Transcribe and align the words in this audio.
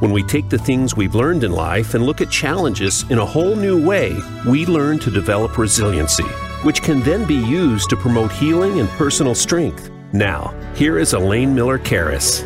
When 0.00 0.10
we 0.10 0.22
take 0.22 0.50
the 0.50 0.58
things 0.58 0.94
we've 0.94 1.14
learned 1.14 1.42
in 1.42 1.52
life 1.52 1.94
and 1.94 2.04
look 2.04 2.20
at 2.20 2.30
challenges 2.30 3.10
in 3.10 3.18
a 3.18 3.24
whole 3.24 3.56
new 3.56 3.82
way, 3.82 4.14
we 4.46 4.66
learn 4.66 4.98
to 4.98 5.10
develop 5.10 5.56
resiliency, 5.56 6.26
which 6.64 6.82
can 6.82 7.00
then 7.00 7.26
be 7.26 7.36
used 7.36 7.88
to 7.88 7.96
promote 7.96 8.30
healing 8.30 8.78
and 8.78 8.90
personal 8.90 9.34
strength. 9.34 9.90
Now, 10.12 10.54
here 10.74 10.98
is 10.98 11.14
Elaine 11.14 11.54
Miller 11.54 11.78
Karas. 11.78 12.44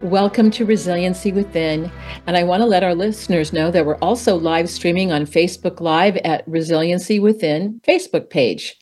Welcome 0.00 0.50
to 0.52 0.64
Resiliency 0.64 1.32
Within. 1.32 1.92
And 2.26 2.34
I 2.34 2.44
want 2.44 2.62
to 2.62 2.66
let 2.66 2.82
our 2.82 2.94
listeners 2.94 3.52
know 3.52 3.70
that 3.70 3.84
we're 3.84 3.96
also 3.96 4.36
live 4.36 4.70
streaming 4.70 5.12
on 5.12 5.26
Facebook 5.26 5.82
Live 5.82 6.16
at 6.16 6.48
Resiliency 6.48 7.20
Within 7.20 7.82
Facebook 7.86 8.30
page. 8.30 8.74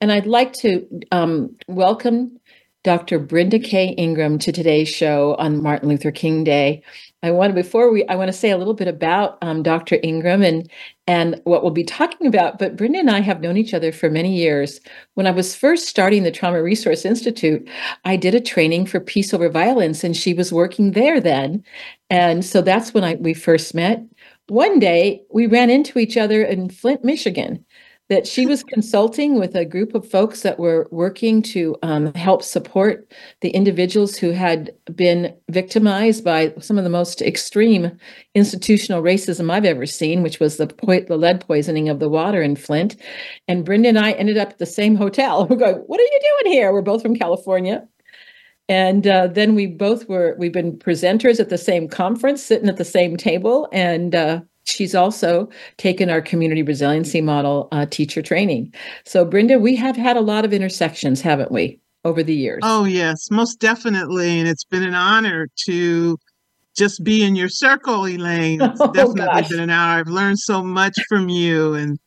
And 0.00 0.10
I'd 0.10 0.26
like 0.26 0.54
to 0.60 0.86
um, 1.12 1.54
welcome 1.66 2.40
Dr. 2.84 3.18
Brenda 3.18 3.58
K. 3.58 3.88
Ingram 3.98 4.38
to 4.38 4.52
today's 4.52 4.88
show 4.88 5.34
on 5.34 5.62
Martin 5.62 5.88
Luther 5.88 6.12
King 6.12 6.44
Day. 6.44 6.82
I 7.24 7.32
want 7.32 7.50
to 7.50 7.54
before 7.54 7.90
we 7.90 8.06
I 8.06 8.14
want 8.14 8.28
to 8.28 8.32
say 8.32 8.50
a 8.50 8.56
little 8.56 8.74
bit 8.74 8.86
about 8.86 9.36
um, 9.42 9.64
Dr. 9.64 9.98
Ingram 10.04 10.44
and 10.44 10.70
and 11.08 11.40
what 11.42 11.62
we'll 11.62 11.72
be 11.72 11.82
talking 11.82 12.28
about. 12.28 12.60
But 12.60 12.76
Brenda 12.76 13.00
and 13.00 13.10
I 13.10 13.18
have 13.20 13.40
known 13.40 13.56
each 13.56 13.74
other 13.74 13.90
for 13.90 14.08
many 14.08 14.36
years. 14.36 14.80
When 15.14 15.26
I 15.26 15.32
was 15.32 15.56
first 15.56 15.88
starting 15.88 16.22
the 16.22 16.30
Trauma 16.30 16.62
Resource 16.62 17.04
Institute, 17.04 17.68
I 18.04 18.16
did 18.16 18.36
a 18.36 18.40
training 18.40 18.86
for 18.86 19.00
peace 19.00 19.34
over 19.34 19.48
violence, 19.48 20.04
and 20.04 20.16
she 20.16 20.32
was 20.32 20.52
working 20.52 20.92
there 20.92 21.20
then, 21.20 21.64
and 22.10 22.44
so 22.44 22.62
that's 22.62 22.94
when 22.94 23.02
I 23.02 23.16
we 23.16 23.34
first 23.34 23.74
met. 23.74 24.04
One 24.46 24.78
day 24.78 25.22
we 25.30 25.46
ran 25.46 25.68
into 25.68 25.98
each 25.98 26.16
other 26.16 26.42
in 26.42 26.70
Flint, 26.70 27.04
Michigan, 27.04 27.64
that 28.08 28.26
she 28.26 28.46
was 28.46 28.64
consulting 28.64 29.38
with 29.38 29.54
a 29.54 29.64
group 29.64 29.94
of 29.94 30.08
folks 30.08 30.40
that 30.40 30.58
were 30.58 30.88
working 30.90 31.42
to 31.42 31.76
um, 31.82 32.12
help 32.14 32.42
support 32.42 33.12
the 33.42 33.50
individuals 33.50 34.16
who 34.16 34.30
had 34.30 34.70
been 34.94 35.34
victimized 35.50 36.24
by 36.24 36.54
some 36.58 36.78
of 36.78 36.84
the 36.84 36.90
most 36.90 37.20
extreme 37.20 37.98
institutional 38.34 39.02
racism 39.02 39.50
I've 39.50 39.66
ever 39.66 39.84
seen, 39.84 40.22
which 40.22 40.40
was 40.40 40.56
the, 40.56 40.68
po- 40.68 41.00
the 41.00 41.18
lead 41.18 41.40
poisoning 41.40 41.90
of 41.90 41.98
the 41.98 42.08
water 42.08 42.40
in 42.40 42.56
Flint. 42.56 42.96
And 43.46 43.64
Brenda 43.64 43.90
and 43.90 43.98
I 43.98 44.12
ended 44.12 44.38
up 44.38 44.50
at 44.50 44.58
the 44.58 44.66
same 44.66 44.96
hotel. 44.96 45.46
We're 45.50 45.56
going, 45.56 45.76
What 45.76 46.00
are 46.00 46.02
you 46.02 46.20
doing 46.42 46.54
here? 46.54 46.72
We're 46.72 46.82
both 46.82 47.02
from 47.02 47.16
California. 47.16 47.86
And 48.70 49.06
uh, 49.06 49.28
then 49.28 49.54
we 49.54 49.66
both 49.66 50.08
were, 50.08 50.36
we've 50.38 50.52
been 50.52 50.78
presenters 50.78 51.40
at 51.40 51.48
the 51.48 51.56
same 51.56 51.88
conference, 51.88 52.42
sitting 52.42 52.68
at 52.68 52.76
the 52.76 52.84
same 52.84 53.16
table. 53.16 53.66
And 53.72 54.14
uh, 54.14 54.42
she's 54.68 54.94
also 54.94 55.48
taken 55.76 56.10
our 56.10 56.20
community 56.20 56.62
resiliency 56.62 57.20
model 57.20 57.68
uh, 57.72 57.86
teacher 57.86 58.22
training. 58.22 58.72
So, 59.04 59.24
Brenda, 59.24 59.58
we 59.58 59.76
have 59.76 59.96
had 59.96 60.16
a 60.16 60.20
lot 60.20 60.44
of 60.44 60.52
intersections, 60.52 61.20
haven't 61.20 61.50
we, 61.50 61.80
over 62.04 62.22
the 62.22 62.34
years? 62.34 62.60
Oh, 62.62 62.84
yes, 62.84 63.30
most 63.30 63.60
definitely. 63.60 64.38
And 64.38 64.48
it's 64.48 64.64
been 64.64 64.82
an 64.82 64.94
honor 64.94 65.48
to 65.66 66.18
just 66.76 67.02
be 67.02 67.24
in 67.24 67.34
your 67.34 67.48
circle, 67.48 68.06
Elaine. 68.06 68.60
It's 68.62 68.80
oh, 68.80 68.92
definitely 68.92 69.42
gosh. 69.42 69.48
been 69.48 69.60
an 69.60 69.70
honor. 69.70 70.00
I've 70.00 70.08
learned 70.08 70.38
so 70.38 70.62
much 70.62 70.96
from 71.08 71.28
you 71.28 71.74
and 71.74 71.98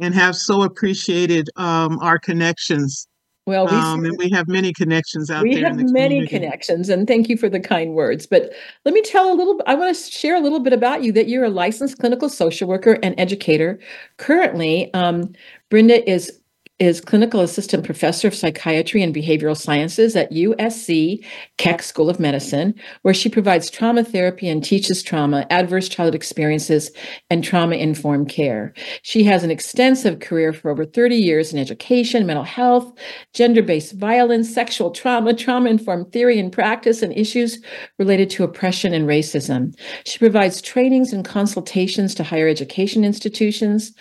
and 0.00 0.14
have 0.14 0.34
so 0.34 0.62
appreciated 0.62 1.48
um, 1.56 1.98
our 2.00 2.18
connections. 2.18 3.06
Well, 3.44 3.66
we, 3.66 3.72
um, 3.72 4.04
and 4.04 4.16
we 4.18 4.30
have 4.30 4.46
many 4.46 4.72
connections 4.72 5.28
out 5.28 5.42
we 5.42 5.54
there. 5.54 5.64
We 5.64 5.66
have 5.66 5.76
the 5.76 5.92
many 5.92 6.26
connections, 6.28 6.88
and 6.88 7.08
thank 7.08 7.28
you 7.28 7.36
for 7.36 7.48
the 7.48 7.58
kind 7.58 7.94
words. 7.94 8.24
But 8.24 8.52
let 8.84 8.94
me 8.94 9.02
tell 9.02 9.32
a 9.32 9.34
little. 9.34 9.60
I 9.66 9.74
want 9.74 9.96
to 9.96 10.10
share 10.10 10.36
a 10.36 10.40
little 10.40 10.60
bit 10.60 10.72
about 10.72 11.02
you. 11.02 11.10
That 11.10 11.28
you're 11.28 11.44
a 11.44 11.50
licensed 11.50 11.98
clinical 11.98 12.28
social 12.28 12.68
worker 12.68 12.98
and 13.02 13.16
educator. 13.18 13.80
Currently, 14.18 14.94
um, 14.94 15.32
Brenda 15.70 16.08
is 16.08 16.38
is 16.82 17.00
clinical 17.00 17.42
assistant 17.42 17.84
professor 17.84 18.26
of 18.26 18.34
psychiatry 18.34 19.04
and 19.04 19.14
behavioral 19.14 19.56
sciences 19.56 20.16
at 20.16 20.32
USC 20.32 21.24
Keck 21.56 21.80
School 21.80 22.10
of 22.10 22.18
Medicine, 22.18 22.74
where 23.02 23.14
she 23.14 23.28
provides 23.28 23.70
trauma 23.70 24.02
therapy 24.02 24.48
and 24.48 24.64
teaches 24.64 25.00
trauma, 25.00 25.46
adverse 25.48 25.88
childhood 25.88 26.16
experiences, 26.16 26.90
and 27.30 27.44
trauma 27.44 27.76
informed 27.76 28.28
care. 28.28 28.74
She 29.02 29.22
has 29.22 29.44
an 29.44 29.50
extensive 29.52 30.18
career 30.18 30.52
for 30.52 30.72
over 30.72 30.84
30 30.84 31.14
years 31.14 31.52
in 31.52 31.60
education, 31.60 32.26
mental 32.26 32.42
health, 32.42 32.92
gender 33.32 33.62
based 33.62 33.92
violence, 33.92 34.52
sexual 34.52 34.90
trauma, 34.90 35.34
trauma 35.34 35.70
informed 35.70 36.10
theory 36.10 36.40
and 36.40 36.50
practice, 36.50 37.00
and 37.00 37.16
issues 37.16 37.60
related 38.00 38.28
to 38.30 38.42
oppression 38.42 38.92
and 38.92 39.06
racism. 39.06 39.72
She 40.04 40.18
provides 40.18 40.60
trainings 40.60 41.12
and 41.12 41.24
consultations 41.24 42.12
to 42.16 42.24
higher 42.24 42.48
education 42.48 43.04
institutions, 43.04 43.92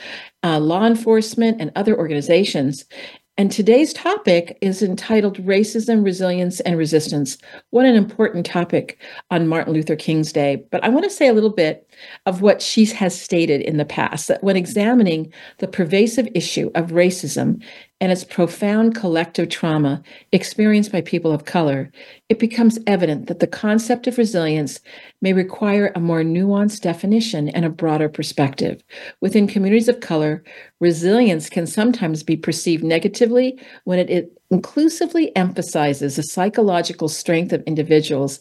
uh, 0.44 0.60
law 0.60 0.86
enforcement, 0.86 1.62
and 1.62 1.72
other 1.76 1.98
organizations. 1.98 2.86
And 3.38 3.52
today's 3.52 3.94
topic 3.94 4.58
is 4.62 4.84
entitled 4.84 5.38
Racism, 5.38 6.04
Resilience, 6.04 6.60
and 6.60 6.78
Resistance. 6.78 7.38
What 7.70 7.86
an 7.86 7.96
important 7.96 8.46
topic 8.46 9.00
on 9.32 9.48
Martin 9.48 9.74
Luther 9.74 9.96
King's 9.96 10.34
Day. 10.34 10.64
But 10.70 10.84
I 10.84 10.90
want 10.90 11.06
to 11.06 11.10
say 11.10 11.28
a 11.28 11.34
little 11.34 11.50
bit 11.50 11.90
of 12.26 12.42
what 12.42 12.62
she 12.62 12.86
has 12.86 13.20
stated 13.20 13.62
in 13.62 13.78
the 13.78 13.86
past 13.86 14.28
that 14.28 14.44
when 14.44 14.58
examining 14.58 15.32
the 15.60 15.68
pervasive 15.68 16.28
issue 16.36 16.70
of 16.76 16.92
racism 16.92 17.64
and 18.02 18.12
its 18.12 18.24
profound 18.24 18.96
collective 18.96 19.48
trauma 19.48 20.02
experienced 20.32 20.92
by 20.92 21.02
people 21.02 21.32
of 21.32 21.46
color, 21.46 21.92
it 22.30 22.40
becomes 22.40 22.80
evident 22.88 23.28
that 23.28 23.40
the 23.40 23.48
concept 23.48 24.08
of 24.08 24.18
resilience 24.18 24.80
may 25.22 25.34
require 25.34 25.92
a 25.94 26.00
more 26.00 26.24
nuanced 26.24 26.82
definition 26.82 27.48
and 27.50 27.64
a 27.64 27.70
broader 27.70 28.10
perspective. 28.10 28.84
Within 29.22 29.48
communities 29.48 29.88
of 29.88 30.00
color, 30.00 30.44
resilience 30.80 31.48
can 31.48 31.68
sometimes 31.68 32.24
be 32.24 32.36
perceived 32.36 32.84
negatively 32.84 33.62
when 33.84 34.00
it 34.00 34.34
inclusively 34.50 35.34
emphasizes 35.36 36.16
the 36.16 36.24
psychological 36.24 37.08
strength 37.08 37.54
of 37.54 37.62
individuals 37.64 38.40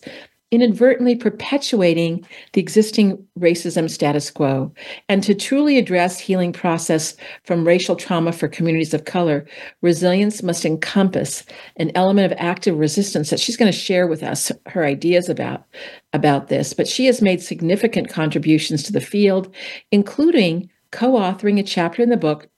inadvertently 0.50 1.14
perpetuating 1.14 2.26
the 2.52 2.60
existing 2.60 3.24
racism 3.38 3.88
status 3.88 4.30
quo. 4.30 4.72
And 5.08 5.22
to 5.22 5.34
truly 5.34 5.78
address 5.78 6.18
healing 6.18 6.52
process 6.52 7.16
from 7.44 7.66
racial 7.66 7.96
trauma 7.96 8.32
for 8.32 8.48
communities 8.48 8.92
of 8.92 9.04
color, 9.04 9.46
resilience 9.80 10.42
must 10.42 10.64
encompass 10.64 11.44
an 11.76 11.92
element 11.94 12.32
of 12.32 12.38
active 12.38 12.78
resistance 12.78 13.30
that 13.30 13.40
she's 13.40 13.56
going 13.56 13.70
to 13.70 13.78
share 13.78 14.06
with 14.06 14.22
us 14.22 14.50
her 14.66 14.84
ideas 14.84 15.28
about 15.28 15.64
about 16.12 16.48
this. 16.48 16.72
But 16.72 16.88
she 16.88 17.06
has 17.06 17.22
made 17.22 17.40
significant 17.40 18.08
contributions 18.08 18.82
to 18.84 18.92
the 18.92 19.00
field, 19.00 19.54
including 19.92 20.68
co-authoring 20.90 21.60
a 21.60 21.62
chapter 21.62 22.02
in 22.02 22.10
the 22.10 22.16
book 22.16 22.48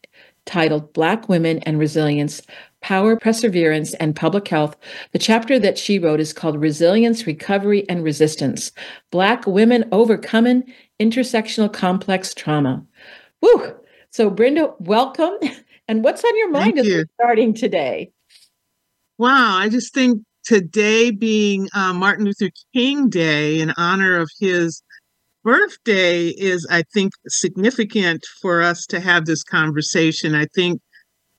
titled 0.47 0.93
Black 0.93 1.29
Women 1.29 1.59
and 1.61 1.79
Resilience 1.79 2.43
Power, 2.83 3.17
Perseverance, 3.17 3.95
and 3.95 4.15
Public 4.15 4.47
Health. 4.49 4.77
The 5.13 5.19
chapter 5.19 5.59
that 5.59 5.79
she 5.79 5.99
wrote 5.99 6.21
is 6.21 6.33
called 6.33 6.61
Resilience, 6.61 7.27
Recovery, 7.27 7.89
and 7.89 8.05
Resistance 8.05 8.73
Black 9.11 9.47
Women 9.47 9.89
Overcoming 9.93 10.65
Intersectional 11.01 11.73
Complex 11.73 12.35
Trauma. 12.35 12.85
Woo! 13.41 13.75
So, 14.11 14.29
Brenda, 14.29 14.75
welcome. 14.79 15.35
And 15.89 16.05
what's 16.05 16.25
on 16.25 16.39
your 16.39 16.51
mind 16.51 16.77
Thank 16.77 16.79
as 16.79 16.87
you. 16.87 16.97
we're 16.99 17.07
starting 17.21 17.53
today? 17.53 18.13
Wow, 19.19 19.57
I 19.59 19.69
just 19.69 19.93
think 19.93 20.23
today 20.45 21.11
being 21.11 21.69
uh, 21.75 21.93
Martin 21.93 22.25
Luther 22.25 22.51
King 22.73 23.09
Day 23.09 23.61
in 23.61 23.73
honor 23.77 24.17
of 24.17 24.31
his 24.41 24.83
birthday 25.45 26.29
is, 26.29 26.67
I 26.71 26.85
think, 26.95 27.13
significant 27.29 28.25
for 28.41 28.63
us 28.63 28.87
to 28.87 29.01
have 29.01 29.27
this 29.27 29.43
conversation. 29.43 30.35
I 30.35 30.47
think 30.55 30.81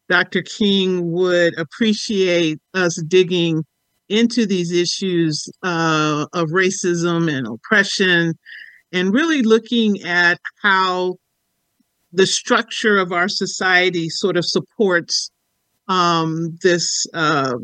Dr. 0.09 0.41
King 0.41 1.11
would 1.11 1.57
appreciate 1.57 2.59
us 2.73 3.01
digging 3.07 3.63
into 4.09 4.45
these 4.45 4.71
issues 4.71 5.47
uh, 5.63 6.27
of 6.33 6.49
racism 6.49 7.31
and 7.31 7.47
oppression 7.47 8.37
and 8.91 9.13
really 9.13 9.41
looking 9.41 10.03
at 10.03 10.39
how 10.61 11.15
the 12.11 12.27
structure 12.27 12.97
of 12.97 13.11
our 13.11 13.27
society 13.27 14.07
sort 14.09 14.37
of 14.37 14.45
supports 14.45 15.31
um, 15.87 16.57
this 16.61 17.05
uh, 17.13 17.55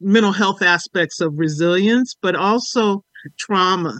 mental 0.00 0.32
health 0.32 0.62
aspects 0.62 1.20
of 1.20 1.38
resilience, 1.38 2.14
but 2.22 2.36
also 2.36 3.02
trauma, 3.36 3.98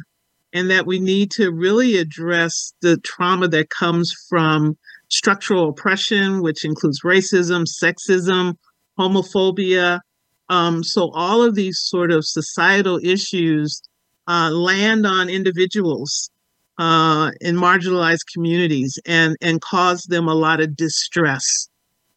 and 0.52 0.70
that 0.70 0.86
we 0.86 1.00
need 1.00 1.30
to 1.32 1.50
really 1.50 1.96
address 1.96 2.72
the 2.82 2.98
trauma 2.98 3.48
that 3.48 3.70
comes 3.70 4.14
from 4.28 4.78
structural 5.08 5.68
oppression, 5.68 6.42
which 6.42 6.64
includes 6.64 7.02
racism, 7.02 7.64
sexism, 7.66 8.54
homophobia. 8.98 10.00
Um, 10.48 10.84
so 10.84 11.10
all 11.12 11.42
of 11.42 11.54
these 11.54 11.78
sort 11.78 12.10
of 12.10 12.24
societal 12.24 13.00
issues 13.02 13.80
uh, 14.28 14.50
land 14.50 15.06
on 15.06 15.28
individuals 15.28 16.30
uh, 16.78 17.30
in 17.40 17.56
marginalized 17.56 18.24
communities 18.32 18.98
and 19.06 19.36
and 19.40 19.60
cause 19.60 20.04
them 20.04 20.28
a 20.28 20.34
lot 20.34 20.60
of 20.60 20.76
distress. 20.76 21.68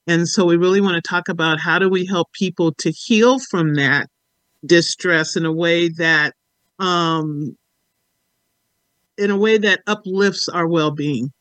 And 0.08 0.28
so 0.28 0.46
we 0.46 0.58
really 0.58 0.82
want 0.82 0.96
to 0.96 1.08
talk 1.08 1.30
about 1.30 1.60
how 1.60 1.80
do 1.80 1.88
we 1.88 2.06
help 2.06 2.32
people 2.34 2.74
to 2.80 2.92
heal 2.92 3.40
from 3.40 3.76
that 3.76 4.08
distress 4.66 5.36
in 5.36 5.46
a 5.46 5.54
way 5.54 5.90
that 5.90 6.34
um, 6.80 7.56
in 9.18 9.32
a 9.32 9.38
way 9.38 9.58
that 9.58 9.82
uplifts 9.86 10.50
our 10.50 10.68
well-being. 10.68 11.32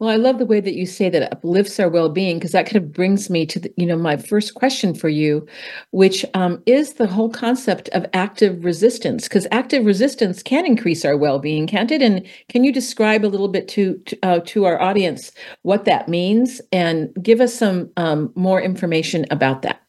Well, 0.00 0.08
I 0.08 0.16
love 0.16 0.38
the 0.38 0.46
way 0.46 0.60
that 0.60 0.76
you 0.76 0.86
say 0.86 1.10
that 1.10 1.30
uplifts 1.30 1.78
our 1.78 1.90
well-being 1.90 2.38
because 2.38 2.52
that 2.52 2.64
kind 2.64 2.76
of 2.78 2.90
brings 2.90 3.28
me 3.28 3.44
to 3.44 3.60
the, 3.60 3.72
you 3.76 3.84
know 3.84 3.98
my 3.98 4.16
first 4.16 4.54
question 4.54 4.94
for 4.94 5.10
you, 5.10 5.46
which 5.90 6.24
um, 6.32 6.62
is 6.64 6.94
the 6.94 7.06
whole 7.06 7.28
concept 7.28 7.90
of 7.90 8.06
active 8.14 8.64
resistance. 8.64 9.24
Because 9.24 9.46
active 9.52 9.84
resistance 9.84 10.42
can 10.42 10.64
increase 10.64 11.04
our 11.04 11.18
well-being, 11.18 11.66
can't 11.66 11.90
it? 11.90 12.00
And 12.00 12.26
can 12.48 12.64
you 12.64 12.72
describe 12.72 13.26
a 13.26 13.28
little 13.28 13.48
bit 13.48 13.68
to 13.68 13.98
to, 14.06 14.18
uh, 14.22 14.40
to 14.46 14.64
our 14.64 14.80
audience 14.80 15.32
what 15.62 15.84
that 15.84 16.08
means 16.08 16.62
and 16.72 17.12
give 17.22 17.42
us 17.42 17.54
some 17.54 17.90
um, 17.98 18.32
more 18.34 18.60
information 18.60 19.26
about 19.30 19.60
that? 19.62 19.82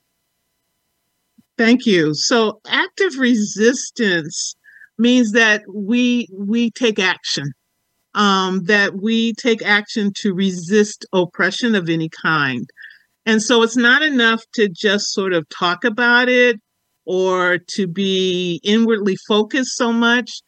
Thank 1.57 1.85
you. 1.85 2.13
So, 2.15 2.59
active 2.67 3.17
resistance 3.17 4.55
means 4.97 5.31
that 5.31 5.63
we 5.73 6.27
we 6.37 6.69
take 6.71 6.99
action 6.99 7.53
um, 8.13 8.63
that 8.63 9.01
we 9.01 9.33
take 9.33 9.63
action 9.63 10.11
to 10.17 10.33
resist 10.33 11.05
oppression 11.13 11.75
of 11.75 11.89
any 11.89 12.09
kind. 12.09 12.69
And 13.25 13.41
so 13.41 13.61
it's 13.63 13.77
not 13.77 14.01
enough 14.01 14.43
to 14.55 14.67
just 14.67 15.13
sort 15.13 15.33
of 15.33 15.47
talk 15.49 15.83
about 15.83 16.27
it 16.27 16.59
or 17.05 17.59
to 17.75 17.87
be 17.87 18.59
inwardly 18.63 19.15
focused 19.27 19.77
so 19.77 19.91
much 19.91 20.41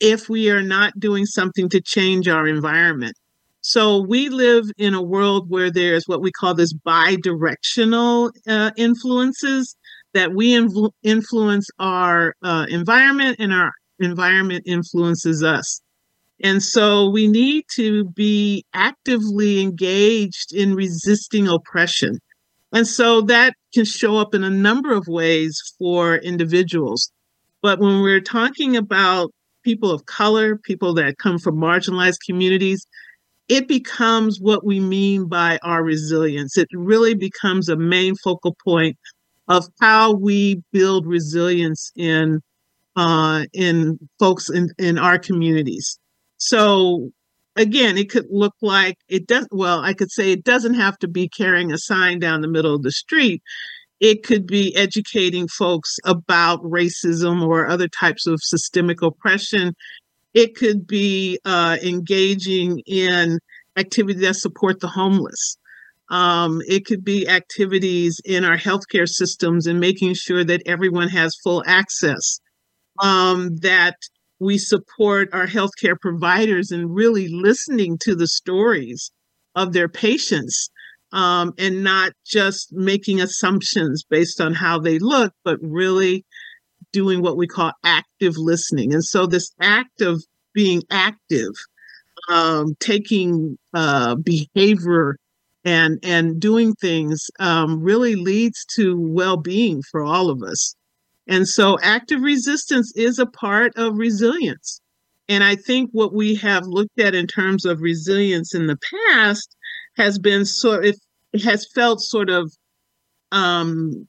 if 0.00 0.28
we 0.28 0.50
are 0.50 0.62
not 0.62 0.98
doing 0.98 1.26
something 1.26 1.68
to 1.70 1.80
change 1.80 2.28
our 2.28 2.46
environment. 2.46 3.14
So 3.60 4.04
we 4.06 4.28
live 4.28 4.66
in 4.76 4.92
a 4.92 5.02
world 5.02 5.48
where 5.48 5.70
there's 5.70 6.06
what 6.06 6.20
we 6.20 6.30
call 6.30 6.54
this 6.54 6.74
bi-directional 6.74 8.30
uh, 8.46 8.72
influences 8.76 9.74
that 10.12 10.34
we 10.34 10.52
inv- 10.52 10.92
influence 11.02 11.68
our 11.78 12.34
uh, 12.42 12.66
environment 12.68 13.36
and 13.38 13.52
our 13.52 13.72
environment 13.98 14.64
influences 14.66 15.42
us. 15.42 15.80
And 16.42 16.62
so 16.62 17.08
we 17.10 17.28
need 17.28 17.64
to 17.76 18.06
be 18.06 18.64
actively 18.74 19.60
engaged 19.60 20.52
in 20.52 20.74
resisting 20.74 21.48
oppression. 21.48 22.18
And 22.72 22.86
so 22.86 23.20
that 23.22 23.54
can 23.72 23.84
show 23.84 24.16
up 24.16 24.34
in 24.34 24.42
a 24.42 24.50
number 24.50 24.92
of 24.92 25.06
ways 25.06 25.60
for 25.78 26.16
individuals. 26.16 27.10
But 27.62 27.78
when 27.78 28.02
we're 28.02 28.20
talking 28.20 28.76
about 28.76 29.30
people 29.62 29.90
of 29.90 30.06
color, 30.06 30.56
people 30.56 30.92
that 30.94 31.18
come 31.18 31.38
from 31.38 31.56
marginalized 31.56 32.18
communities, 32.26 32.84
it 33.48 33.68
becomes 33.68 34.38
what 34.40 34.64
we 34.64 34.80
mean 34.80 35.28
by 35.28 35.58
our 35.62 35.82
resilience. 35.82 36.58
It 36.58 36.68
really 36.72 37.14
becomes 37.14 37.68
a 37.68 37.76
main 37.76 38.16
focal 38.16 38.56
point 38.64 38.96
of 39.48 39.66
how 39.80 40.14
we 40.14 40.62
build 40.72 41.06
resilience 41.06 41.92
in 41.96 42.40
uh, 42.96 43.44
in 43.52 43.98
folks 44.18 44.48
in, 44.48 44.68
in 44.78 44.98
our 44.98 45.18
communities. 45.18 45.98
So 46.44 47.10
again, 47.56 47.96
it 47.96 48.10
could 48.10 48.26
look 48.28 48.54
like 48.60 48.96
it 49.08 49.26
does 49.26 49.48
well, 49.50 49.80
I 49.80 49.94
could 49.94 50.10
say 50.10 50.30
it 50.30 50.44
doesn't 50.44 50.74
have 50.74 50.98
to 50.98 51.08
be 51.08 51.26
carrying 51.26 51.72
a 51.72 51.78
sign 51.78 52.18
down 52.18 52.42
the 52.42 52.48
middle 52.48 52.74
of 52.74 52.82
the 52.82 52.92
street. 52.92 53.42
It 53.98 54.24
could 54.24 54.46
be 54.46 54.76
educating 54.76 55.48
folks 55.48 55.96
about 56.04 56.62
racism 56.62 57.42
or 57.42 57.66
other 57.66 57.88
types 57.88 58.26
of 58.26 58.40
systemic 58.42 59.00
oppression. 59.00 59.74
It 60.34 60.54
could 60.54 60.86
be 60.86 61.38
uh, 61.46 61.78
engaging 61.82 62.80
in 62.86 63.38
activities 63.78 64.20
that 64.20 64.34
support 64.34 64.80
the 64.80 64.88
homeless. 64.88 65.56
Um, 66.10 66.60
it 66.68 66.84
could 66.84 67.04
be 67.04 67.26
activities 67.26 68.20
in 68.26 68.44
our 68.44 68.58
healthcare 68.58 69.08
systems 69.08 69.66
and 69.66 69.80
making 69.80 70.12
sure 70.14 70.44
that 70.44 70.62
everyone 70.66 71.08
has 71.08 71.34
full 71.42 71.64
access. 71.66 72.40
Um, 73.00 73.56
that 73.62 73.96
we 74.44 74.58
support 74.58 75.30
our 75.32 75.46
healthcare 75.46 75.98
providers 75.98 76.70
in 76.70 76.92
really 76.92 77.28
listening 77.28 77.96
to 78.02 78.14
the 78.14 78.28
stories 78.28 79.10
of 79.56 79.72
their 79.72 79.88
patients 79.88 80.68
um, 81.12 81.54
and 81.58 81.82
not 81.82 82.12
just 82.26 82.72
making 82.72 83.20
assumptions 83.20 84.04
based 84.04 84.40
on 84.40 84.52
how 84.52 84.78
they 84.78 84.98
look, 84.98 85.32
but 85.44 85.58
really 85.62 86.24
doing 86.92 87.22
what 87.22 87.38
we 87.38 87.46
call 87.46 87.72
active 87.84 88.36
listening. 88.36 88.92
And 88.92 89.04
so, 89.04 89.26
this 89.26 89.50
act 89.60 90.02
of 90.02 90.22
being 90.52 90.82
active, 90.90 91.52
um, 92.28 92.74
taking 92.80 93.56
uh, 93.72 94.16
behavior 94.16 95.16
and 95.64 95.98
and 96.02 96.38
doing 96.38 96.74
things 96.74 97.30
um, 97.40 97.80
really 97.80 98.14
leads 98.14 98.64
to 98.76 98.96
well-being 99.00 99.82
for 99.90 100.04
all 100.04 100.28
of 100.28 100.42
us. 100.42 100.74
And 101.26 101.48
so 101.48 101.78
active 101.82 102.20
resistance 102.20 102.92
is 102.96 103.18
a 103.18 103.26
part 103.26 103.72
of 103.76 103.96
resilience. 103.96 104.80
And 105.28 105.42
I 105.42 105.56
think 105.56 105.90
what 105.92 106.12
we 106.12 106.34
have 106.36 106.66
looked 106.66 107.00
at 107.00 107.14
in 107.14 107.26
terms 107.26 107.64
of 107.64 107.80
resilience 107.80 108.54
in 108.54 108.66
the 108.66 108.78
past 109.08 109.56
has 109.96 110.18
been 110.18 110.44
sort 110.44 110.84
of, 110.84 110.96
it 111.32 111.42
has 111.42 111.66
felt 111.74 112.00
sort 112.00 112.28
of 112.28 112.52
um, 113.32 114.06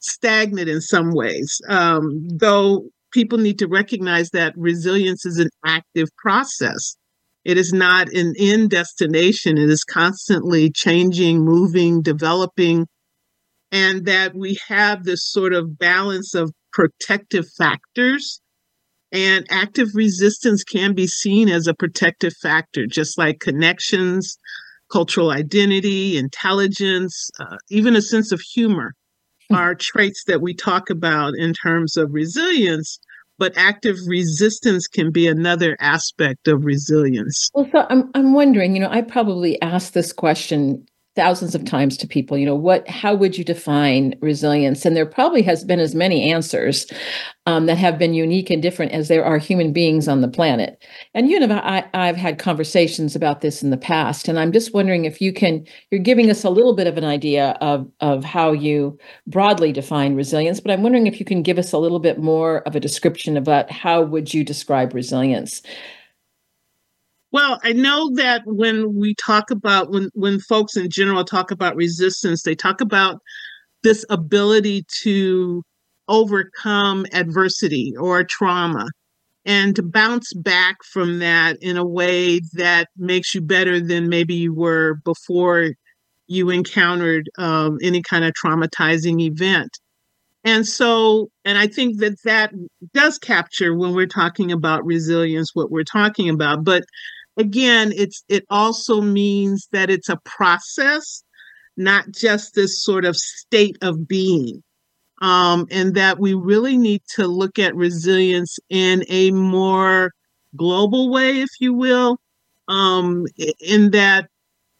stagnant 0.00 0.68
in 0.68 0.80
some 0.80 1.12
ways, 1.12 1.60
um, 1.68 2.28
though 2.28 2.88
people 3.12 3.38
need 3.38 3.58
to 3.58 3.66
recognize 3.66 4.30
that 4.30 4.52
resilience 4.56 5.24
is 5.24 5.38
an 5.38 5.48
active 5.64 6.08
process. 6.16 6.96
It 7.44 7.56
is 7.56 7.72
not 7.72 8.12
an 8.12 8.34
end 8.38 8.70
destination. 8.70 9.56
It 9.56 9.70
is 9.70 9.84
constantly 9.84 10.70
changing, 10.70 11.44
moving, 11.44 12.02
developing, 12.02 12.86
and 13.70 14.06
that 14.06 14.34
we 14.34 14.58
have 14.68 15.04
this 15.04 15.24
sort 15.24 15.52
of 15.52 15.78
balance 15.78 16.34
of 16.34 16.52
protective 16.72 17.46
factors. 17.56 18.40
And 19.10 19.46
active 19.50 19.88
resistance 19.94 20.62
can 20.64 20.94
be 20.94 21.06
seen 21.06 21.48
as 21.48 21.66
a 21.66 21.74
protective 21.74 22.34
factor, 22.42 22.86
just 22.86 23.16
like 23.16 23.40
connections, 23.40 24.38
cultural 24.92 25.30
identity, 25.30 26.18
intelligence, 26.18 27.30
uh, 27.40 27.56
even 27.70 27.96
a 27.96 28.02
sense 28.02 28.32
of 28.32 28.40
humor 28.40 28.94
hmm. 29.48 29.56
are 29.56 29.74
traits 29.74 30.24
that 30.26 30.42
we 30.42 30.54
talk 30.54 30.90
about 30.90 31.34
in 31.38 31.54
terms 31.54 31.96
of 31.96 32.12
resilience. 32.12 32.98
But 33.38 33.56
active 33.56 33.96
resistance 34.06 34.88
can 34.88 35.12
be 35.12 35.28
another 35.28 35.76
aspect 35.80 36.48
of 36.48 36.64
resilience. 36.64 37.48
Well, 37.54 37.68
so 37.70 37.86
I'm, 37.88 38.10
I'm 38.14 38.34
wondering, 38.34 38.74
you 38.74 38.80
know, 38.80 38.90
I 38.90 39.00
probably 39.00 39.62
asked 39.62 39.94
this 39.94 40.12
question 40.12 40.84
thousands 41.18 41.54
of 41.54 41.64
times 41.64 41.96
to 41.96 42.06
people 42.06 42.38
you 42.38 42.46
know 42.46 42.54
what 42.54 42.88
how 42.88 43.14
would 43.14 43.38
you 43.38 43.44
define 43.44 44.14
resilience? 44.20 44.84
And 44.84 44.96
there 44.96 45.06
probably 45.06 45.42
has 45.42 45.64
been 45.64 45.80
as 45.80 45.94
many 45.94 46.30
answers 46.30 46.86
um, 47.46 47.66
that 47.66 47.78
have 47.78 47.98
been 47.98 48.14
unique 48.14 48.50
and 48.50 48.62
different 48.62 48.92
as 48.92 49.08
there 49.08 49.24
are 49.24 49.38
human 49.38 49.72
beings 49.72 50.06
on 50.06 50.20
the 50.20 50.28
planet. 50.28 50.84
And 51.14 51.30
you 51.30 51.40
know 51.40 51.56
I, 51.56 51.84
i've 51.94 52.16
had 52.16 52.38
conversations 52.38 53.16
about 53.16 53.40
this 53.40 53.62
in 53.62 53.70
the 53.70 53.76
past 53.76 54.28
and 54.28 54.38
i'm 54.38 54.52
just 54.52 54.74
wondering 54.74 55.04
if 55.04 55.20
you 55.20 55.32
can 55.32 55.66
you're 55.90 56.00
giving 56.00 56.30
us 56.30 56.44
a 56.44 56.50
little 56.50 56.74
bit 56.74 56.86
of 56.86 56.98
an 56.98 57.04
idea 57.04 57.56
of 57.60 57.90
of 58.00 58.24
how 58.24 58.52
you 58.52 58.98
broadly 59.26 59.72
define 59.72 60.14
resilience 60.14 60.60
but 60.60 60.70
i'm 60.70 60.82
wondering 60.82 61.06
if 61.06 61.18
you 61.18 61.24
can 61.24 61.42
give 61.42 61.58
us 61.58 61.72
a 61.72 61.78
little 61.78 62.00
bit 62.00 62.18
more 62.18 62.58
of 62.66 62.76
a 62.76 62.80
description 62.80 63.36
about 63.36 63.70
how 63.70 64.02
would 64.02 64.34
you 64.34 64.44
describe 64.44 64.94
resilience 64.94 65.62
well, 67.30 67.60
I 67.62 67.72
know 67.72 68.10
that 68.14 68.42
when 68.46 68.94
we 68.94 69.14
talk 69.14 69.50
about 69.50 69.90
when 69.90 70.10
when 70.14 70.40
folks 70.40 70.76
in 70.76 70.88
general 70.90 71.24
talk 71.24 71.50
about 71.50 71.76
resistance, 71.76 72.42
they 72.42 72.54
talk 72.54 72.80
about 72.80 73.20
this 73.82 74.04
ability 74.10 74.84
to 75.02 75.62
overcome 76.08 77.06
adversity 77.12 77.92
or 77.98 78.24
trauma 78.24 78.86
and 79.44 79.76
to 79.76 79.82
bounce 79.82 80.32
back 80.34 80.76
from 80.84 81.18
that 81.18 81.56
in 81.60 81.76
a 81.76 81.86
way 81.86 82.40
that 82.54 82.88
makes 82.96 83.34
you 83.34 83.40
better 83.40 83.80
than 83.80 84.08
maybe 84.08 84.34
you 84.34 84.54
were 84.54 84.96
before 85.04 85.70
you 86.26 86.50
encountered 86.50 87.28
um, 87.38 87.78
any 87.82 88.02
kind 88.02 88.24
of 88.24 88.32
traumatizing 88.34 89.20
event. 89.20 89.78
And 90.44 90.66
so, 90.66 91.30
and 91.44 91.58
I 91.58 91.66
think 91.66 91.98
that 91.98 92.16
that 92.24 92.52
does 92.94 93.18
capture 93.18 93.74
when 93.74 93.94
we're 93.94 94.06
talking 94.06 94.52
about 94.52 94.84
resilience 94.84 95.50
what 95.54 95.70
we're 95.70 95.84
talking 95.84 96.28
about. 96.28 96.64
But 96.64 96.84
again, 97.38 97.92
it's 97.96 98.24
it 98.28 98.44
also 98.50 99.00
means 99.00 99.68
that 99.72 99.88
it's 99.88 100.08
a 100.08 100.20
process, 100.24 101.22
not 101.76 102.10
just 102.10 102.54
this 102.54 102.82
sort 102.82 103.04
of 103.04 103.16
state 103.16 103.78
of 103.80 104.06
being. 104.06 104.62
Um, 105.20 105.66
and 105.72 105.96
that 105.96 106.20
we 106.20 106.34
really 106.34 106.76
need 106.76 107.02
to 107.16 107.26
look 107.26 107.58
at 107.58 107.74
resilience 107.74 108.60
in 108.68 109.04
a 109.08 109.32
more 109.32 110.12
global 110.54 111.10
way, 111.10 111.40
if 111.40 111.48
you 111.58 111.74
will, 111.74 112.20
um, 112.68 113.26
in 113.60 113.90
that 113.90 114.28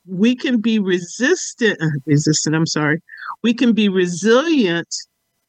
we 0.06 0.36
can 0.36 0.60
be 0.60 0.78
resistant, 0.78 1.82
uh, 1.82 1.86
resistant, 2.06 2.54
I'm 2.54 2.66
sorry, 2.66 3.02
we 3.42 3.52
can 3.52 3.72
be 3.72 3.88
resilient, 3.88 4.94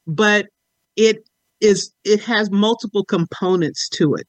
but 0.07 0.47
it 0.95 1.23
is, 1.61 1.93
it 2.03 2.21
has 2.23 2.49
multiple 2.49 3.05
components 3.05 3.89
to 3.89 4.15
it. 4.15 4.27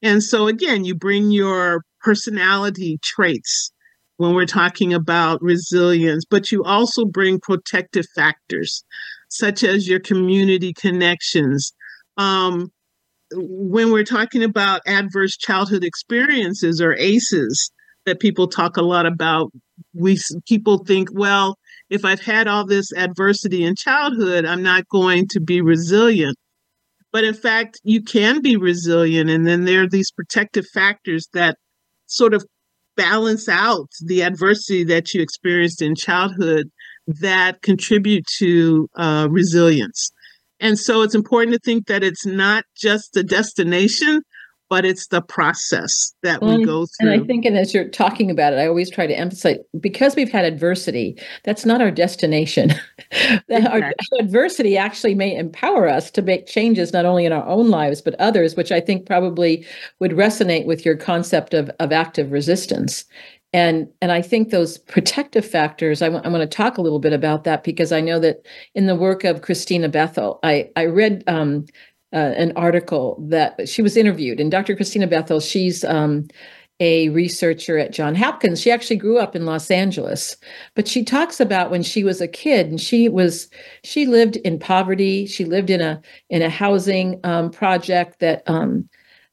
And 0.00 0.22
so, 0.22 0.46
again, 0.46 0.86
you 0.86 0.94
bring 0.94 1.30
your 1.30 1.84
personality 2.02 2.98
traits 3.02 3.72
when 4.16 4.34
we're 4.34 4.46
talking 4.46 4.94
about 4.94 5.42
resilience, 5.42 6.24
but 6.28 6.52
you 6.52 6.62
also 6.62 7.04
bring 7.04 7.40
protective 7.40 8.06
factors 8.14 8.84
such 9.28 9.64
as 9.64 9.88
your 9.88 10.00
community 10.00 10.72
connections. 10.72 11.72
Um, 12.16 12.70
when 13.34 13.90
we're 13.90 14.04
talking 14.04 14.42
about 14.42 14.82
adverse 14.86 15.36
childhood 15.36 15.84
experiences 15.84 16.80
or 16.80 16.94
ACEs 16.94 17.70
that 18.04 18.20
people 18.20 18.46
talk 18.46 18.76
a 18.76 18.82
lot 18.82 19.06
about, 19.06 19.50
we 19.94 20.18
people 20.46 20.84
think, 20.84 21.08
well, 21.12 21.56
if 21.88 22.04
I've 22.04 22.20
had 22.20 22.46
all 22.46 22.66
this 22.66 22.92
adversity 22.92 23.64
in 23.64 23.74
childhood, 23.74 24.44
I'm 24.44 24.62
not 24.62 24.88
going 24.88 25.28
to 25.28 25.40
be 25.40 25.60
resilient. 25.60 26.36
But 27.12 27.24
in 27.24 27.34
fact, 27.34 27.80
you 27.84 28.02
can 28.02 28.40
be 28.40 28.56
resilient. 28.56 29.28
And 29.28 29.46
then 29.46 29.64
there 29.64 29.82
are 29.82 29.88
these 29.88 30.10
protective 30.10 30.66
factors 30.72 31.28
that 31.34 31.58
sort 32.12 32.34
of 32.34 32.44
balance 32.96 33.48
out 33.48 33.88
the 34.04 34.22
adversity 34.22 34.84
that 34.84 35.14
you 35.14 35.22
experienced 35.22 35.80
in 35.80 35.94
childhood 35.94 36.70
that 37.06 37.62
contribute 37.62 38.24
to 38.38 38.88
uh, 38.96 39.26
resilience. 39.30 40.10
And 40.60 40.78
so 40.78 41.02
it's 41.02 41.14
important 41.14 41.54
to 41.54 41.58
think 41.58 41.86
that 41.86 42.04
it's 42.04 42.24
not 42.24 42.64
just 42.76 43.14
the 43.14 43.24
destination, 43.24 44.22
but 44.72 44.86
it's 44.86 45.08
the 45.08 45.20
process 45.20 46.14
that 46.22 46.40
well, 46.40 46.56
we 46.56 46.64
go 46.64 46.86
through. 46.86 47.12
And 47.12 47.20
I 47.20 47.26
think, 47.26 47.44
and 47.44 47.58
as 47.58 47.74
you're 47.74 47.90
talking 47.90 48.30
about 48.30 48.54
it, 48.54 48.56
I 48.56 48.66
always 48.66 48.90
try 48.90 49.06
to 49.06 49.12
emphasize 49.12 49.58
because 49.78 50.16
we've 50.16 50.32
had 50.32 50.46
adversity, 50.46 51.20
that's 51.44 51.66
not 51.66 51.82
our 51.82 51.90
destination. 51.90 52.72
exactly. 53.50 53.82
Our 53.82 53.92
adversity 54.18 54.78
actually 54.78 55.14
may 55.14 55.36
empower 55.36 55.88
us 55.88 56.10
to 56.12 56.22
make 56.22 56.46
changes 56.46 56.90
not 56.90 57.04
only 57.04 57.26
in 57.26 57.32
our 57.32 57.46
own 57.46 57.68
lives, 57.68 58.00
but 58.00 58.14
others, 58.14 58.56
which 58.56 58.72
I 58.72 58.80
think 58.80 59.04
probably 59.04 59.66
would 60.00 60.12
resonate 60.12 60.64
with 60.64 60.86
your 60.86 60.96
concept 60.96 61.52
of, 61.52 61.70
of 61.78 61.92
active 61.92 62.32
resistance. 62.32 63.04
And 63.54 63.88
and 64.00 64.10
I 64.10 64.22
think 64.22 64.48
those 64.48 64.78
protective 64.78 65.44
factors, 65.44 66.00
I, 66.00 66.06
w- 66.06 66.22
I 66.24 66.28
want 66.30 66.50
to 66.50 66.56
talk 66.56 66.78
a 66.78 66.80
little 66.80 66.98
bit 66.98 67.12
about 67.12 67.44
that 67.44 67.62
because 67.62 67.92
I 67.92 68.00
know 68.00 68.18
that 68.20 68.46
in 68.74 68.86
the 68.86 68.96
work 68.96 69.24
of 69.24 69.42
Christina 69.42 69.90
Bethell, 69.90 70.38
I, 70.42 70.70
I 70.74 70.86
read 70.86 71.22
um, 71.26 71.66
uh, 72.12 72.34
an 72.36 72.52
article 72.56 73.16
that 73.28 73.68
she 73.68 73.82
was 73.82 73.96
interviewed. 73.96 74.40
And 74.40 74.50
Dr. 74.50 74.76
Christina 74.76 75.08
Bethell, 75.08 75.40
she's 75.40 75.84
um, 75.84 76.26
a 76.82 77.10
researcher 77.10 77.78
at 77.78 77.92
John 77.92 78.16
Hopkins. 78.16 78.60
She 78.60 78.70
actually 78.70 78.96
grew 78.96 79.16
up 79.16 79.36
in 79.36 79.46
Los 79.46 79.70
Angeles, 79.70 80.36
but 80.74 80.88
she 80.88 81.04
talks 81.04 81.38
about 81.38 81.70
when 81.70 81.84
she 81.84 82.02
was 82.02 82.20
a 82.20 82.26
kid 82.26 82.66
and 82.66 82.80
she 82.80 83.08
was 83.08 83.48
she 83.84 84.04
lived 84.04 84.36
in 84.38 84.58
poverty. 84.58 85.26
She 85.26 85.44
lived 85.44 85.70
in 85.70 85.80
a 85.80 86.02
in 86.28 86.42
a 86.42 86.50
housing 86.50 87.20
um, 87.22 87.50
project 87.50 88.18
that 88.18 88.42
um, 88.48 88.88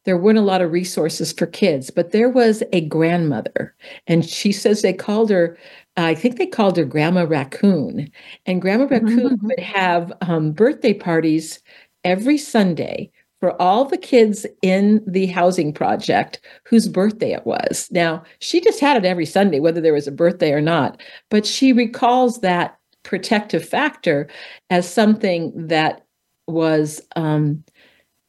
there 0.06 0.18
weren't 0.18 0.38
a 0.38 0.44
lot 0.44 0.62
of 0.62 0.72
resources 0.72 1.34
for 1.34 1.48
kids, 1.48 1.90
but 1.90 2.12
there 2.12 2.30
was 2.30 2.62
a 2.72 2.82
grandmother, 2.82 3.76
and 4.06 4.24
she 4.24 4.52
says 4.52 4.82
they 4.82 4.94
called 4.94 5.32
her. 5.32 5.58
I 5.98 6.14
think 6.14 6.38
they 6.38 6.46
called 6.46 6.78
her 6.78 6.86
Grandma 6.86 7.24
Raccoon, 7.24 8.12
and 8.46 8.62
Grandma 8.62 8.86
Raccoon 8.86 9.38
mm-hmm. 9.38 9.48
would 9.48 9.60
have 9.60 10.14
um, 10.22 10.52
birthday 10.52 10.94
parties 10.94 11.60
every 12.04 12.38
Sunday 12.38 13.12
for 13.40 13.60
all 13.62 13.86
the 13.86 13.98
kids 13.98 14.46
in 14.62 15.02
the 15.08 15.28
housing 15.28 15.74
project 15.74 16.42
whose 16.66 16.88
birthday 16.88 17.32
it 17.32 17.46
was. 17.46 17.88
Now, 17.92 18.24
she 18.40 18.60
just 18.60 18.80
had 18.80 18.98
it 18.98 19.06
every 19.08 19.26
Sunday, 19.26 19.60
whether 19.60 19.80
there 19.80 19.94
was 19.94 20.08
a 20.08 20.12
birthday 20.12 20.52
or 20.52 20.62
not, 20.62 21.02
but 21.30 21.46
she 21.46 21.72
recalls 21.72 22.42
that 22.42 22.78
protective 23.04 23.68
factor 23.68 24.28
as 24.70 24.92
something 24.92 25.54
that 25.56 26.06
was 26.48 27.02
um, 27.16 27.64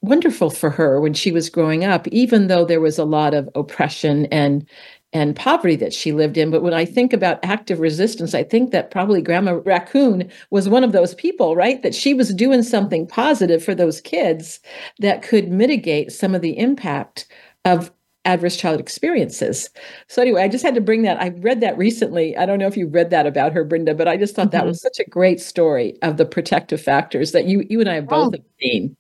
wonderful 0.03 0.51
for 0.51 0.71
her 0.71 1.01
when 1.01 1.15
she 1.15 1.33
was 1.33 1.51
growing 1.51 1.85
up, 1.85 2.07
even 2.09 2.47
though 2.47 2.65
there 2.65 2.81
was 2.81 2.99
a 2.99 3.05
lot 3.05 3.35
of 3.35 3.49
oppression 3.55 4.27
and 4.27 4.67
and 5.13 5.35
poverty 5.35 5.77
that 5.77 5.93
she 5.93 6.13
lived 6.13 6.39
in. 6.39 6.51
But 6.51 6.63
when 6.63 6.75
I 6.75 6.85
think 6.85 7.13
about 7.13 7.45
active 7.45 7.81
resistance, 7.81 8.35
I 8.35 8.45
think 8.45 8.71
that 8.71 8.91
probably 8.91 9.21
Grandma 9.21 9.61
Raccoon 9.65 10.31
was 10.51 10.69
one 10.69 10.85
of 10.85 10.93
those 10.93 11.15
people, 11.15 11.57
right? 11.57 11.83
That 11.83 11.95
she 11.95 12.15
was 12.15 12.33
doing 12.33 12.63
something 12.63 13.07
positive 13.07 13.63
for 13.63 13.75
those 13.75 14.01
kids 14.01 14.61
that 15.01 15.23
could 15.23 15.49
mitigate 15.49 16.13
some 16.13 16.35
of 16.35 16.43
the 16.43 16.57
impact 16.59 17.27
of 17.65 17.91
adverse 18.25 18.57
child 18.57 18.79
experiences. 18.79 19.71
So 20.09 20.23
anyway, 20.23 20.43
I 20.43 20.49
just 20.49 20.65
had 20.65 20.75
to 20.75 20.81
bring 20.81 21.03
that. 21.03 21.21
I 21.21 21.31
read 21.39 21.61
that 21.61 21.77
recently. 21.77 22.37
I 22.37 22.47
don't 22.47 22.59
know 22.59 22.67
if 22.67 22.77
you 22.77 22.87
read 22.87 23.11
that 23.11 23.27
about 23.27 23.53
her, 23.53 23.65
Brenda, 23.65 23.95
but 23.95 24.09
I 24.09 24.17
just 24.17 24.35
thought 24.35 24.49
mm-hmm. 24.49 24.59
that 24.59 24.67
was 24.67 24.81
such 24.81 25.01
a 25.01 25.09
great 25.09 25.41
story 25.41 25.97
of 26.03 26.19
the 26.19 26.27
protective 26.27 26.81
factors 26.81 27.33
that 27.33 27.47
you 27.47 27.65
you 27.69 27.81
and 27.81 27.89
I 27.89 27.95
have 27.95 28.09
both 28.09 28.35
oh, 28.35 28.45
seen. 28.61 28.97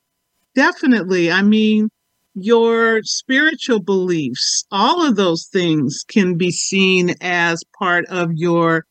Definitely. 0.54 1.30
I 1.30 1.42
mean, 1.42 1.90
your 2.42 3.02
spiritual 3.02 3.80
beliefs, 3.80 4.64
all 4.70 5.06
of 5.06 5.16
those 5.16 5.46
things 5.46 6.04
can 6.06 6.36
be 6.36 6.50
seen 6.50 7.14
as 7.20 7.62
part 7.78 8.04
of 8.06 8.30
your 8.34 8.86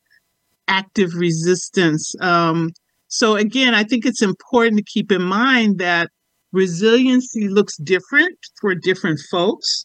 active 0.68 1.14
resistance. 1.14 2.14
Um, 2.20 2.70
so, 3.08 3.36
again, 3.36 3.74
I 3.74 3.84
think 3.84 4.06
it's 4.06 4.22
important 4.22 4.76
to 4.78 4.84
keep 4.84 5.10
in 5.10 5.22
mind 5.22 5.78
that 5.78 6.10
resiliency 6.52 7.48
looks 7.48 7.76
different 7.76 8.38
for 8.60 8.74
different 8.74 9.20
folks, 9.30 9.84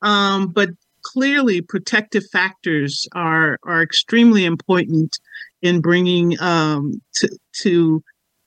um, 0.00 0.48
but 0.48 0.70
clearly 1.02 1.60
protective 1.60 2.24
factors 2.32 3.06
are 3.14 3.58
are 3.64 3.82
extremely 3.82 4.44
important 4.44 5.18
in 5.60 5.80
bringing 5.80 6.40
um, 6.40 7.00
to, 7.14 7.28
to, 7.60 8.02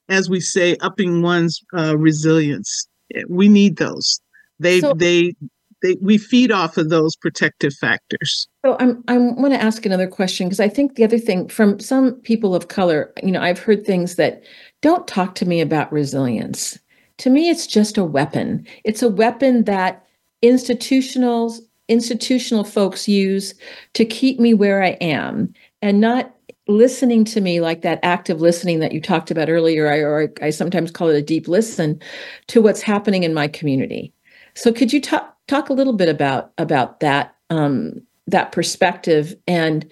as 0.09 0.29
we 0.29 0.39
say, 0.39 0.75
upping 0.81 1.21
one's 1.21 1.61
uh, 1.77 1.97
resilience. 1.97 2.87
We 3.29 3.47
need 3.47 3.77
those. 3.77 4.19
They 4.59 4.79
so, 4.79 4.93
they 4.93 5.35
they 5.81 5.97
we 6.01 6.17
feed 6.17 6.51
off 6.51 6.77
of 6.77 6.89
those 6.89 7.15
protective 7.15 7.73
factors. 7.73 8.47
So 8.65 8.75
I'm 8.79 9.03
I 9.07 9.17
want 9.17 9.53
to 9.53 9.61
ask 9.61 9.85
another 9.85 10.07
question 10.07 10.47
because 10.47 10.59
I 10.59 10.69
think 10.69 10.95
the 10.95 11.03
other 11.03 11.19
thing 11.19 11.47
from 11.47 11.79
some 11.79 12.13
people 12.21 12.55
of 12.55 12.67
color, 12.67 13.13
you 13.23 13.31
know, 13.31 13.41
I've 13.41 13.59
heard 13.59 13.85
things 13.85 14.15
that 14.15 14.43
don't 14.81 15.07
talk 15.07 15.35
to 15.35 15.45
me 15.45 15.61
about 15.61 15.91
resilience. 15.91 16.79
To 17.19 17.29
me, 17.29 17.49
it's 17.49 17.67
just 17.67 17.97
a 17.97 18.03
weapon. 18.03 18.65
It's 18.83 19.01
a 19.01 19.09
weapon 19.09 19.63
that 19.65 20.05
institutionals 20.43 21.59
institutional 21.87 22.63
folks 22.63 23.07
use 23.07 23.53
to 23.93 24.05
keep 24.05 24.39
me 24.39 24.53
where 24.53 24.83
I 24.83 24.97
am 25.01 25.53
and 25.81 26.01
not 26.01 26.33
listening 26.67 27.23
to 27.25 27.41
me 27.41 27.61
like 27.61 27.83
that 27.83 27.99
active 28.01 28.41
listening 28.41 28.79
that 28.79 28.91
you 28.91 28.99
talked 28.99 29.29
about 29.29 29.49
earlier 29.49 29.87
I, 29.87 29.99
or 29.99 30.33
I 30.41 30.49
sometimes 30.49 30.89
call 30.89 31.09
it 31.09 31.15
a 31.15 31.21
deep 31.21 31.47
listen 31.47 32.01
to 32.47 32.59
what's 32.59 32.81
happening 32.81 33.23
in 33.23 33.35
my 33.35 33.47
community 33.47 34.14
so 34.55 34.71
could 34.71 34.91
you 34.91 35.01
talk 35.01 35.37
talk 35.47 35.69
a 35.69 35.73
little 35.73 35.93
bit 35.93 36.09
about 36.09 36.51
about 36.57 36.99
that 37.01 37.35
um, 37.49 38.01
that 38.27 38.51
perspective 38.51 39.35
and 39.47 39.85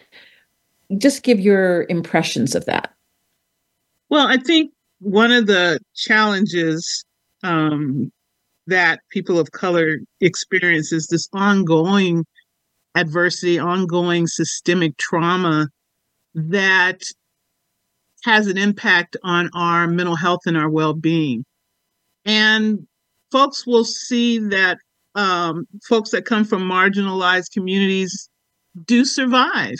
just 0.97 1.23
give 1.23 1.39
your 1.39 1.85
impressions 1.89 2.55
of 2.55 2.65
that? 2.65 2.93
Well, 4.09 4.27
I 4.27 4.37
think 4.37 4.71
one 4.99 5.31
of 5.31 5.47
the 5.47 5.79
challenges 5.95 7.03
um, 7.43 8.11
that 8.67 9.01
people 9.09 9.39
of 9.39 9.51
color 9.51 9.99
experience 10.21 10.91
is 10.91 11.07
this 11.07 11.27
ongoing 11.33 12.25
adversity, 12.95 13.59
ongoing 13.59 14.27
systemic 14.27 14.97
trauma 14.97 15.67
that 16.35 17.01
has 18.23 18.47
an 18.47 18.57
impact 18.57 19.17
on 19.23 19.49
our 19.53 19.87
mental 19.87 20.15
health 20.15 20.41
and 20.45 20.57
our 20.57 20.69
well 20.69 20.93
being. 20.93 21.43
And 22.25 22.87
folks 23.33 23.65
will 23.65 23.83
see 23.83 24.37
that 24.37 24.77
um, 25.15 25.65
folks 25.89 26.11
that 26.11 26.25
come 26.25 26.45
from 26.45 26.69
marginalized 26.69 27.51
communities 27.51 28.29
do 28.85 29.03
survive. 29.03 29.75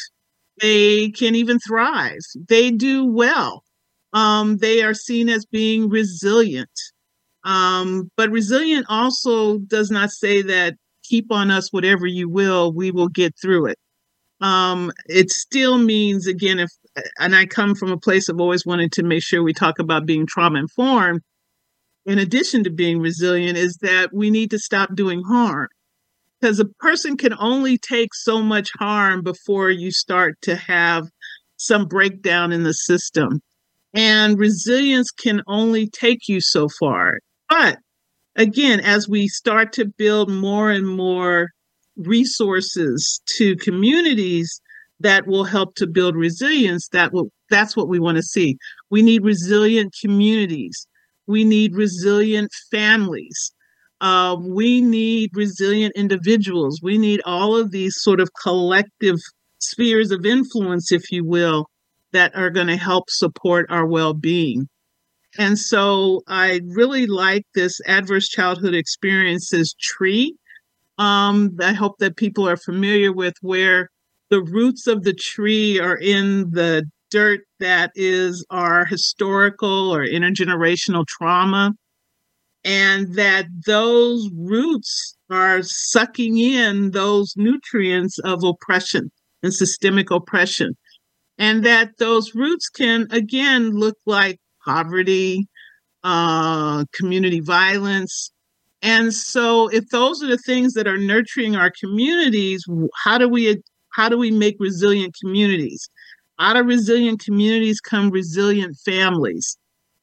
They 0.59 1.11
can 1.11 1.35
even 1.35 1.59
thrive. 1.59 2.19
They 2.49 2.71
do 2.71 3.05
well. 3.05 3.63
Um, 4.11 4.57
they 4.57 4.81
are 4.81 4.95
seen 4.95 5.29
as 5.29 5.45
being 5.45 5.87
resilient. 5.87 6.79
Um, 7.43 8.09
but 8.17 8.31
resilient 8.31 8.87
also 8.89 9.59
does 9.59 9.91
not 9.91 10.09
say 10.09 10.41
that 10.41 10.73
keep 11.03 11.31
on 11.31 11.51
us 11.51 11.71
whatever 11.71 12.07
you 12.07 12.29
will, 12.29 12.73
we 12.73 12.89
will 12.89 13.09
get 13.09 13.35
through 13.39 13.67
it. 13.67 13.77
Um, 14.41 14.91
it 15.07 15.29
still 15.29 15.77
means, 15.77 16.25
again, 16.27 16.59
if, 16.59 16.69
and 17.19 17.35
I 17.35 17.45
come 17.45 17.75
from 17.75 17.91
a 17.91 17.97
place 17.97 18.29
of 18.29 18.39
always 18.39 18.65
wanting 18.65 18.89
to 18.91 19.03
make 19.03 19.23
sure 19.23 19.43
we 19.43 19.53
talk 19.53 19.77
about 19.79 20.05
being 20.05 20.25
trauma 20.25 20.59
informed, 20.59 21.21
in 22.05 22.19
addition 22.19 22.63
to 22.63 22.69
being 22.69 22.99
resilient, 22.99 23.57
is 23.57 23.77
that 23.81 24.13
we 24.13 24.29
need 24.29 24.51
to 24.51 24.59
stop 24.59 24.95
doing 24.95 25.23
harm. 25.23 25.67
Because 26.39 26.59
a 26.59 26.65
person 26.65 27.15
can 27.15 27.33
only 27.39 27.77
take 27.77 28.13
so 28.13 28.41
much 28.41 28.69
harm 28.77 29.21
before 29.23 29.69
you 29.69 29.91
start 29.91 30.35
to 30.41 30.55
have 30.55 31.07
some 31.57 31.85
breakdown 31.85 32.51
in 32.51 32.63
the 32.63 32.73
system. 32.73 33.41
And 33.93 34.37
resilience 34.37 35.11
can 35.11 35.41
only 35.47 35.87
take 35.87 36.27
you 36.27 36.41
so 36.41 36.67
far. 36.79 37.19
But 37.49 37.77
again, 38.35 38.81
as 38.81 39.07
we 39.07 39.27
start 39.27 39.71
to 39.73 39.85
build 39.85 40.29
more 40.29 40.71
and 40.71 40.87
more 40.87 41.51
resources 41.95 43.21
to 43.37 43.55
communities 43.57 44.59
that 44.99 45.27
will 45.27 45.43
help 45.43 45.75
to 45.75 45.87
build 45.87 46.15
resilience, 46.15 46.89
that 46.89 47.13
will 47.13 47.31
that's 47.49 47.77
what 47.77 47.87
we 47.87 47.99
want 47.99 48.17
to 48.17 48.23
see. 48.23 48.57
We 48.89 49.01
need 49.01 49.23
resilient 49.23 49.95
communities 50.01 50.87
we 51.27 51.43
need 51.43 51.75
resilient 51.75 52.51
families. 52.71 53.51
Um, 54.01 54.53
we 54.53 54.81
need 54.81 55.31
resilient 55.33 55.93
individuals. 55.95 56.81
We 56.81 56.97
need 56.97 57.21
all 57.25 57.55
of 57.55 57.71
these 57.71 57.95
sort 57.97 58.19
of 58.19 58.29
collective 58.41 59.17
spheres 59.59 60.11
of 60.11 60.25
influence, 60.25 60.91
if 60.91 61.11
you 61.11 61.23
will, 61.23 61.67
that 62.11 62.35
are 62.35 62.49
going 62.49 62.67
to 62.67 62.75
help 62.75 63.09
support 63.09 63.65
our 63.69 63.85
well 63.85 64.13
being. 64.13 64.67
And 65.37 65.57
so 65.57 66.21
I 66.27 66.59
really 66.65 67.07
like 67.07 67.43
this 67.55 67.79
adverse 67.87 68.27
childhood 68.27 68.75
experiences 68.75 69.73
tree. 69.79 70.35
Um, 70.99 71.57
I 71.59 71.73
hope 71.73 71.97
that 71.99 72.17
people 72.17 72.47
are 72.47 72.57
familiar 72.57 73.11
with 73.11 73.33
where 73.41 73.89
the 74.29 74.43
roots 74.43 74.85
of 74.85 75.03
the 75.03 75.13
tree 75.13 75.79
are 75.79 75.97
in 75.97 76.51
the 76.51 76.83
dirt 77.13 77.41
that 77.59 77.91
is 77.95 78.45
our 78.49 78.85
historical 78.85 79.93
or 79.93 80.05
intergenerational 80.05 81.05
trauma, 81.07 81.73
and 82.65 83.13
that 83.15 83.45
those 83.67 84.29
roots 84.35 85.15
are 85.29 85.61
sucking 85.61 86.37
in 86.37 86.91
those 86.91 87.33
nutrients 87.37 88.17
of 88.19 88.43
oppression 88.43 89.11
and 89.43 89.53
systemic 89.53 90.09
oppression. 90.09 90.75
And 91.37 91.63
that 91.65 91.91
those 91.99 92.33
roots 92.33 92.69
can 92.69 93.07
again 93.11 93.71
look 93.71 93.97
like 94.05 94.39
poverty, 94.65 95.47
uh, 96.03 96.85
community 96.93 97.41
violence. 97.41 98.31
And 98.81 99.13
so 99.13 99.67
if 99.69 99.85
those 99.89 100.23
are 100.23 100.27
the 100.27 100.37
things 100.37 100.73
that 100.73 100.87
are 100.87 100.97
nurturing 100.97 101.55
our 101.55 101.71
communities, 101.79 102.65
how 103.03 103.17
do 103.17 103.29
we 103.29 103.61
how 103.93 104.09
do 104.09 104.17
we 104.17 104.31
make 104.31 104.55
resilient 104.59 105.15
communities? 105.21 105.87
Out 106.43 106.57
of 106.57 106.65
resilient 106.65 107.23
communities 107.23 107.79
come 107.79 108.09
resilient 108.09 108.75
families. 108.83 109.57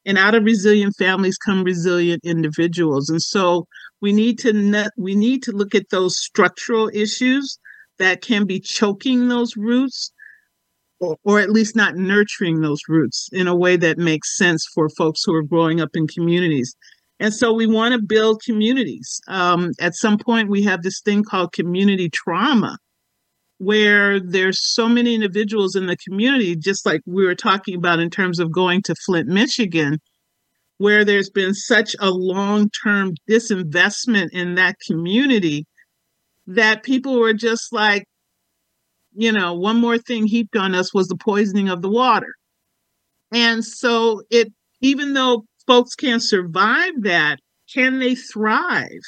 And 0.06 0.16
out 0.16 0.34
of 0.34 0.42
resilient 0.44 0.94
families 0.96 1.36
come 1.36 1.62
resilient 1.62 2.22
individuals. 2.24 3.10
And 3.10 3.20
so 3.20 3.66
we 4.00 4.14
need 4.14 4.38
to 4.38 4.90
we 4.96 5.14
need 5.14 5.42
to 5.42 5.52
look 5.52 5.74
at 5.74 5.90
those 5.90 6.16
structural 6.16 6.90
issues 6.94 7.58
that 7.98 8.22
can 8.22 8.46
be 8.46 8.58
choking 8.58 9.28
those 9.28 9.54
roots 9.54 10.12
or, 10.98 11.18
or 11.24 11.40
at 11.40 11.50
least 11.50 11.76
not 11.76 11.96
nurturing 11.96 12.62
those 12.62 12.80
roots 12.88 13.28
in 13.32 13.46
a 13.46 13.54
way 13.54 13.76
that 13.76 13.98
makes 13.98 14.38
sense 14.38 14.66
for 14.74 14.88
folks 14.88 15.22
who 15.22 15.34
are 15.34 15.42
growing 15.42 15.82
up 15.82 15.90
in 15.92 16.06
communities. 16.06 16.74
And 17.18 17.34
so 17.34 17.52
we 17.52 17.66
want 17.66 17.92
to 17.92 18.00
build 18.00 18.40
communities. 18.42 19.20
Um, 19.28 19.72
at 19.78 19.94
some 19.94 20.16
point, 20.16 20.48
we 20.48 20.62
have 20.62 20.82
this 20.82 21.02
thing 21.02 21.22
called 21.22 21.52
community 21.52 22.08
trauma, 22.08 22.78
where 23.60 24.18
there's 24.18 24.58
so 24.72 24.88
many 24.88 25.14
individuals 25.14 25.76
in 25.76 25.84
the 25.84 25.96
community, 25.98 26.56
just 26.56 26.86
like 26.86 27.02
we 27.04 27.26
were 27.26 27.34
talking 27.34 27.76
about 27.76 28.00
in 28.00 28.08
terms 28.08 28.38
of 28.38 28.50
going 28.50 28.80
to 28.80 28.94
Flint, 29.04 29.28
Michigan, 29.28 29.98
where 30.78 31.04
there's 31.04 31.28
been 31.28 31.52
such 31.52 31.94
a 32.00 32.10
long 32.10 32.70
term 32.82 33.12
disinvestment 33.28 34.30
in 34.32 34.54
that 34.54 34.76
community 34.86 35.66
that 36.46 36.82
people 36.82 37.20
were 37.20 37.34
just 37.34 37.70
like, 37.70 38.04
you 39.12 39.30
know, 39.30 39.52
one 39.52 39.76
more 39.76 39.98
thing 39.98 40.26
heaped 40.26 40.56
on 40.56 40.74
us 40.74 40.94
was 40.94 41.08
the 41.08 41.18
poisoning 41.18 41.68
of 41.68 41.82
the 41.82 41.90
water. 41.90 42.32
And 43.30 43.62
so 43.62 44.22
it, 44.30 44.48
even 44.80 45.12
though 45.12 45.44
folks 45.66 45.94
can't 45.94 46.22
survive 46.22 46.92
that, 47.02 47.40
can 47.74 47.98
they 47.98 48.14
thrive? 48.14 49.02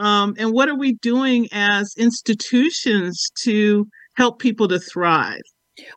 Um, 0.00 0.34
and 0.38 0.52
what 0.52 0.68
are 0.68 0.74
we 0.74 0.94
doing 0.94 1.46
as 1.52 1.94
institutions 1.96 3.30
to 3.42 3.86
help 4.14 4.38
people 4.38 4.66
to 4.68 4.78
thrive? 4.78 5.42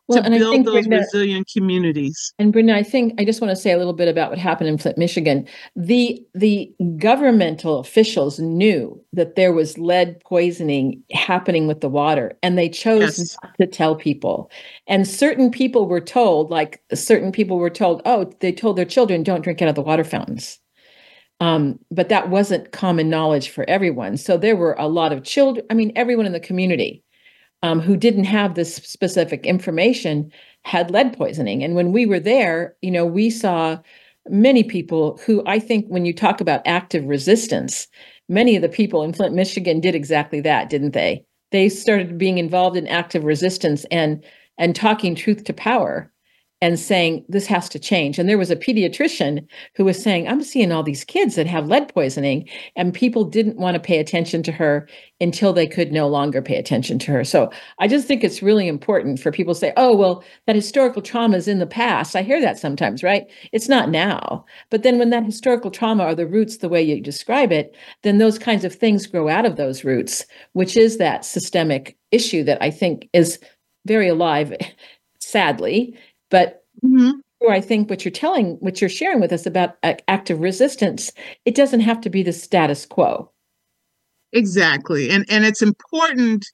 Well, 0.08 0.22
to 0.22 0.30
build 0.30 0.52
think, 0.52 0.66
those 0.66 0.86
Brenda, 0.86 0.98
resilient 0.98 1.48
communities. 1.54 2.32
And 2.38 2.52
Brenda, 2.52 2.74
I 2.74 2.82
think 2.82 3.20
I 3.20 3.24
just 3.24 3.40
want 3.40 3.50
to 3.50 3.56
say 3.56 3.72
a 3.72 3.76
little 3.76 3.92
bit 3.92 4.08
about 4.08 4.30
what 4.30 4.38
happened 4.38 4.68
in 4.68 4.78
Flint, 4.78 4.96
Michigan. 4.96 5.46
The 5.76 6.24
the 6.34 6.72
governmental 6.96 7.78
officials 7.80 8.38
knew 8.38 8.98
that 9.12 9.36
there 9.36 9.52
was 9.52 9.78
lead 9.78 10.20
poisoning 10.20 11.02
happening 11.12 11.66
with 11.66 11.80
the 11.80 11.88
water, 11.88 12.32
and 12.42 12.56
they 12.56 12.68
chose 12.68 13.18
yes. 13.18 13.36
not 13.42 13.54
to 13.60 13.66
tell 13.66 13.94
people. 13.94 14.50
And 14.86 15.06
certain 15.06 15.50
people 15.50 15.86
were 15.86 16.00
told, 16.00 16.50
like 16.50 16.82
certain 16.94 17.32
people 17.32 17.58
were 17.58 17.70
told, 17.70 18.02
oh, 18.06 18.32
they 18.40 18.52
told 18.52 18.76
their 18.76 18.84
children, 18.84 19.22
don't 19.22 19.42
drink 19.42 19.60
out 19.60 19.68
of 19.68 19.74
the 19.74 19.82
water 19.82 20.04
fountains. 20.04 20.60
Um, 21.44 21.78
but 21.90 22.08
that 22.08 22.30
wasn't 22.30 22.72
common 22.72 23.10
knowledge 23.10 23.50
for 23.50 23.68
everyone. 23.68 24.16
So 24.16 24.38
there 24.38 24.56
were 24.56 24.74
a 24.78 24.88
lot 24.88 25.12
of 25.12 25.24
children, 25.24 25.66
I 25.68 25.74
mean, 25.74 25.92
everyone 25.94 26.24
in 26.24 26.32
the 26.32 26.40
community 26.40 27.04
um, 27.62 27.80
who 27.80 27.98
didn't 27.98 28.24
have 28.24 28.54
this 28.54 28.76
specific 28.76 29.44
information 29.44 30.32
had 30.62 30.90
lead 30.90 31.14
poisoning. 31.14 31.62
And 31.62 31.74
when 31.74 31.92
we 31.92 32.06
were 32.06 32.18
there, 32.18 32.76
you 32.80 32.90
know, 32.90 33.04
we 33.04 33.28
saw 33.28 33.78
many 34.26 34.64
people 34.64 35.20
who 35.26 35.42
I 35.44 35.58
think 35.58 35.84
when 35.88 36.06
you 36.06 36.14
talk 36.14 36.40
about 36.40 36.62
active 36.64 37.04
resistance, 37.04 37.88
many 38.26 38.56
of 38.56 38.62
the 38.62 38.68
people 38.70 39.02
in 39.02 39.12
Flint, 39.12 39.34
Michigan 39.34 39.80
did 39.80 39.94
exactly 39.94 40.40
that, 40.40 40.70
didn't 40.70 40.94
they? 40.94 41.26
They 41.50 41.68
started 41.68 42.16
being 42.16 42.38
involved 42.38 42.78
in 42.78 42.88
active 42.88 43.22
resistance 43.22 43.84
and 43.90 44.24
and 44.56 44.74
talking 44.74 45.14
truth 45.14 45.44
to 45.44 45.52
power 45.52 46.10
and 46.64 46.80
saying 46.80 47.22
this 47.28 47.46
has 47.46 47.68
to 47.68 47.78
change. 47.78 48.18
And 48.18 48.26
there 48.26 48.38
was 48.38 48.50
a 48.50 48.56
pediatrician 48.56 49.46
who 49.76 49.84
was 49.84 50.02
saying, 50.02 50.26
I'm 50.26 50.42
seeing 50.42 50.72
all 50.72 50.82
these 50.82 51.04
kids 51.04 51.34
that 51.34 51.46
have 51.46 51.68
lead 51.68 51.92
poisoning, 51.92 52.48
and 52.74 52.94
people 52.94 53.22
didn't 53.22 53.58
want 53.58 53.74
to 53.74 53.80
pay 53.80 53.98
attention 53.98 54.42
to 54.44 54.52
her 54.52 54.88
until 55.20 55.52
they 55.52 55.66
could 55.66 55.92
no 55.92 56.08
longer 56.08 56.40
pay 56.40 56.56
attention 56.56 56.98
to 57.00 57.12
her. 57.12 57.22
So 57.22 57.50
I 57.80 57.86
just 57.86 58.08
think 58.08 58.24
it's 58.24 58.42
really 58.42 58.66
important 58.66 59.20
for 59.20 59.30
people 59.30 59.52
to 59.52 59.60
say, 59.60 59.74
oh, 59.76 59.94
well, 59.94 60.24
that 60.46 60.56
historical 60.56 61.02
trauma 61.02 61.36
is 61.36 61.48
in 61.48 61.58
the 61.58 61.66
past. 61.66 62.16
I 62.16 62.22
hear 62.22 62.40
that 62.40 62.58
sometimes, 62.58 63.02
right? 63.02 63.30
It's 63.52 63.68
not 63.68 63.90
now. 63.90 64.46
But 64.70 64.84
then 64.84 64.98
when 64.98 65.10
that 65.10 65.26
historical 65.26 65.70
trauma 65.70 66.04
are 66.04 66.14
the 66.14 66.26
roots 66.26 66.56
the 66.56 66.70
way 66.70 66.82
you 66.82 66.98
describe 66.98 67.52
it, 67.52 67.76
then 68.04 68.16
those 68.16 68.38
kinds 68.38 68.64
of 68.64 68.74
things 68.74 69.06
grow 69.06 69.28
out 69.28 69.44
of 69.44 69.56
those 69.56 69.84
roots, 69.84 70.24
which 70.54 70.78
is 70.78 70.96
that 70.96 71.26
systemic 71.26 71.98
issue 72.10 72.42
that 72.44 72.62
I 72.62 72.70
think 72.70 73.10
is 73.12 73.38
very 73.84 74.08
alive, 74.08 74.56
sadly, 75.18 75.94
but 76.34 76.64
mm-hmm. 76.84 77.12
I 77.48 77.60
think 77.60 77.88
what 77.88 78.04
you're 78.04 78.10
telling, 78.10 78.56
what 78.58 78.80
you're 78.80 78.90
sharing 78.90 79.20
with 79.20 79.30
us 79.30 79.46
about 79.46 79.76
active 80.08 80.40
resistance, 80.40 81.12
it 81.44 81.54
doesn't 81.54 81.78
have 81.78 82.00
to 82.00 82.10
be 82.10 82.24
the 82.24 82.32
status 82.32 82.84
quo. 82.84 83.30
Exactly. 84.32 85.10
And 85.10 85.24
and 85.30 85.44
it's 85.44 85.62
important 85.62 86.44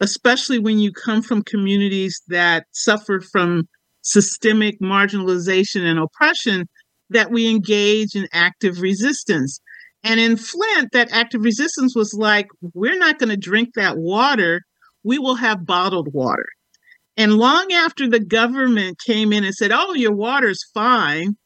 especially 0.00 0.58
when 0.58 0.78
you 0.78 0.92
come 0.92 1.22
from 1.22 1.42
communities 1.42 2.20
that 2.28 2.66
suffer 2.72 3.22
from 3.22 3.66
systemic 4.02 4.78
marginalization 4.82 5.80
and 5.80 5.98
oppression 5.98 6.66
that 7.08 7.30
we 7.30 7.48
engage 7.50 8.14
in 8.14 8.28
active 8.34 8.82
resistance. 8.82 9.58
And 10.04 10.20
in 10.20 10.36
Flint, 10.36 10.90
that 10.92 11.10
active 11.10 11.42
resistance 11.42 11.96
was 11.96 12.12
like, 12.12 12.48
we're 12.74 12.98
not 12.98 13.18
going 13.18 13.30
to 13.30 13.38
drink 13.38 13.70
that 13.76 13.96
water. 13.96 14.60
We 15.04 15.18
will 15.18 15.36
have 15.36 15.64
bottled 15.64 16.12
water. 16.12 16.44
And 17.16 17.34
long 17.34 17.72
after 17.72 18.08
the 18.08 18.20
government 18.20 18.98
came 19.04 19.32
in 19.32 19.44
and 19.44 19.54
said, 19.54 19.72
oh, 19.72 19.94
your 19.94 20.12
water's 20.12 20.62
fine, 20.74 21.36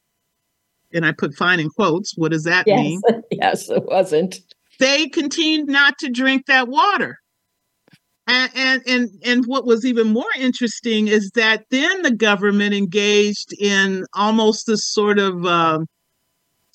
and 0.93 1.05
I 1.05 1.13
put 1.13 1.33
fine 1.35 1.59
in 1.59 1.69
quotes, 1.69 2.13
what 2.17 2.31
does 2.31 2.43
that 2.43 2.67
yes. 2.67 2.79
mean? 2.79 3.01
yes, 3.31 3.69
it 3.69 3.85
wasn't. 3.85 4.39
They 4.79 5.07
continued 5.07 5.69
not 5.69 5.97
to 5.99 6.09
drink 6.09 6.47
that 6.47 6.67
water. 6.67 7.17
And, 8.27 8.51
and 8.55 8.81
and 8.87 9.09
and 9.25 9.45
what 9.45 9.65
was 9.65 9.83
even 9.85 10.07
more 10.07 10.29
interesting 10.37 11.07
is 11.07 11.31
that 11.31 11.65
then 11.71 12.03
the 12.03 12.15
government 12.15 12.73
engaged 12.73 13.51
in 13.59 14.05
almost 14.13 14.67
this 14.67 14.85
sort 14.85 15.17
of 15.17 15.43
um, 15.45 15.87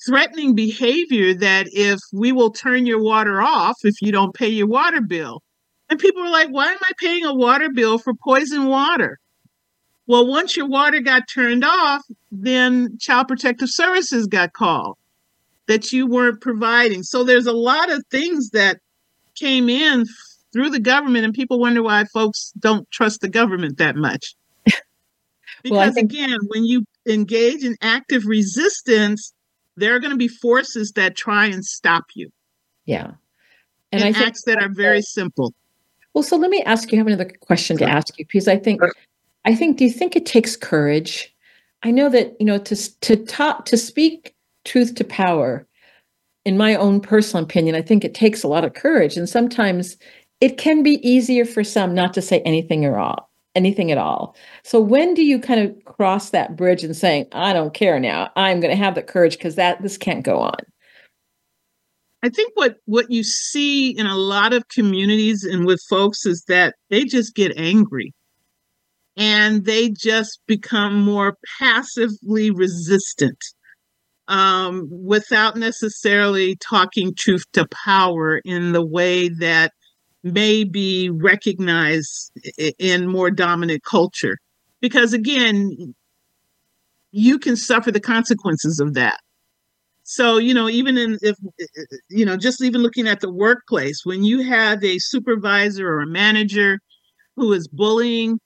threatening 0.05 0.55
behavior 0.55 1.33
that 1.33 1.67
if 1.71 1.99
we 2.13 2.31
will 2.31 2.51
turn 2.51 2.85
your 2.85 3.01
water 3.01 3.41
off 3.41 3.77
if 3.83 4.01
you 4.01 4.11
don't 4.11 4.35
pay 4.35 4.49
your 4.49 4.67
water 4.67 5.01
bill 5.01 5.41
and 5.89 5.99
people 5.99 6.21
were 6.21 6.29
like, 6.29 6.49
why 6.49 6.71
am 6.71 6.77
I 6.81 6.91
paying 6.99 7.25
a 7.25 7.33
water 7.33 7.69
bill 7.69 7.97
for 7.97 8.13
poison 8.13 8.65
water? 8.65 9.19
Well, 10.05 10.25
once 10.27 10.55
your 10.55 10.67
water 10.67 11.01
got 11.01 11.27
turned 11.27 11.65
off, 11.65 12.01
then 12.31 12.97
Child 12.99 13.27
Protective 13.27 13.69
Services 13.69 14.27
got 14.27 14.53
called 14.53 14.97
that 15.67 15.91
you 15.91 16.07
weren't 16.07 16.41
providing. 16.41 17.03
So 17.03 17.23
there's 17.23 17.45
a 17.45 17.53
lot 17.53 17.91
of 17.91 18.03
things 18.09 18.51
that 18.51 18.79
came 19.35 19.69
in 19.69 20.05
through 20.53 20.69
the 20.69 20.79
government, 20.79 21.25
and 21.25 21.33
people 21.33 21.59
wonder 21.59 21.83
why 21.83 22.05
folks 22.05 22.53
don't 22.57 22.89
trust 22.89 23.19
the 23.21 23.29
government 23.29 23.77
that 23.77 23.95
much. 23.95 24.35
because 24.65 24.81
well, 25.71 25.91
think- 25.91 26.11
again, 26.11 26.39
when 26.47 26.65
you 26.65 26.85
engage 27.05 27.63
in 27.63 27.75
active 27.81 28.25
resistance, 28.25 29.33
there 29.75 29.93
are 29.93 29.99
going 29.99 30.11
to 30.11 30.17
be 30.17 30.29
forces 30.29 30.93
that 30.93 31.15
try 31.15 31.45
and 31.45 31.63
stop 31.63 32.05
you. 32.15 32.29
Yeah. 32.85 33.11
And, 33.91 34.03
and 34.03 34.15
I 34.15 34.25
acts 34.25 34.43
that 34.45 34.61
are 34.61 34.69
very 34.69 35.01
simple. 35.01 35.53
Well, 36.17 36.23
so 36.23 36.35
let 36.35 36.49
me 36.49 36.63
ask 36.63 36.91
you, 36.91 36.95
I 36.95 37.01
have 37.01 37.05
another 37.05 37.31
question 37.41 37.77
to 37.77 37.85
ask 37.85 38.17
you 38.17 38.25
because 38.25 38.47
I 38.47 38.57
think, 38.57 38.81
I 39.45 39.53
think, 39.53 39.77
do 39.77 39.83
you 39.83 39.91
think 39.91 40.15
it 40.15 40.25
takes 40.25 40.55
courage? 40.55 41.31
I 41.83 41.91
know 41.91 42.09
that, 42.09 42.35
you 42.39 42.45
know, 42.47 42.57
to, 42.57 42.99
to 43.01 43.17
talk, 43.17 43.65
to 43.65 43.77
speak 43.77 44.33
truth 44.65 44.95
to 44.95 45.03
power, 45.03 45.67
in 46.43 46.57
my 46.57 46.73
own 46.73 47.01
personal 47.01 47.43
opinion, 47.43 47.75
I 47.75 47.83
think 47.83 48.03
it 48.03 48.15
takes 48.15 48.41
a 48.41 48.47
lot 48.47 48.65
of 48.65 48.73
courage. 48.73 49.15
And 49.15 49.29
sometimes 49.29 49.95
it 50.41 50.57
can 50.57 50.81
be 50.81 51.07
easier 51.07 51.45
for 51.45 51.63
some 51.63 51.93
not 51.93 52.15
to 52.15 52.21
say 52.23 52.39
anything 52.39 52.83
at 52.83 52.95
all, 52.95 53.29
anything 53.53 53.91
at 53.91 53.99
all. 53.99 54.35
So 54.63 54.81
when 54.81 55.13
do 55.13 55.23
you 55.23 55.37
kind 55.37 55.59
of 55.59 55.85
cross 55.85 56.31
that 56.31 56.55
bridge 56.55 56.83
and 56.83 56.97
saying, 56.97 57.27
I 57.31 57.53
don't 57.53 57.75
care 57.75 57.99
now, 57.99 58.31
I'm 58.35 58.59
going 58.59 58.75
to 58.75 58.83
have 58.83 58.95
the 58.95 59.03
courage 59.03 59.37
because 59.37 59.53
that 59.53 59.83
this 59.83 59.99
can't 59.99 60.23
go 60.23 60.39
on? 60.39 60.57
I 62.23 62.29
think 62.29 62.51
what 62.55 62.77
what 62.85 63.11
you 63.11 63.23
see 63.23 63.91
in 63.91 64.07
a 64.07 64.15
lot 64.15 64.53
of 64.53 64.67
communities 64.69 65.43
and 65.43 65.65
with 65.65 65.79
folks 65.89 66.25
is 66.25 66.43
that 66.47 66.75
they 66.89 67.03
just 67.03 67.35
get 67.35 67.57
angry 67.57 68.13
and 69.15 69.65
they 69.65 69.89
just 69.89 70.39
become 70.47 70.99
more 70.99 71.37
passively 71.59 72.51
resistant 72.51 73.37
um, 74.27 74.87
without 74.91 75.57
necessarily 75.57 76.55
talking 76.57 77.13
truth 77.15 77.43
to 77.53 77.67
power 77.85 78.37
in 78.45 78.73
the 78.73 78.85
way 78.85 79.29
that 79.29 79.71
may 80.23 80.63
be 80.63 81.09
recognized 81.09 82.31
in 82.79 83.07
more 83.07 83.31
dominant 83.31 83.83
culture. 83.83 84.37
Because 84.81 85.13
again, 85.13 85.95
you 87.11 87.39
can 87.39 87.55
suffer 87.55 87.91
the 87.91 87.99
consequences 87.99 88.79
of 88.79 88.93
that. 88.95 89.19
So, 90.09 90.37
you 90.37 90.53
know, 90.53 90.69
even 90.69 90.97
in 90.97 91.19
if 91.21 91.35
you 92.09 92.25
know, 92.25 92.37
just 92.37 92.63
even 92.63 92.81
looking 92.81 93.09
at 93.09 93.19
the 93.19 93.29
workplace, 93.29 94.05
when 94.05 94.23
you 94.23 94.41
have 94.41 94.81
a 94.81 94.99
supervisor 94.99 95.85
or 95.85 95.99
a 95.99 96.07
manager 96.07 96.79
who 97.35 97.51
is 97.51 97.67
bullying 97.67 98.39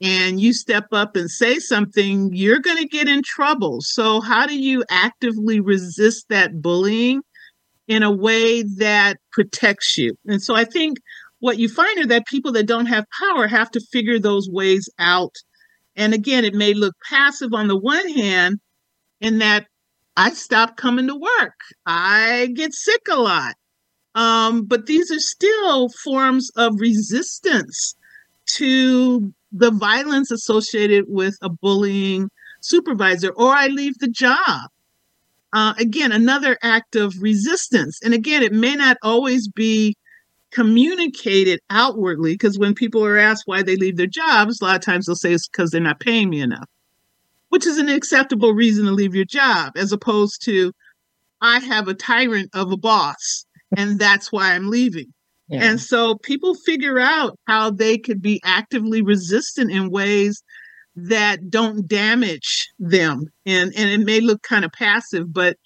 and 0.00 0.40
you 0.40 0.54
step 0.54 0.86
up 0.92 1.14
and 1.14 1.30
say 1.30 1.58
something, 1.58 2.30
you're 2.32 2.58
going 2.58 2.78
to 2.78 2.88
get 2.88 3.06
in 3.06 3.22
trouble. 3.22 3.82
So, 3.82 4.22
how 4.22 4.46
do 4.46 4.58
you 4.58 4.82
actively 4.88 5.60
resist 5.60 6.24
that 6.30 6.62
bullying 6.62 7.20
in 7.86 8.02
a 8.02 8.10
way 8.10 8.62
that 8.62 9.18
protects 9.30 9.98
you? 9.98 10.16
And 10.26 10.42
so, 10.42 10.54
I 10.54 10.64
think 10.64 10.96
what 11.40 11.58
you 11.58 11.68
find 11.68 11.98
are 11.98 12.06
that 12.06 12.26
people 12.26 12.52
that 12.52 12.66
don't 12.66 12.86
have 12.86 13.04
power 13.20 13.46
have 13.46 13.70
to 13.72 13.80
figure 13.92 14.18
those 14.18 14.48
ways 14.48 14.88
out. 14.98 15.34
And 15.96 16.14
again, 16.14 16.46
it 16.46 16.54
may 16.54 16.72
look 16.72 16.94
passive 17.10 17.52
on 17.52 17.68
the 17.68 17.78
one 17.78 18.08
hand, 18.08 18.58
in 19.20 19.38
that 19.38 19.66
I 20.16 20.30
stop 20.30 20.76
coming 20.76 21.08
to 21.08 21.16
work. 21.16 21.58
I 21.86 22.48
get 22.54 22.72
sick 22.72 23.02
a 23.10 23.16
lot. 23.16 23.54
Um, 24.14 24.64
but 24.64 24.86
these 24.86 25.10
are 25.10 25.18
still 25.18 25.88
forms 26.04 26.50
of 26.56 26.80
resistance 26.80 27.96
to 28.56 29.32
the 29.50 29.72
violence 29.72 30.30
associated 30.30 31.06
with 31.08 31.36
a 31.42 31.48
bullying 31.48 32.28
supervisor, 32.60 33.30
or 33.30 33.52
I 33.52 33.66
leave 33.66 33.98
the 33.98 34.08
job. 34.08 34.70
Uh, 35.52 35.74
again, 35.78 36.12
another 36.12 36.58
act 36.62 36.96
of 36.96 37.14
resistance. 37.20 37.98
And 38.02 38.14
again, 38.14 38.42
it 38.42 38.52
may 38.52 38.74
not 38.74 38.96
always 39.02 39.48
be 39.48 39.96
communicated 40.52 41.60
outwardly 41.70 42.34
because 42.34 42.58
when 42.58 42.74
people 42.74 43.04
are 43.04 43.18
asked 43.18 43.42
why 43.46 43.62
they 43.62 43.76
leave 43.76 43.96
their 43.96 44.06
jobs, 44.06 44.60
a 44.60 44.64
lot 44.64 44.76
of 44.76 44.82
times 44.82 45.06
they'll 45.06 45.16
say 45.16 45.32
it's 45.32 45.48
because 45.48 45.70
they're 45.70 45.80
not 45.80 46.00
paying 46.00 46.30
me 46.30 46.40
enough 46.40 46.68
which 47.54 47.68
is 47.68 47.78
an 47.78 47.88
acceptable 47.88 48.52
reason 48.52 48.84
to 48.84 48.90
leave 48.90 49.14
your 49.14 49.24
job, 49.24 49.74
as 49.76 49.92
opposed 49.92 50.44
to, 50.44 50.72
I 51.40 51.60
have 51.60 51.86
a 51.86 51.94
tyrant 51.94 52.50
of 52.52 52.72
a 52.72 52.76
boss, 52.76 53.46
and 53.76 53.96
that's 53.96 54.32
why 54.32 54.54
I'm 54.54 54.70
leaving. 54.70 55.14
Yeah. 55.46 55.62
And 55.62 55.80
so 55.80 56.16
people 56.16 56.56
figure 56.56 56.98
out 56.98 57.38
how 57.46 57.70
they 57.70 57.96
could 57.96 58.20
be 58.20 58.40
actively 58.44 59.02
resistant 59.02 59.70
in 59.70 59.90
ways 59.90 60.42
that 60.96 61.48
don't 61.48 61.86
damage 61.86 62.72
them. 62.80 63.26
And, 63.46 63.72
and 63.76 63.88
it 63.88 64.04
may 64.04 64.18
look 64.18 64.42
kind 64.42 64.64
of 64.64 64.72
passive, 64.72 65.32
but 65.32 65.56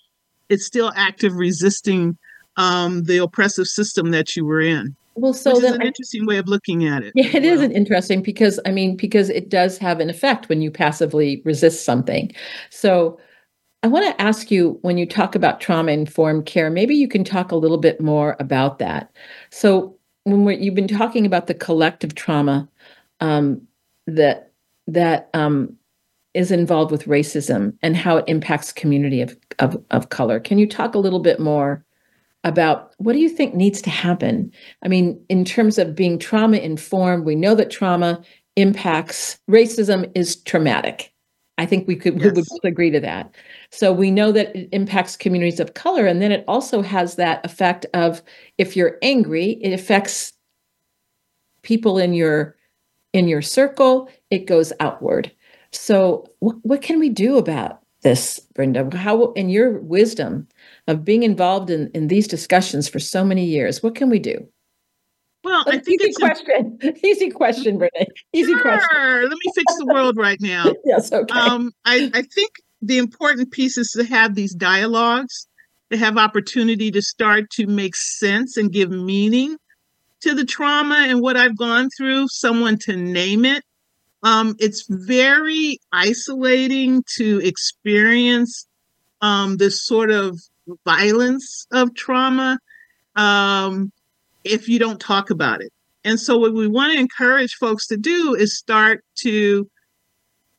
it's 0.51 0.66
still 0.66 0.92
active 0.94 1.37
resisting 1.37 2.18
um, 2.59 3.05
the 3.05 3.16
oppressive 3.16 3.66
system 3.66 4.11
that 4.11 4.37
you 4.37 4.44
were 4.44 4.61
in. 4.61 4.94
Well, 5.18 5.35
so 5.35 5.54
Which 5.54 5.64
is 5.64 5.72
an 5.72 5.83
I, 5.83 5.87
interesting 5.87 6.26
way 6.26 6.38
of 6.38 6.48
looking 6.48 6.87
at 6.87 7.02
it. 7.02 7.12
Yeah, 7.14 7.26
it 7.26 7.42
well. 7.42 7.54
is 7.54 7.62
an 7.62 7.72
interesting 7.72 8.22
because 8.22 8.61
I 8.64 8.70
mean 8.70 8.96
because 8.96 9.31
it 9.31 9.48
does 9.48 9.78
have 9.78 10.00
an 10.00 10.11
effect 10.11 10.48
when 10.48 10.62
you 10.62 10.70
passively 10.70 11.42
resist 11.44 11.85
something. 11.85 12.31
So 12.70 13.18
I 13.83 13.88
want 13.88 14.07
to 14.07 14.22
ask 14.22 14.50
you 14.50 14.78
when 14.83 14.98
you 14.98 15.07
talk 15.07 15.35
about 15.35 15.61
trauma 15.61 15.92
informed 15.92 16.46
care, 16.46 16.70
maybe 16.70 16.94
you 16.94 17.09
can 17.09 17.24
talk 17.24 17.52
a 17.52 17.57
little 17.57 17.78
bit 17.78 18.00
more 18.00 18.37
about 18.40 18.78
that. 18.78 19.11
So 19.50 19.96
when 20.24 20.62
you've 20.62 20.74
been 20.74 20.88
talking 20.88 21.26
about 21.26 21.46
the 21.46 21.54
collective 21.54 22.14
trauma 22.14 22.68
um, 23.20 23.62
that 24.07 24.52
that 24.87 25.31
um, 25.35 25.76
is 26.35 26.50
involved 26.50 26.90
with 26.90 27.04
racism 27.07 27.76
and 27.83 27.96
how 27.96 28.16
it 28.16 28.24
impacts 28.28 28.72
community 28.72 29.20
of, 29.20 29.37
of, 29.59 29.83
of 29.90 30.09
color, 30.09 30.40
can 30.40 30.59
you 30.59 30.66
talk 30.66 30.94
a 30.94 30.98
little 30.98 31.20
bit 31.20 31.40
more 31.40 31.85
about 32.44 32.94
what 32.98 33.12
do 33.12 33.18
you 33.18 33.29
think 33.29 33.55
needs 33.55 33.83
to 33.83 33.90
happen? 33.90 34.51
I 34.85 34.88
mean, 34.88 35.22
in 35.29 35.44
terms 35.44 35.79
of 35.79 35.94
being 35.94 36.18
trauma 36.18 36.59
informed, 36.59 37.24
we 37.24 37.35
know 37.35 37.55
that 37.55 37.70
trauma 37.70 38.22
impacts 38.57 39.38
racism 39.51 40.11
is 40.14 40.37
traumatic. 40.42 41.12
I 41.59 41.66
think 41.66 41.88
we 41.88 41.96
could 41.96 42.14
yes. 42.14 42.22
we 42.22 42.31
would 42.31 42.46
both 42.48 42.64
agree 42.64 42.90
to 42.90 43.01
that. 43.01 43.35
So 43.70 43.92
we 43.92 44.12
know 44.12 44.31
that 44.31 44.55
it 44.55 44.68
impacts 44.72 45.16
communities 45.16 45.59
of 45.59 45.74
color, 45.74 46.07
and 46.07 46.22
then 46.22 46.31
it 46.31 46.44
also 46.46 46.83
has 46.83 47.16
that 47.16 47.44
effect 47.44 47.85
of 47.94 48.22
if 48.59 48.77
you're 48.77 48.96
angry, 49.03 49.59
it 49.61 49.72
affects 49.72 50.33
people 51.62 51.98
in 51.98 52.14
your 52.14 52.57
in 53.12 53.27
your 53.27 53.42
circle. 53.42 54.09
It 54.31 54.46
goes 54.46 54.72
outward. 54.79 55.33
So 55.72 56.27
what, 56.38 56.57
what 56.62 56.83
can 56.83 56.98
we 56.98 57.09
do 57.09 57.37
about 57.37 57.81
this, 58.03 58.38
Brenda? 58.55 58.96
How, 58.96 59.33
in 59.33 59.48
your 59.48 59.81
wisdom, 59.81 60.46
of 60.88 61.05
being 61.05 61.22
involved 61.22 61.70
in, 61.70 61.90
in 61.94 62.09
these 62.09 62.27
discussions 62.27 62.88
for 62.88 62.98
so 62.98 63.24
many 63.24 63.44
years. 63.44 63.83
What 63.83 63.94
can 63.94 64.09
we 64.09 64.18
do? 64.18 64.48
Well, 65.44 65.62
I 65.66 65.79
think 65.79 66.03
easy 66.03 66.12
question. 66.14 66.79
A... 66.83 67.07
easy 67.07 67.31
question, 67.31 67.79
Renee. 67.79 68.09
Easy 68.33 68.53
sure. 68.53 68.62
question. 68.62 69.22
Let 69.22 69.31
me 69.31 69.53
fix 69.55 69.77
the 69.79 69.87
world 69.87 70.16
right 70.16 70.40
now. 70.40 70.72
yes, 70.85 71.12
okay. 71.12 71.38
Um, 71.38 71.72
I, 71.85 72.11
I 72.14 72.22
think 72.22 72.51
the 72.83 72.98
important 72.98 73.53
piece 73.53 73.79
is 73.79 73.90
to 73.92 74.05
have 74.05 74.35
these 74.35 74.55
dialogues, 74.55 75.46
to 75.92 75.98
have 75.98 76.16
opportunity 76.16 76.90
to 76.90 77.03
start 77.03 77.51
to 77.51 77.66
make 77.66 77.94
sense 77.94 78.57
and 78.57 78.72
give 78.72 78.90
meaning 78.90 79.57
to 80.22 80.35
the 80.35 80.44
trauma 80.44 81.07
and 81.09 81.20
what 81.20 81.37
I've 81.37 81.57
gone 81.57 81.90
through, 81.96 82.29
someone 82.29 82.79
to 82.79 82.96
name 82.96 83.44
it. 83.44 83.62
Um, 84.22 84.57
it's 84.59 84.87
very 84.88 85.79
isolating 85.92 87.05
to 87.16 87.40
experience 87.44 88.66
um, 89.20 89.59
this 89.59 89.87
sort 89.87 90.11
of 90.11 90.40
violence 90.85 91.66
of 91.72 91.94
trauma 91.94 92.59
um, 93.16 93.92
if 94.44 94.68
you 94.68 94.78
don't 94.78 95.00
talk 95.00 95.31
about 95.31 95.61
it. 95.61 95.72
And 96.04 96.18
so, 96.18 96.38
what 96.38 96.54
we 96.54 96.68
want 96.68 96.92
to 96.92 96.98
encourage 96.98 97.54
folks 97.54 97.87
to 97.88 97.96
do 97.96 98.35
is 98.35 98.57
start 98.57 99.04
to 99.16 99.68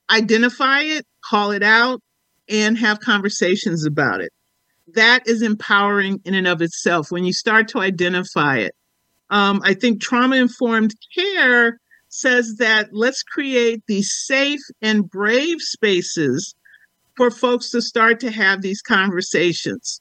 identify 0.10 0.82
it, 0.82 1.06
call 1.24 1.52
it 1.52 1.64
out, 1.64 2.02
and 2.50 2.78
have 2.78 3.00
conversations 3.00 3.86
about 3.86 4.22
it. 4.22 4.32
That 4.96 5.28
is 5.28 5.42
empowering 5.42 6.20
in 6.26 6.34
and 6.34 6.48
of 6.48 6.62
itself 6.62 7.12
when 7.12 7.24
you 7.24 7.34
start 7.34 7.68
to 7.70 7.80
identify 7.80 8.58
it. 8.58 8.76
Um, 9.30 9.62
I 9.64 9.76
think 9.76 10.02
trauma 10.02 10.36
informed 10.36 10.96
care 11.16 11.80
says 12.10 12.56
that 12.56 12.90
let's 12.92 13.22
create 13.22 13.84
these 13.88 14.12
safe 14.12 14.62
and 14.82 15.10
brave 15.10 15.58
spaces 15.60 16.56
for 17.20 17.30
folks 17.30 17.70
to 17.70 17.82
start 17.82 18.18
to 18.22 18.32
have 18.32 18.62
these 18.62 18.82
conversations. 18.82 20.00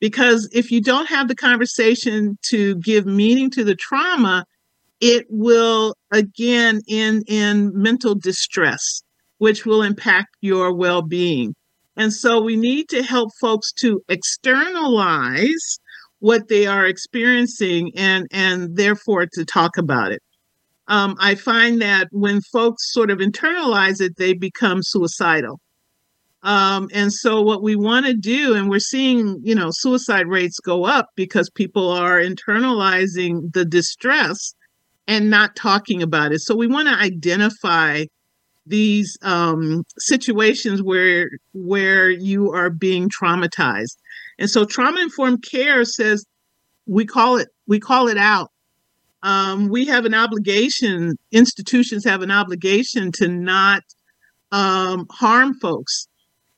Because 0.00 0.48
if 0.54 0.70
you 0.70 0.80
don't 0.80 1.06
have 1.06 1.28
the 1.28 1.34
conversation 1.34 2.38
to 2.48 2.76
give 2.76 3.04
meaning 3.04 3.50
to 3.50 3.62
the 3.62 3.74
trauma, 3.74 4.46
it 5.02 5.26
will 5.28 5.94
again 6.12 6.80
end 6.88 7.24
in 7.28 7.72
mental 7.74 8.14
distress, 8.14 9.02
which 9.36 9.66
will 9.66 9.82
impact 9.82 10.28
your 10.40 10.74
well 10.74 11.02
being. 11.02 11.54
And 11.94 12.10
so 12.10 12.40
we 12.40 12.56
need 12.56 12.88
to 12.88 13.02
help 13.02 13.32
folks 13.38 13.70
to 13.80 14.00
externalize 14.08 15.78
what 16.20 16.48
they 16.48 16.66
are 16.66 16.86
experiencing 16.86 17.92
and, 17.96 18.26
and 18.32 18.76
therefore 18.76 19.26
to 19.34 19.44
talk 19.44 19.76
about 19.76 20.10
it. 20.10 20.22
Um, 20.88 21.16
I 21.20 21.34
find 21.34 21.82
that 21.82 22.08
when 22.12 22.40
folks 22.40 22.94
sort 22.94 23.10
of 23.10 23.18
internalize 23.18 24.00
it, 24.00 24.16
they 24.16 24.32
become 24.32 24.82
suicidal. 24.82 25.60
Um, 26.42 26.88
and 26.92 27.12
so 27.12 27.42
what 27.42 27.62
we 27.62 27.76
want 27.76 28.06
to 28.06 28.14
do, 28.14 28.54
and 28.54 28.68
we're 28.68 28.78
seeing, 28.78 29.40
you 29.42 29.54
know, 29.54 29.70
suicide 29.70 30.28
rates 30.28 30.60
go 30.60 30.84
up 30.84 31.08
because 31.16 31.50
people 31.50 31.90
are 31.90 32.20
internalizing 32.20 33.52
the 33.52 33.64
distress 33.64 34.54
and 35.08 35.30
not 35.30 35.56
talking 35.56 36.02
about 36.02 36.32
it. 36.32 36.40
So 36.40 36.54
we 36.54 36.66
want 36.66 36.88
to 36.88 36.94
identify 36.94 38.04
these 38.66 39.16
um, 39.22 39.84
situations 39.98 40.82
where 40.82 41.30
where 41.54 42.10
you 42.10 42.52
are 42.52 42.70
being 42.70 43.08
traumatized. 43.08 43.96
And 44.38 44.50
so 44.50 44.64
trauma 44.64 45.00
informed 45.00 45.44
care 45.48 45.84
says 45.84 46.24
we 46.86 47.06
call 47.06 47.38
it 47.38 47.48
we 47.66 47.78
call 47.80 48.08
it 48.08 48.18
out. 48.18 48.50
Um, 49.22 49.68
we 49.68 49.86
have 49.86 50.04
an 50.04 50.14
obligation. 50.14 51.16
Institutions 51.32 52.04
have 52.04 52.22
an 52.22 52.30
obligation 52.30 53.12
to 53.12 53.28
not 53.28 53.82
um, 54.52 55.06
harm 55.10 55.54
folks 55.54 56.08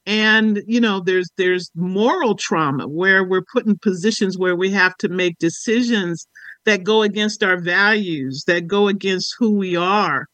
and 0.09 0.62
you 0.66 0.81
know 0.81 1.01
there's 1.01 1.31
there's 1.37 1.71
moral 1.77 2.35
trauma 2.35 2.88
where 2.88 3.23
we're 3.23 3.44
put 3.53 3.66
in 3.66 3.79
positions 3.79 4.37
where 4.37 4.57
we 4.57 4.71
have 4.71 4.97
to 4.97 5.09
make 5.09 5.38
decisions 5.38 6.27
that 6.64 6.83
go 6.83 7.03
against 7.03 7.44
our 7.44 7.61
values 7.61 8.42
that 8.47 8.66
go 8.66 8.88
against 8.88 9.37
who 9.38 9.51
we 9.51 9.77
are 9.77 10.27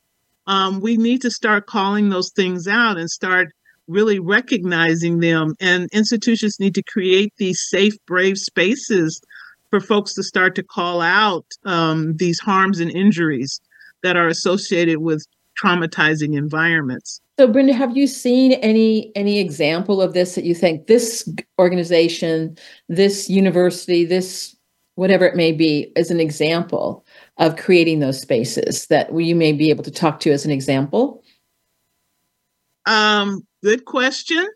um, 0.47 0.81
we 0.81 0.97
need 0.97 1.23
to 1.23 1.31
start 1.31 1.67
calling 1.67 2.09
those 2.09 2.31
things 2.31 2.69
out 2.69 2.99
and 2.99 3.11
start 3.11 3.49
really 3.87 4.19
recognizing 4.19 5.21
them. 5.21 5.55
And 5.61 5.89
institutions 5.93 6.61
need 6.61 6.75
to 6.75 6.83
create 6.83 7.33
these 7.37 7.63
safe, 7.69 7.95
brave 8.07 8.39
spaces 8.39 9.21
for 9.71 9.81
folks 9.81 10.15
to 10.15 10.23
start 10.23 10.55
to 10.57 10.63
call 10.63 11.01
out 11.01 11.47
um, 11.65 12.17
these 12.17 12.41
harms 12.41 12.81
and 12.81 12.91
injuries 12.91 13.61
that 14.03 14.17
are 14.17 14.29
associated 14.29 14.99
with 14.99 15.25
traumatizing 15.63 16.37
environments. 16.37 17.21
So, 17.37 17.49
Brenda, 17.49 17.73
have 17.73 17.97
you 17.97 18.07
seen 18.07 18.53
any 18.53 19.11
any 19.17 19.41
example 19.41 20.01
of 20.01 20.15
this 20.15 20.37
that 20.37 20.45
you 20.45 20.55
think 20.55 20.87
this 20.87 21.29
organization, 21.59 22.57
this 22.89 23.29
university, 23.29 24.05
this 24.05 24.57
whatever 24.95 25.27
it 25.27 25.35
may 25.35 25.51
be, 25.51 25.93
is 25.97 26.13
an 26.13 26.21
example 26.21 27.05
of 27.39 27.57
creating 27.57 27.99
those 27.99 28.21
spaces 28.21 28.87
that 28.87 29.13
you 29.13 29.35
may 29.35 29.53
be 29.53 29.71
able 29.71 29.83
to 29.83 29.91
talk 29.91 30.21
to 30.21 30.31
as 30.31 30.45
an 30.45 30.53
example? 30.53 31.25
Um, 32.87 33.45
good 33.65 33.85
question. 33.85 34.47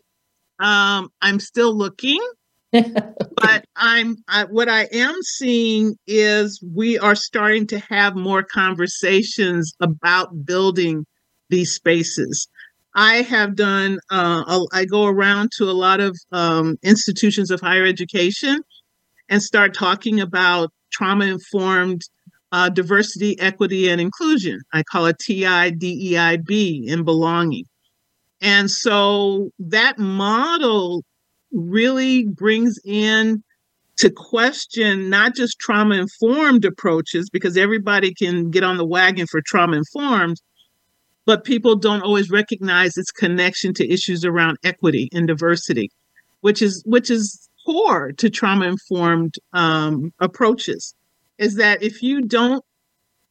Um, 0.59 1.11
I'm 1.21 1.41
still 1.41 1.75
looking, 1.75 2.21
but 2.71 3.65
I'm 3.75 4.15
I, 4.29 4.45
what 4.45 4.69
I 4.69 4.83
am 4.93 5.15
seeing 5.21 5.97
is 6.07 6.63
we 6.73 6.97
are 6.97 7.15
starting 7.15 7.67
to 7.67 7.79
have 7.79 8.15
more 8.15 8.43
conversations 8.43 9.73
about 9.81 10.45
building 10.45 11.05
these 11.49 11.73
spaces. 11.73 12.47
I 12.95 13.21
have 13.21 13.55
done. 13.55 13.99
Uh, 14.09 14.65
I 14.71 14.85
go 14.85 15.05
around 15.05 15.51
to 15.57 15.65
a 15.65 15.71
lot 15.71 15.99
of 15.99 16.17
um, 16.31 16.77
institutions 16.83 17.51
of 17.51 17.61
higher 17.61 17.85
education 17.85 18.61
and 19.29 19.43
start 19.43 19.73
talking 19.73 20.19
about 20.19 20.71
trauma 20.91 21.25
informed 21.25 22.01
uh, 22.51 22.69
diversity, 22.69 23.39
equity, 23.39 23.89
and 23.89 24.01
inclusion. 24.01 24.59
I 24.73 24.83
call 24.83 25.05
it 25.05 25.17
TIDEIB 25.19 26.87
in 26.87 27.03
belonging. 27.03 27.65
And 28.41 28.71
so 28.71 29.51
that 29.59 29.99
model 29.99 31.03
really 31.51 32.25
brings 32.25 32.79
in 32.83 33.43
to 33.97 34.09
question 34.09 35.09
not 35.09 35.35
just 35.35 35.59
trauma 35.59 35.95
informed 35.95 36.65
approaches, 36.65 37.29
because 37.29 37.57
everybody 37.57 38.13
can 38.13 38.49
get 38.49 38.63
on 38.63 38.77
the 38.77 38.85
wagon 38.85 39.27
for 39.27 39.41
trauma 39.41 39.77
informed, 39.77 40.41
but 41.29 41.43
people 41.43 41.75
don't 41.75 42.01
always 42.01 42.31
recognize 42.31 42.97
its 42.97 43.11
connection 43.11 43.71
to 43.71 43.87
issues 43.87 44.25
around 44.25 44.57
equity 44.63 45.09
and 45.13 45.27
diversity, 45.27 45.91
which 46.41 46.59
is 46.59 46.81
which 46.87 47.11
is 47.11 47.47
core 47.67 48.11
to 48.13 48.31
trauma 48.31 48.65
informed 48.65 49.35
um, 49.53 50.11
approaches 50.19 50.95
is 51.37 51.53
that 51.57 51.83
if 51.83 52.01
you 52.01 52.23
don't 52.23 52.65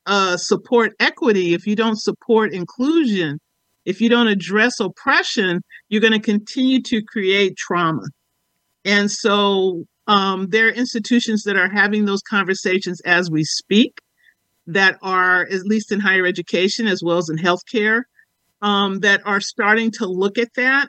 uh, 0.07 0.37
support 0.37 0.93
equity, 1.01 1.55
if 1.55 1.67
you 1.67 1.75
don't 1.75 1.99
support 2.01 2.53
inclusion, 2.53 3.41
if 3.85 4.01
you 4.01 4.09
don't 4.09 4.29
address 4.29 4.79
oppression, 4.79 5.61
you're 5.89 6.01
going 6.01 6.13
to 6.13 6.21
continue 6.21 6.81
to 6.81 7.03
create 7.03 7.57
trauma. 7.57 8.05
And 8.85 9.11
so 9.11 9.87
um, 10.07 10.47
there 10.51 10.69
are 10.69 10.71
institutions 10.71 11.43
that 11.43 11.57
are 11.57 11.69
having 11.69 12.05
those 12.05 12.23
conversations 12.23 13.01
as 13.01 13.29
we 13.29 13.43
speak 13.43 13.99
that 14.69 14.99
are, 15.03 15.43
at 15.43 15.65
least 15.65 15.91
in 15.91 15.99
higher 15.99 16.27
education 16.27 16.87
as 16.87 17.03
well 17.03 17.17
as 17.17 17.29
in 17.29 17.39
healthcare, 17.39 18.03
um, 18.63 19.01
that 19.01 19.23
are 19.25 19.41
starting 19.41 19.91
to 19.91 20.07
look 20.07 20.39
at 20.39 20.55
that 20.55 20.89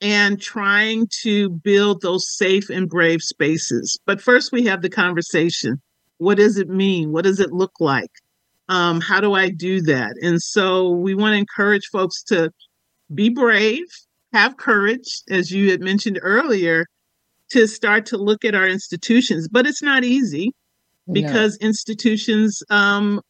and 0.00 0.40
trying 0.40 1.08
to 1.22 1.48
build 1.48 2.02
those 2.02 2.28
safe 2.36 2.68
and 2.68 2.88
brave 2.88 3.22
spaces. 3.22 3.98
But 4.04 4.20
first, 4.20 4.52
we 4.52 4.64
have 4.66 4.82
the 4.82 4.90
conversation 4.90 5.80
what 6.18 6.36
does 6.36 6.58
it 6.58 6.68
mean? 6.68 7.10
What 7.10 7.24
does 7.24 7.40
it 7.40 7.52
look 7.52 7.72
like? 7.80 8.10
Um, 8.68 9.00
how 9.00 9.20
do 9.20 9.34
I 9.34 9.50
do 9.50 9.82
that? 9.82 10.14
And 10.22 10.40
so 10.40 10.90
we 10.90 11.14
want 11.14 11.32
to 11.32 11.38
encourage 11.38 11.88
folks 11.92 12.22
to 12.24 12.50
be 13.12 13.28
brave, 13.28 13.84
have 14.32 14.56
courage, 14.56 15.22
as 15.28 15.50
you 15.50 15.70
had 15.70 15.80
mentioned 15.80 16.20
earlier, 16.22 16.86
to 17.50 17.66
start 17.66 18.06
to 18.06 18.16
look 18.16 18.44
at 18.44 18.54
our 18.54 18.66
institutions. 18.66 19.48
But 19.48 19.66
it's 19.66 19.82
not 19.82 20.04
easy 20.04 20.52
because 21.10 21.58
no. 21.60 21.68
institutions 21.68 22.62
um, 22.70 23.20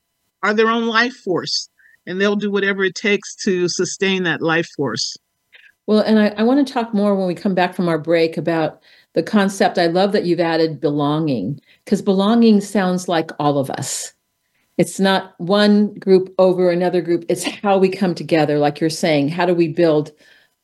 are 0.42 0.54
their 0.54 0.68
own 0.68 0.86
life 0.86 1.14
force 1.24 1.68
and 2.06 2.20
they'll 2.20 2.36
do 2.36 2.50
whatever 2.50 2.84
it 2.84 2.94
takes 2.94 3.34
to 3.34 3.68
sustain 3.68 4.24
that 4.24 4.42
life 4.42 4.68
force. 4.76 5.16
Well, 5.86 6.00
and 6.00 6.18
I, 6.18 6.28
I 6.28 6.42
want 6.42 6.66
to 6.66 6.72
talk 6.72 6.94
more 6.94 7.14
when 7.14 7.26
we 7.26 7.34
come 7.34 7.54
back 7.54 7.74
from 7.74 7.88
our 7.88 7.98
break 7.98 8.36
about 8.36 8.82
the 9.14 9.22
concept. 9.22 9.78
I 9.78 9.86
love 9.86 10.12
that 10.12 10.24
you've 10.24 10.40
added 10.40 10.80
belonging 10.80 11.60
because 11.84 12.02
belonging 12.02 12.60
sounds 12.60 13.08
like 13.08 13.30
all 13.38 13.58
of 13.58 13.70
us. 13.70 14.12
It's 14.76 14.98
not 14.98 15.34
one 15.38 15.94
group 15.94 16.34
over 16.38 16.70
another 16.70 17.00
group. 17.00 17.24
It's 17.28 17.44
how 17.44 17.78
we 17.78 17.88
come 17.88 18.14
together, 18.14 18.58
like 18.58 18.80
you're 18.80 18.90
saying. 18.90 19.28
How 19.28 19.46
do 19.46 19.54
we 19.54 19.68
build 19.68 20.10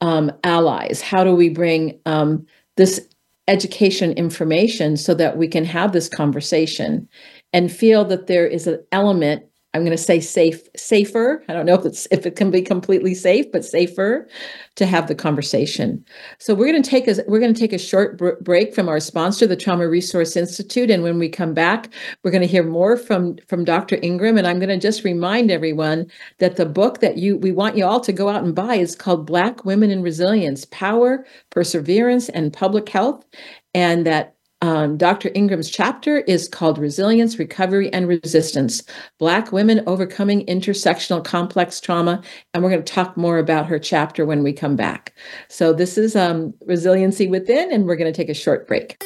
um, 0.00 0.32
allies? 0.42 1.00
How 1.00 1.22
do 1.22 1.34
we 1.34 1.48
bring 1.48 2.00
um, 2.06 2.46
this 2.76 3.06
education 3.50 4.12
information 4.12 4.96
so 4.96 5.12
that 5.12 5.36
we 5.36 5.48
can 5.48 5.64
have 5.64 5.92
this 5.92 6.08
conversation 6.08 7.08
and 7.52 7.72
feel 7.72 8.04
that 8.04 8.28
there 8.28 8.46
is 8.46 8.68
an 8.68 8.78
element 8.92 9.42
I'm 9.72 9.82
going 9.82 9.96
to 9.96 10.02
say 10.02 10.18
safe, 10.18 10.68
safer. 10.76 11.44
I 11.48 11.52
don't 11.52 11.64
know 11.64 11.74
if 11.74 11.84
it's 11.84 12.08
if 12.10 12.26
it 12.26 12.34
can 12.34 12.50
be 12.50 12.60
completely 12.60 13.14
safe, 13.14 13.46
but 13.52 13.64
safer 13.64 14.28
to 14.74 14.84
have 14.84 15.06
the 15.06 15.14
conversation. 15.14 16.04
So 16.38 16.54
we're 16.54 16.72
going 16.72 16.82
to 16.82 16.90
take 16.90 17.06
a 17.06 17.22
we're 17.28 17.38
going 17.38 17.54
to 17.54 17.60
take 17.60 17.72
a 17.72 17.78
short 17.78 18.18
br- 18.18 18.40
break 18.40 18.74
from 18.74 18.88
our 18.88 18.98
sponsor, 18.98 19.46
the 19.46 19.54
Trauma 19.54 19.88
Resource 19.88 20.36
Institute, 20.36 20.90
and 20.90 21.04
when 21.04 21.20
we 21.20 21.28
come 21.28 21.54
back, 21.54 21.88
we're 22.24 22.32
going 22.32 22.40
to 22.40 22.48
hear 22.48 22.64
more 22.64 22.96
from 22.96 23.36
from 23.46 23.64
Dr. 23.64 24.00
Ingram. 24.02 24.36
And 24.36 24.46
I'm 24.46 24.58
going 24.58 24.70
to 24.70 24.76
just 24.76 25.04
remind 25.04 25.52
everyone 25.52 26.10
that 26.38 26.56
the 26.56 26.66
book 26.66 26.98
that 26.98 27.18
you 27.18 27.36
we 27.36 27.52
want 27.52 27.76
you 27.76 27.84
all 27.84 28.00
to 28.00 28.12
go 28.12 28.28
out 28.28 28.42
and 28.42 28.54
buy 28.56 28.74
is 28.74 28.96
called 28.96 29.24
Black 29.24 29.64
Women 29.64 29.92
in 29.92 30.02
Resilience: 30.02 30.64
Power, 30.64 31.24
Perseverance, 31.50 32.28
and 32.30 32.52
Public 32.52 32.88
Health, 32.88 33.24
and 33.72 34.04
that 34.04 34.34
um, 34.62 34.96
Dr. 34.96 35.30
Ingram's 35.34 35.70
chapter 35.70 36.18
is 36.18 36.48
called 36.48 36.78
Resilience, 36.78 37.38
Recovery, 37.38 37.92
and 37.92 38.06
Resistance 38.06 38.82
Black 39.18 39.52
Women 39.52 39.82
Overcoming 39.86 40.44
Intersectional 40.46 41.24
Complex 41.24 41.80
Trauma. 41.80 42.22
And 42.52 42.62
we're 42.62 42.70
going 42.70 42.84
to 42.84 42.92
talk 42.92 43.16
more 43.16 43.38
about 43.38 43.66
her 43.66 43.78
chapter 43.78 44.26
when 44.26 44.42
we 44.42 44.52
come 44.52 44.76
back. 44.76 45.14
So, 45.48 45.72
this 45.72 45.96
is 45.96 46.14
um, 46.14 46.52
Resiliency 46.66 47.26
Within, 47.26 47.72
and 47.72 47.86
we're 47.86 47.96
going 47.96 48.12
to 48.12 48.16
take 48.16 48.28
a 48.28 48.34
short 48.34 48.68
break. 48.68 49.02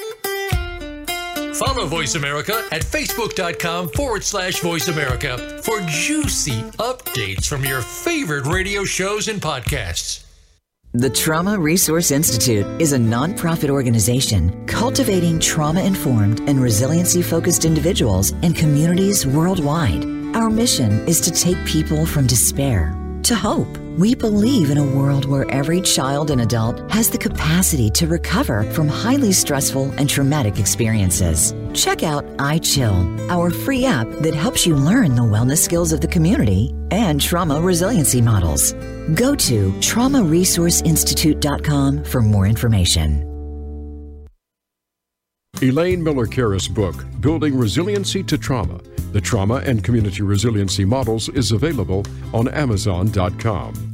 Follow 1.55 1.87
Voice 1.87 2.17
America 2.17 2.67
at 2.73 2.83
facebook.com 2.83 3.91
forward 3.91 4.25
slash 4.25 4.59
voice 4.61 4.89
America 4.89 5.61
for 5.63 5.81
juicy 5.87 6.63
updates 6.79 7.47
from 7.47 7.65
your 7.65 7.81
favorite 7.81 8.47
radio 8.47 8.85
shows 8.85 9.29
and 9.29 9.41
podcasts. 9.41 10.24
The 10.97 11.11
Trauma 11.11 11.59
Resource 11.59 12.13
Institute 12.13 12.81
is 12.81 12.93
a 12.93 12.97
nonprofit 12.97 13.69
organization 13.69 14.65
cultivating 14.69 15.41
trauma 15.41 15.83
informed 15.83 16.49
and 16.49 16.61
resiliency 16.61 17.21
focused 17.21 17.65
individuals 17.65 18.31
and 18.45 18.55
communities 18.55 19.27
worldwide. 19.27 20.05
Our 20.37 20.51
mission 20.51 21.05
is 21.09 21.21
to 21.23 21.33
take 21.33 21.57
people 21.67 22.07
from 22.07 22.29
despair 22.29 22.95
to 23.25 23.35
hope. 23.35 23.79
We 23.99 24.15
believe 24.15 24.71
in 24.71 24.79
a 24.79 24.97
world 24.97 25.25
where 25.25 25.51
every 25.51 25.81
child 25.81 26.31
and 26.31 26.41
adult 26.41 26.89
has 26.91 27.11
the 27.11 27.19
capacity 27.19 27.91
to 27.91 28.07
recover 28.07 28.63
from 28.73 28.89
highly 28.89 29.33
stressful 29.33 29.91
and 29.93 30.09
traumatic 30.09 30.59
experiences. 30.59 31.55
Check 31.73 32.03
out 32.03 32.25
iChill, 32.39 33.29
our 33.29 33.51
free 33.51 33.85
app 33.85 34.09
that 34.21 34.35
helps 34.35 34.67
you 34.67 34.77
learn 34.77 35.15
the 35.15 35.23
wellness 35.23 35.59
skills 35.59 35.93
of 35.93 36.01
the 36.01 36.09
community 36.09 36.75
and 36.91 37.21
trauma 37.21 37.61
resiliency 37.61 38.21
models. 38.21 38.73
Go 39.15 39.35
to 39.35 39.73
traumaresourceinstitute.com 39.73 42.05
for 42.05 42.21
more 42.21 42.47
information. 42.47 43.34
Elaine 45.65 46.05
Miller 46.05 46.27
Karas' 46.27 46.69
book, 46.69 47.07
Building 47.21 47.57
Resiliency 47.57 48.23
to 48.25 48.37
Trauma 48.37 48.79
The 49.13 49.21
Trauma 49.21 49.63
and 49.65 49.83
Community 49.83 50.21
Resiliency 50.23 50.85
Models, 50.85 51.31
is 51.31 51.53
available 51.53 52.05
on 52.35 52.49
Amazon.com. 52.49 53.94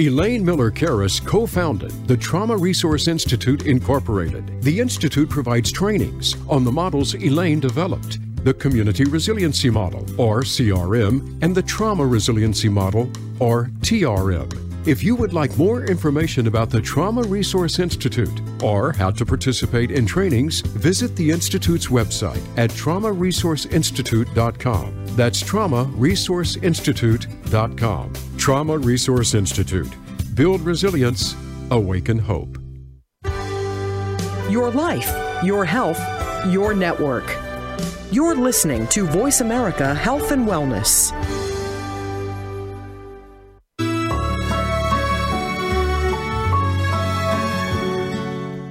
Elaine 0.00 0.44
Miller 0.44 0.70
Karas 0.70 1.24
co 1.26 1.44
founded 1.44 1.90
the 2.06 2.16
Trauma 2.16 2.56
Resource 2.56 3.08
Institute, 3.08 3.66
Incorporated. 3.66 4.62
The 4.62 4.78
Institute 4.78 5.28
provides 5.28 5.72
trainings 5.72 6.36
on 6.48 6.62
the 6.62 6.70
models 6.70 7.14
Elaine 7.14 7.58
developed 7.58 8.20
the 8.44 8.54
Community 8.54 9.04
Resiliency 9.04 9.70
Model, 9.70 10.06
or 10.16 10.42
CRM, 10.42 11.42
and 11.42 11.52
the 11.52 11.62
Trauma 11.62 12.06
Resiliency 12.06 12.68
Model, 12.68 13.10
or 13.40 13.64
TRM. 13.80 14.67
If 14.88 15.04
you 15.04 15.14
would 15.16 15.34
like 15.34 15.54
more 15.58 15.84
information 15.84 16.46
about 16.46 16.70
the 16.70 16.80
Trauma 16.80 17.20
Resource 17.24 17.78
Institute 17.78 18.40
or 18.62 18.92
how 18.92 19.10
to 19.10 19.26
participate 19.26 19.90
in 19.90 20.06
trainings, 20.06 20.62
visit 20.62 21.14
the 21.14 21.30
Institute's 21.30 21.88
website 21.88 22.40
at 22.56 22.70
traumaresourceinstitute.com. 22.70 25.06
That's 25.08 25.42
traumaresourceinstitute.com. 25.42 28.12
Trauma 28.38 28.78
Resource 28.78 29.34
Institute. 29.34 29.94
Build 30.34 30.62
resilience, 30.62 31.36
awaken 31.70 32.18
hope. 32.18 32.56
Your 34.50 34.70
life, 34.70 35.44
your 35.44 35.66
health, 35.66 36.00
your 36.46 36.72
network. 36.72 37.36
You're 38.10 38.36
listening 38.36 38.86
to 38.86 39.04
Voice 39.04 39.42
America 39.42 39.94
Health 39.94 40.32
and 40.32 40.48
Wellness. 40.48 41.12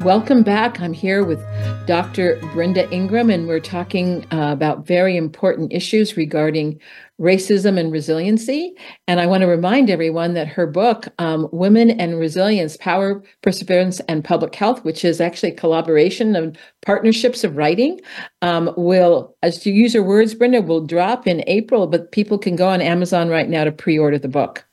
Welcome 0.00 0.42
back. 0.42 0.80
I'm 0.80 0.94
here 0.94 1.22
with 1.24 1.44
Dr. 1.86 2.40
Brenda 2.54 2.90
Ingram, 2.90 3.28
and 3.28 3.46
we're 3.46 3.60
talking 3.60 4.24
uh, 4.32 4.50
about 4.50 4.86
very 4.86 5.14
important 5.14 5.74
issues 5.74 6.16
regarding 6.16 6.80
racism 7.20 7.78
and 7.78 7.92
resiliency. 7.92 8.72
And 9.06 9.20
I 9.20 9.26
want 9.26 9.42
to 9.42 9.46
remind 9.46 9.90
everyone 9.90 10.32
that 10.32 10.48
her 10.48 10.66
book, 10.66 11.08
um, 11.18 11.50
Women 11.52 11.90
and 11.90 12.18
Resilience 12.18 12.78
Power, 12.78 13.22
Perseverance, 13.42 14.00
and 14.08 14.24
Public 14.24 14.54
Health, 14.54 14.82
which 14.86 15.04
is 15.04 15.20
actually 15.20 15.52
a 15.52 15.56
collaboration 15.56 16.34
of 16.34 16.56
partnerships 16.80 17.44
of 17.44 17.58
writing, 17.58 18.00
um, 18.40 18.72
will, 18.78 19.36
as 19.42 19.66
you 19.66 19.74
use 19.74 19.92
your 19.92 20.04
words, 20.04 20.34
Brenda, 20.34 20.62
will 20.62 20.86
drop 20.86 21.26
in 21.26 21.44
April, 21.46 21.86
but 21.86 22.10
people 22.10 22.38
can 22.38 22.56
go 22.56 22.70
on 22.70 22.80
Amazon 22.80 23.28
right 23.28 23.50
now 23.50 23.64
to 23.64 23.72
pre 23.72 23.98
order 23.98 24.18
the 24.18 24.28
book. 24.28 24.64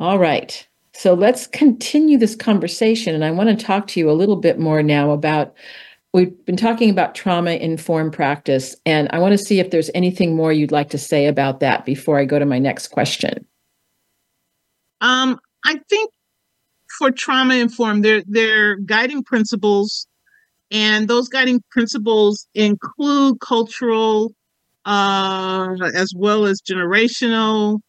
All 0.00 0.18
right. 0.18 0.66
So 0.98 1.12
let's 1.12 1.46
continue 1.46 2.16
this 2.16 2.34
conversation. 2.34 3.14
And 3.14 3.22
I 3.22 3.30
want 3.30 3.50
to 3.50 3.64
talk 3.64 3.86
to 3.88 4.00
you 4.00 4.10
a 4.10 4.12
little 4.12 4.36
bit 4.36 4.58
more 4.58 4.82
now 4.82 5.10
about 5.10 5.54
we've 6.14 6.34
been 6.46 6.56
talking 6.56 6.88
about 6.88 7.14
trauma 7.14 7.50
informed 7.50 8.14
practice. 8.14 8.74
And 8.86 9.06
I 9.12 9.18
want 9.18 9.32
to 9.32 9.38
see 9.38 9.60
if 9.60 9.70
there's 9.70 9.90
anything 9.94 10.34
more 10.34 10.54
you'd 10.54 10.72
like 10.72 10.88
to 10.90 10.98
say 10.98 11.26
about 11.26 11.60
that 11.60 11.84
before 11.84 12.18
I 12.18 12.24
go 12.24 12.38
to 12.38 12.46
my 12.46 12.58
next 12.58 12.88
question. 12.88 13.46
Um, 15.02 15.38
I 15.66 15.78
think 15.90 16.10
for 16.98 17.10
trauma 17.10 17.56
informed, 17.56 18.02
they're, 18.02 18.22
they're 18.26 18.76
guiding 18.76 19.22
principles, 19.22 20.06
and 20.70 21.08
those 21.08 21.28
guiding 21.28 21.62
principles 21.70 22.48
include 22.54 23.38
cultural 23.40 24.32
uh, 24.86 25.76
as 25.94 26.14
well 26.16 26.46
as 26.46 26.62
generational 26.62 27.80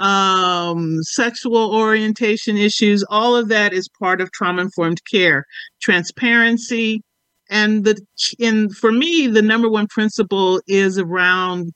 um, 0.00 1.02
sexual 1.02 1.74
orientation 1.74 2.56
issues, 2.56 3.04
all 3.10 3.36
of 3.36 3.48
that 3.48 3.74
is 3.74 3.86
part 3.86 4.20
of 4.20 4.32
trauma 4.32 4.62
informed 4.62 5.02
care. 5.04 5.44
Transparency, 5.80 7.02
and 7.50 7.84
the 7.84 8.00
in 8.38 8.70
for 8.70 8.90
me, 8.90 9.26
the 9.26 9.42
number 9.42 9.68
one 9.68 9.86
principle 9.88 10.60
is 10.66 10.98
around 10.98 11.72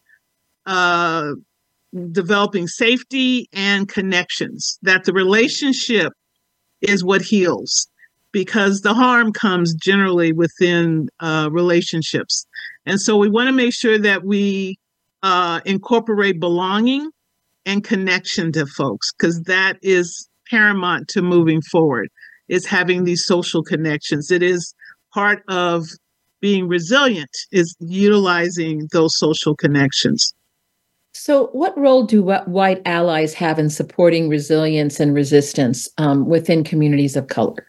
uh, 0.64 1.32
developing 2.10 2.66
safety 2.66 3.46
and 3.52 3.88
connections. 3.88 4.78
That 4.82 5.04
the 5.04 5.12
relationship 5.12 6.12
is 6.80 7.04
what 7.04 7.20
heals, 7.20 7.86
because 8.32 8.80
the 8.80 8.94
harm 8.94 9.32
comes 9.32 9.74
generally 9.74 10.32
within 10.32 11.10
uh, 11.20 11.50
relationships, 11.52 12.46
and 12.86 12.98
so 12.98 13.18
we 13.18 13.28
want 13.28 13.48
to 13.48 13.52
make 13.52 13.74
sure 13.74 13.98
that 13.98 14.24
we 14.24 14.78
uh, 15.22 15.60
incorporate 15.66 16.40
belonging 16.40 17.10
and 17.66 17.84
connection 17.84 18.52
to 18.52 18.66
folks 18.66 19.12
because 19.12 19.42
that 19.42 19.78
is 19.82 20.28
paramount 20.50 21.08
to 21.08 21.22
moving 21.22 21.62
forward 21.62 22.08
is 22.48 22.66
having 22.66 23.04
these 23.04 23.24
social 23.24 23.62
connections. 23.62 24.30
It 24.30 24.42
is 24.42 24.74
part 25.12 25.42
of 25.48 25.86
being 26.40 26.68
resilient 26.68 27.30
is 27.52 27.74
utilizing 27.80 28.88
those 28.92 29.16
social 29.16 29.56
connections. 29.56 30.34
So 31.12 31.46
what 31.52 31.78
role 31.78 32.04
do 32.04 32.22
white 32.22 32.82
allies 32.84 33.32
have 33.34 33.58
in 33.58 33.70
supporting 33.70 34.28
resilience 34.28 35.00
and 35.00 35.14
resistance 35.14 35.88
um, 35.96 36.26
within 36.26 36.64
communities 36.64 37.16
of 37.16 37.28
color? 37.28 37.66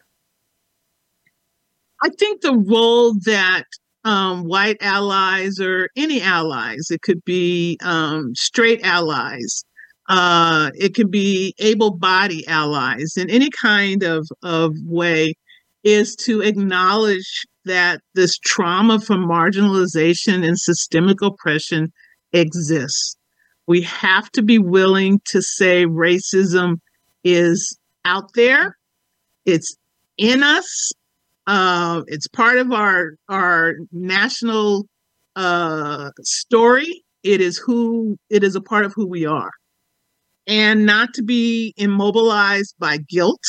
I 2.02 2.10
think 2.18 2.42
the 2.42 2.56
role 2.56 3.14
that 3.24 3.64
um, 4.04 4.44
white 4.44 4.76
allies 4.80 5.58
or 5.58 5.88
any 5.96 6.20
allies 6.20 6.90
it 6.90 7.02
could 7.02 7.24
be 7.24 7.78
um, 7.82 8.34
straight 8.34 8.80
allies 8.84 9.64
uh, 10.08 10.70
it 10.74 10.94
can 10.94 11.10
be 11.10 11.54
able 11.58 11.96
bodied 11.96 12.44
allies 12.48 13.14
in 13.16 13.28
any 13.30 13.50
kind 13.50 14.02
of, 14.02 14.26
of 14.42 14.72
way, 14.84 15.34
is 15.82 16.16
to 16.16 16.42
acknowledge 16.42 17.46
that 17.64 18.00
this 18.14 18.38
trauma 18.38 19.00
from 19.00 19.26
marginalization 19.26 20.46
and 20.46 20.58
systemic 20.58 21.20
oppression 21.22 21.92
exists. 22.32 23.16
We 23.66 23.82
have 23.82 24.30
to 24.32 24.42
be 24.42 24.58
willing 24.58 25.20
to 25.26 25.42
say 25.42 25.86
racism 25.86 26.76
is 27.24 27.76
out 28.04 28.32
there, 28.34 28.76
it's 29.44 29.76
in 30.16 30.44
us, 30.44 30.92
uh, 31.48 32.02
it's 32.06 32.28
part 32.28 32.58
of 32.58 32.72
our 32.72 33.14
our 33.28 33.74
national 33.92 34.86
uh, 35.34 36.10
story. 36.22 37.04
It 37.24 37.40
is 37.40 37.58
who 37.58 38.16
it 38.30 38.44
is 38.44 38.54
a 38.54 38.60
part 38.60 38.84
of 38.84 38.92
who 38.94 39.06
we 39.06 39.26
are 39.26 39.50
and 40.46 40.86
not 40.86 41.14
to 41.14 41.22
be 41.22 41.74
immobilized 41.76 42.74
by 42.78 42.98
guilt 42.98 43.42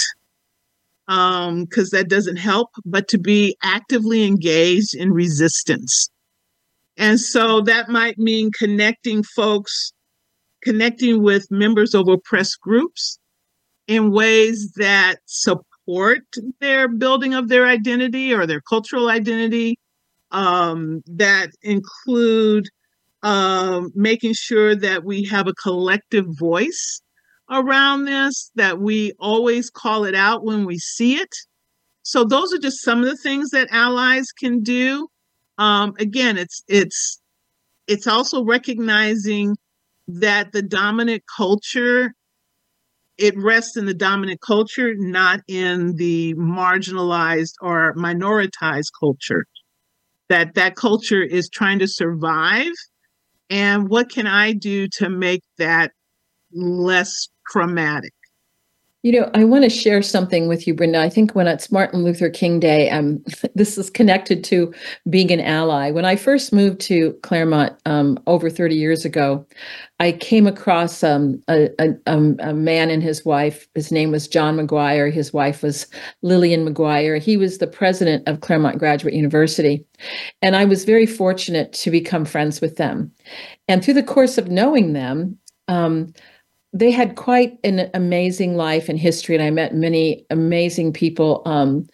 um, 1.08 1.66
because 1.66 1.94
um, 1.94 2.00
that 2.00 2.10
doesn't 2.10 2.38
help, 2.38 2.70
but 2.86 3.08
to 3.10 3.18
be 3.18 3.56
actively 3.64 4.26
engaged 4.26 4.96
in 4.96 5.14
resistance. 5.14 6.10
And 6.98 7.20
so 7.20 7.62
that 7.62 7.90
might 7.90 8.18
mean 8.18 8.52
connecting 8.52 9.24
folks, 9.24 9.94
connecting 10.64 11.22
with 11.22 11.50
members 11.52 11.94
of 11.94 12.08
oppressed 12.08 12.60
groups 12.60 13.20
in 13.88 14.12
ways 14.12 14.74
that 14.74 15.18
support 15.26 16.24
their 16.60 16.88
building 16.88 17.34
of 17.34 17.48
their 17.48 17.68
identity 17.68 18.34
or 18.34 18.46
their 18.46 18.62
cultural 18.62 19.10
identity, 19.10 19.78
um, 20.32 21.02
that 21.08 21.52
include 21.62 22.68
um, 23.24 23.92
making 23.96 24.34
sure 24.34 24.76
that 24.76 25.04
we 25.04 25.24
have 25.26 25.48
a 25.48 25.54
collective 25.54 26.26
voice 26.38 27.02
around 27.50 28.06
this, 28.06 28.52
that 28.56 28.80
we 28.80 29.14
always 29.20 29.70
call 29.70 30.06
it 30.06 30.16
out 30.16 30.44
when 30.44 30.66
we 30.66 30.78
see 30.78 31.16
it. 31.16 31.34
So 32.04 32.24
those 32.24 32.54
are 32.54 32.60
just 32.60 32.82
some 32.82 33.00
of 33.00 33.06
the 33.06 33.18
things 33.18 33.50
that 33.50 33.68
allies 33.72 34.28
can 34.32 34.62
do. 34.64 35.08
Um, 35.58 35.94
again, 36.00 36.38
it's 36.38 36.64
it's 36.68 37.20
it's 37.88 38.08
also 38.08 38.44
recognizing 38.44 39.56
that 40.08 40.52
the 40.52 40.62
dominant 40.62 41.24
culture 41.36 42.14
it 43.18 43.36
rests 43.36 43.76
in 43.76 43.86
the 43.86 43.94
dominant 43.94 44.42
culture, 44.42 44.94
not 44.96 45.40
in 45.48 45.96
the 45.96 46.36
marginalized 46.36 47.54
or 47.62 47.96
minoritized 47.96 48.92
culture. 49.00 49.46
That 50.30 50.54
that 50.56 50.76
culture 50.76 51.24
is 51.24 51.50
trying 51.50 51.80
to 51.80 51.88
survive 51.88 52.74
and 53.50 53.90
what 53.90 54.10
can 54.10 54.28
I 54.28 54.54
do 54.54 54.88
to 54.98 55.10
make 55.10 55.44
that 55.58 55.92
less 56.54 57.28
traumatic? 57.52 58.14
You 59.04 59.12
know, 59.12 59.30
I 59.36 59.44
want 59.44 59.64
to 59.64 59.70
share 59.70 60.02
something 60.02 60.48
with 60.48 60.66
you, 60.66 60.74
Brenda. 60.74 61.00
I 61.00 61.10
think 61.10 61.36
when 61.36 61.48
it's 61.48 61.72
Martin 61.72 62.04
Luther 62.04 62.32
King 62.32 62.60
Day, 62.60 62.90
um, 62.90 63.24
this 63.56 63.78
is 63.78 63.92
connected 63.92 64.44
to 64.46 64.74
being 65.10 65.32
an 65.32 65.40
ally. 65.40 65.92
When 65.92 66.04
I 66.04 66.16
first 66.16 66.52
moved 66.52 66.82
to 66.82 67.14
Claremont 67.22 67.74
um, 67.86 68.20
over 68.26 68.50
30 68.50 68.76
years 68.76 69.06
ago, 69.06 69.46
I 70.00 70.14
came 70.14 70.48
across 70.48 71.04
um, 71.04 71.42
a, 71.48 71.70
a, 71.80 71.94
a, 72.08 72.54
man 72.54 72.90
and 72.90 73.04
his 73.04 73.24
wife. 73.24 73.68
His 73.76 73.92
name 73.92 74.12
was 74.12 74.28
John 74.28 74.56
Maguire. 74.56 75.10
His 75.10 75.32
wife 75.32 75.62
was 75.62 75.88
Lillian 76.24 76.64
Maguire. 76.64 77.18
He 77.18 77.38
was 77.38 77.60
the 77.60 77.68
president 77.68 78.28
of 78.28 78.42
Claremont 78.42 78.80
Graduate 78.80 79.14
University. 79.14 79.86
And 80.42 80.56
I 80.56 80.66
was 80.66 80.86
very 80.86 81.06
fortunate 81.06 81.72
to 81.74 81.92
become 81.92 82.26
friends 82.26 82.62
with 82.62 82.78
them. 82.78 83.12
And 83.68 83.84
through 83.84 83.96
the 83.96 84.04
course 84.04 84.40
of 84.40 84.50
knowing 84.50 84.94
them, 84.94 85.38
um, 85.68 86.14
they 86.74 86.92
had 86.92 87.16
quite 87.16 87.58
an 87.64 87.90
amazing 87.94 88.56
life 88.56 88.90
and 88.90 89.00
history, 89.00 89.36
and 89.36 89.44
I 89.44 89.50
met 89.50 89.74
many 89.74 90.26
amazing 90.30 90.94
people. 90.94 91.42
Um, 91.46 91.88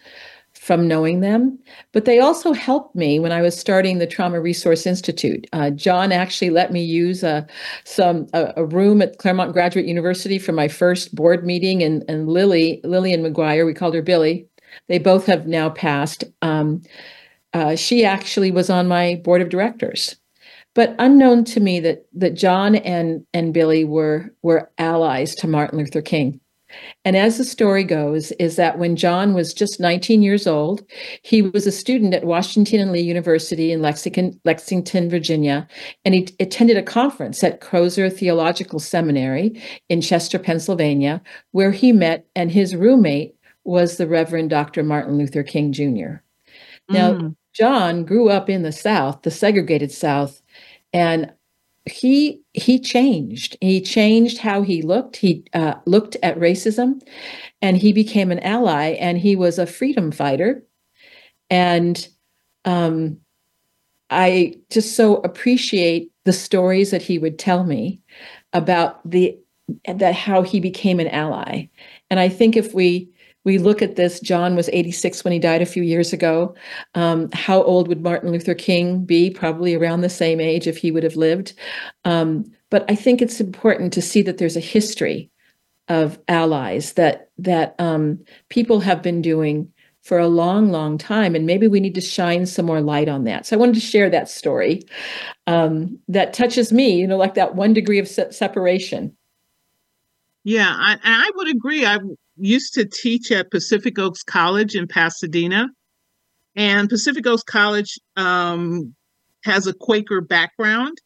from 0.64 0.88
knowing 0.88 1.20
them, 1.20 1.58
but 1.92 2.06
they 2.06 2.20
also 2.20 2.54
helped 2.54 2.96
me 2.96 3.18
when 3.18 3.32
I 3.32 3.42
was 3.42 3.58
starting 3.58 3.98
the 3.98 4.06
Trauma 4.06 4.40
Resource 4.40 4.86
Institute. 4.86 5.46
Uh, 5.52 5.68
John 5.68 6.10
actually 6.10 6.48
let 6.48 6.72
me 6.72 6.82
use 6.82 7.22
a 7.22 7.46
some 7.84 8.28
a, 8.32 8.54
a, 8.56 8.64
room 8.64 9.02
at 9.02 9.18
Claremont 9.18 9.52
Graduate 9.52 9.84
University 9.84 10.38
for 10.38 10.52
my 10.52 10.68
first 10.68 11.14
board 11.14 11.44
meeting, 11.44 11.82
and 11.82 12.02
and 12.08 12.28
Lily 12.28 12.80
Lillian 12.82 13.22
Maguire, 13.22 13.66
we 13.66 13.74
called 13.74 13.94
her 13.94 14.00
Billy. 14.00 14.48
They 14.88 14.98
both 14.98 15.26
have 15.26 15.46
now 15.46 15.68
passed. 15.68 16.24
Um, 16.40 16.80
uh, 17.52 17.76
she 17.76 18.04
actually 18.04 18.50
was 18.50 18.70
on 18.70 18.88
my 18.88 19.16
board 19.16 19.42
of 19.42 19.50
directors 19.50 20.16
but 20.74 20.94
unknown 20.98 21.44
to 21.44 21.60
me 21.60 21.80
that 21.80 22.06
that 22.12 22.34
John 22.34 22.76
and 22.76 23.26
and 23.32 23.54
Billy 23.54 23.84
were 23.84 24.34
were 24.42 24.70
allies 24.78 25.34
to 25.36 25.48
Martin 25.48 25.78
Luther 25.78 26.02
King. 26.02 26.40
And 27.04 27.16
as 27.16 27.38
the 27.38 27.44
story 27.44 27.84
goes, 27.84 28.32
is 28.32 28.56
that 28.56 28.78
when 28.78 28.96
John 28.96 29.32
was 29.34 29.54
just 29.54 29.78
19 29.78 30.22
years 30.22 30.46
old, 30.46 30.82
he 31.22 31.42
was 31.42 31.66
a 31.66 31.72
student 31.72 32.14
at 32.14 32.24
Washington 32.24 32.80
and 32.80 32.90
Lee 32.90 33.00
University 33.00 33.70
in 33.70 33.80
Lexington, 33.80 34.40
Lexington, 34.44 35.08
Virginia, 35.08 35.68
and 36.04 36.14
he 36.14 36.28
attended 36.40 36.76
a 36.76 36.82
conference 36.82 37.44
at 37.44 37.60
Crozer 37.60 38.10
Theological 38.10 38.80
Seminary 38.80 39.60
in 39.88 40.00
Chester, 40.00 40.38
Pennsylvania, 40.38 41.22
where 41.52 41.70
he 41.70 41.92
met 41.92 42.26
and 42.34 42.50
his 42.50 42.74
roommate 42.74 43.36
was 43.64 43.96
the 43.96 44.06
Reverend 44.06 44.50
Dr. 44.50 44.82
Martin 44.82 45.16
Luther 45.16 45.42
King 45.42 45.72
Jr. 45.72 46.16
Now, 46.88 47.14
mm. 47.14 47.36
John 47.54 48.04
grew 48.04 48.28
up 48.28 48.50
in 48.50 48.62
the 48.62 48.72
South, 48.72 49.22
the 49.22 49.30
segregated 49.30 49.92
South, 49.92 50.42
and 50.94 51.30
he 51.84 52.40
he 52.54 52.78
changed. 52.78 53.58
He 53.60 53.82
changed 53.82 54.38
how 54.38 54.62
he 54.62 54.80
looked. 54.80 55.16
He 55.16 55.44
uh, 55.52 55.74
looked 55.84 56.16
at 56.22 56.38
racism 56.38 57.02
and 57.60 57.76
he 57.76 57.92
became 57.92 58.30
an 58.32 58.38
ally 58.38 58.90
and 58.92 59.18
he 59.18 59.36
was 59.36 59.58
a 59.58 59.66
freedom 59.66 60.10
fighter. 60.10 60.64
And 61.50 62.08
um, 62.64 63.18
i 64.10 64.54
just 64.70 64.96
so 64.96 65.16
appreciate 65.16 66.10
the 66.24 66.32
stories 66.32 66.90
that 66.90 67.02
he 67.02 67.18
would 67.18 67.38
tell 67.38 67.64
me 67.64 68.00
about 68.52 69.08
the 69.10 69.36
that 69.86 70.14
how 70.14 70.42
he 70.42 70.60
became 70.60 71.00
an 71.00 71.08
ally. 71.08 71.68
And 72.10 72.20
i 72.20 72.28
think 72.28 72.56
if 72.56 72.72
we 72.72 73.10
we 73.44 73.58
look 73.58 73.82
at 73.82 73.96
this. 73.96 74.20
John 74.20 74.56
was 74.56 74.70
86 74.72 75.22
when 75.22 75.32
he 75.32 75.38
died 75.38 75.62
a 75.62 75.66
few 75.66 75.82
years 75.82 76.12
ago. 76.12 76.54
Um, 76.94 77.30
how 77.32 77.62
old 77.62 77.88
would 77.88 78.02
Martin 78.02 78.32
Luther 78.32 78.54
King 78.54 79.04
be? 79.04 79.30
Probably 79.30 79.74
around 79.74 80.00
the 80.00 80.08
same 80.08 80.40
age 80.40 80.66
if 80.66 80.78
he 80.78 80.90
would 80.90 81.02
have 81.02 81.16
lived. 81.16 81.52
Um, 82.04 82.44
but 82.70 82.84
I 82.90 82.94
think 82.94 83.20
it's 83.20 83.40
important 83.40 83.92
to 83.92 84.02
see 84.02 84.22
that 84.22 84.38
there's 84.38 84.56
a 84.56 84.60
history 84.60 85.30
of 85.88 86.18
allies 86.28 86.94
that 86.94 87.30
that 87.36 87.74
um, 87.78 88.24
people 88.48 88.80
have 88.80 89.02
been 89.02 89.20
doing 89.20 89.70
for 90.02 90.18
a 90.18 90.28
long, 90.28 90.70
long 90.70 90.98
time, 90.98 91.34
and 91.34 91.46
maybe 91.46 91.66
we 91.66 91.80
need 91.80 91.94
to 91.94 92.00
shine 92.00 92.46
some 92.46 92.66
more 92.66 92.80
light 92.80 93.08
on 93.08 93.24
that. 93.24 93.46
So 93.46 93.56
I 93.56 93.58
wanted 93.58 93.74
to 93.74 93.80
share 93.80 94.10
that 94.10 94.28
story 94.28 94.82
um, 95.46 95.98
that 96.08 96.32
touches 96.32 96.72
me. 96.72 96.94
You 96.94 97.06
know, 97.06 97.16
like 97.16 97.34
that 97.34 97.54
one 97.54 97.74
degree 97.74 97.98
of 97.98 98.08
se- 98.08 98.32
separation. 98.32 99.16
Yeah, 100.44 100.68
I, 100.68 100.98
I 101.02 101.30
would 101.36 101.48
agree. 101.48 101.86
I 101.86 101.98
used 102.36 102.74
to 102.74 102.84
teach 102.84 103.30
at 103.30 103.50
Pacific 103.50 103.98
Oaks 103.98 104.22
College 104.22 104.74
in 104.74 104.86
Pasadena. 104.86 105.68
And 106.56 106.88
Pacific 106.88 107.26
Oaks 107.26 107.42
College 107.42 107.98
um, 108.16 108.94
has 109.44 109.66
a 109.66 109.74
Quaker 109.74 110.20
background. 110.20 110.98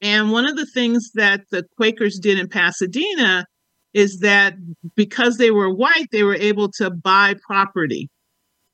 And 0.00 0.32
one 0.32 0.46
of 0.46 0.56
the 0.56 0.66
things 0.66 1.12
that 1.14 1.42
the 1.50 1.64
Quakers 1.76 2.18
did 2.18 2.38
in 2.38 2.48
Pasadena 2.48 3.46
is 3.94 4.18
that 4.18 4.54
because 4.96 5.38
they 5.38 5.50
were 5.50 5.72
white, 5.72 6.08
they 6.10 6.24
were 6.24 6.34
able 6.34 6.70
to 6.72 6.90
buy 6.90 7.34
property. 7.46 8.10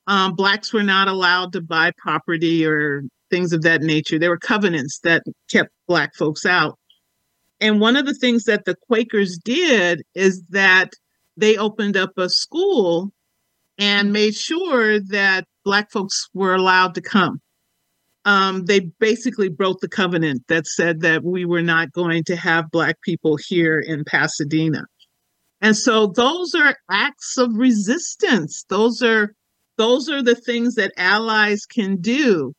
Um, 0.07 0.35
blacks 0.35 0.73
were 0.73 0.83
not 0.83 1.07
allowed 1.07 1.53
to 1.53 1.61
buy 1.61 1.91
property 1.97 2.65
or 2.65 3.03
things 3.29 3.53
of 3.53 3.61
that 3.61 3.81
nature. 3.81 4.19
There 4.19 4.31
were 4.31 4.37
covenants 4.37 4.99
that 5.03 5.23
kept 5.49 5.69
Black 5.87 6.15
folks 6.15 6.45
out. 6.45 6.77
And 7.61 7.79
one 7.79 7.95
of 7.95 8.07
the 8.07 8.15
things 8.15 8.45
that 8.45 8.65
the 8.65 8.75
Quakers 8.87 9.37
did 9.37 10.01
is 10.15 10.41
that 10.49 10.93
they 11.37 11.57
opened 11.57 11.97
up 11.97 12.17
a 12.17 12.29
school 12.29 13.11
and 13.77 14.13
made 14.13 14.35
sure 14.35 14.99
that 14.99 15.45
Black 15.63 15.91
folks 15.91 16.29
were 16.33 16.53
allowed 16.53 16.95
to 16.95 17.01
come. 17.01 17.39
Um, 18.25 18.65
they 18.65 18.81
basically 18.99 19.49
broke 19.49 19.79
the 19.79 19.89
covenant 19.89 20.43
that 20.47 20.67
said 20.67 21.01
that 21.01 21.23
we 21.23 21.45
were 21.45 21.63
not 21.63 21.91
going 21.91 22.23
to 22.25 22.35
have 22.35 22.69
Black 22.69 23.01
people 23.01 23.37
here 23.47 23.79
in 23.79 24.03
Pasadena. 24.03 24.85
And 25.61 25.75
so 25.75 26.07
those 26.07 26.53
are 26.55 26.75
acts 26.89 27.37
of 27.37 27.55
resistance. 27.55 28.65
Those 28.69 29.01
are 29.01 29.33
those 29.77 30.09
are 30.09 30.21
the 30.21 30.35
things 30.35 30.75
that 30.75 30.91
allies 30.97 31.65
can 31.65 31.97
do 31.97 32.53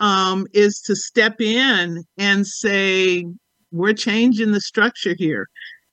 um, 0.00 0.46
is 0.52 0.82
to 0.86 0.94
step 0.94 1.40
in 1.40 2.04
and 2.18 2.46
say, 2.46 3.24
we're 3.70 3.94
changing 3.94 4.52
the 4.52 4.60
structure 4.60 5.14
here. 5.16 5.48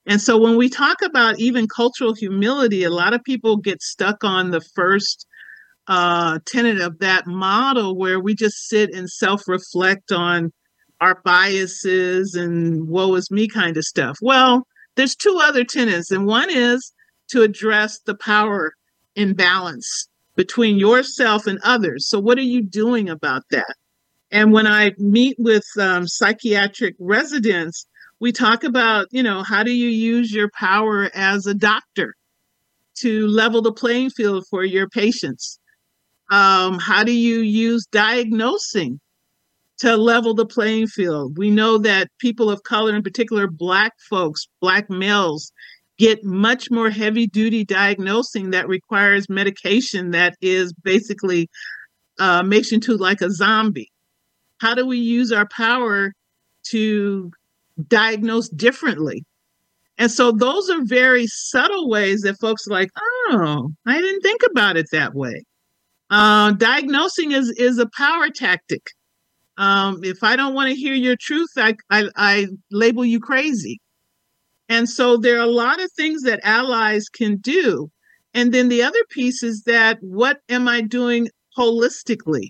And 0.06 0.22
so 0.22 0.38
when 0.38 0.58
we 0.58 0.70
talk 0.70 1.02
about 1.02 1.40
even 1.40 1.68
cultural 1.68 2.14
humility, 2.14 2.84
a 2.84 2.90
lot 2.90 3.14
of 3.14 3.24
people 3.24 3.58
get 3.58 3.82
stuck 3.82 4.24
on 4.24 4.52
the 4.52 4.62
first 4.76 5.26
uh, 5.88 6.40
tenet 6.46 6.80
of 6.82 7.00
that 7.00 7.28
model 7.28 7.98
where 7.98 8.20
we 8.20 8.36
just 8.36 8.68
sit 8.68 8.94
and 8.94 9.10
self 9.10 9.48
reflect 9.48 10.12
on 10.12 10.52
our 11.02 11.22
biases 11.24 12.36
and 12.36 12.88
woe 12.88 13.16
is 13.16 13.30
me 13.32 13.48
kind 13.48 13.76
of 13.76 13.84
stuff. 13.84 14.18
Well, 14.22 14.66
there's 14.96 15.16
two 15.16 15.40
other 15.42 15.64
tenets, 15.64 16.12
and 16.12 16.26
one 16.26 16.50
is 16.50 16.94
to 17.30 17.42
address 17.42 18.00
the 18.06 18.16
power 18.16 18.74
imbalance 19.16 20.08
between 20.36 20.78
yourself 20.78 21.48
and 21.48 21.60
others. 21.64 22.08
So, 22.08 22.20
what 22.20 22.38
are 22.38 22.42
you 22.42 22.62
doing 22.62 23.10
about 23.10 23.44
that? 23.52 23.76
And 24.32 24.52
when 24.52 24.66
I 24.66 24.94
meet 24.98 25.36
with 25.38 25.66
um, 25.80 26.08
psychiatric 26.08 26.96
residents, 27.00 27.86
we 28.24 28.32
talk 28.32 28.64
about, 28.64 29.08
you 29.12 29.22
know, 29.22 29.44
how 29.44 29.64
do 29.64 29.72
you 29.74 29.90
use 29.90 30.32
your 30.32 30.50
power 30.58 31.12
as 31.14 31.46
a 31.46 31.54
doctor 31.54 32.16
to 32.96 33.28
level 33.28 33.62
the 33.62 33.74
playing 33.74 34.12
field 34.12 34.46
for 34.50 34.64
your 34.64 34.88
patients? 34.88 35.60
Um, 36.32 36.80
how 36.80 37.04
do 37.04 37.12
you 37.12 37.40
use 37.40 37.86
diagnosing 37.92 39.02
to 39.80 39.98
level 39.98 40.34
the 40.34 40.46
playing 40.46 40.88
field? 40.88 41.38
We 41.38 41.50
know 41.50 41.78
that 41.80 42.08
people 42.18 42.50
of 42.50 42.64
color, 42.64 42.96
in 42.96 43.04
particular 43.04 43.46
Black 43.46 43.92
folks, 44.10 44.48
Black 44.62 44.90
males, 44.90 45.52
get 45.98 46.24
much 46.24 46.72
more 46.72 46.90
heavy 46.90 47.28
duty 47.28 47.66
diagnosing 47.66 48.52
that 48.52 48.70
requires 48.70 49.28
medication 49.28 50.12
that 50.12 50.38
is 50.42 50.72
basically 50.72 51.50
uh, 52.20 52.42
makes 52.42 52.72
you 52.72 52.76
into 52.76 52.96
like 52.96 53.20
a 53.20 53.30
zombie. 53.30 53.92
How 54.62 54.76
do 54.76 54.86
we 54.86 54.98
use 54.98 55.34
our 55.34 55.50
power 55.50 56.14
to 56.68 57.34
diagnosed 57.88 58.56
differently. 58.56 59.26
And 59.98 60.12
so 60.12 60.32
those 60.32 60.70
are 60.70 60.84
very 60.84 61.28
subtle 61.28 61.90
ways 61.90 62.22
that 62.22 62.40
folks 62.40 62.68
are 62.68 62.72
like, 62.72 62.90
oh, 62.98 63.72
I 63.86 64.02
didn't 64.02 64.22
think 64.22 64.42
about 64.50 64.78
it 64.78 64.88
that 64.92 65.14
way. 65.14 65.44
Uh, 66.10 66.52
diagnosing 66.52 67.32
is 67.32 67.50
is 67.52 67.78
a 67.80 67.90
power 67.96 68.30
tactic. 68.30 68.88
Um, 69.58 70.04
if 70.04 70.24
I 70.24 70.36
don't 70.36 70.54
want 70.54 70.70
to 70.70 70.76
hear 70.76 70.94
your 70.94 71.16
truth, 71.16 71.50
I, 71.58 71.76
I, 71.90 72.10
I 72.16 72.48
label 72.72 73.06
you 73.06 73.20
crazy. 73.20 73.80
And 74.68 74.90
so 74.90 75.18
there 75.18 75.38
are 75.38 75.48
a 75.48 75.52
lot 75.52 75.82
of 75.82 75.92
things 75.92 76.24
that 76.24 76.40
allies 76.44 77.10
can 77.10 77.38
do. 77.38 77.92
And 78.34 78.52
then 78.52 78.70
the 78.70 78.82
other 78.82 79.04
piece 79.10 79.44
is 79.44 79.64
that 79.64 80.00
what 80.02 80.40
am 80.50 80.68
I 80.68 80.82
doing 80.82 81.30
holistically? 81.58 82.50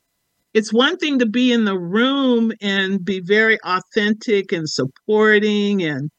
It's 0.53 0.71
one 0.71 0.97
thing 0.97 1.19
to 1.19 1.25
be 1.25 1.51
in 1.51 1.65
the 1.65 1.77
room 1.77 2.51
and 2.61 3.03
be 3.03 3.19
very 3.19 3.59
authentic 3.63 4.51
and 4.51 4.69
supporting 4.69 5.83
and 5.83 6.09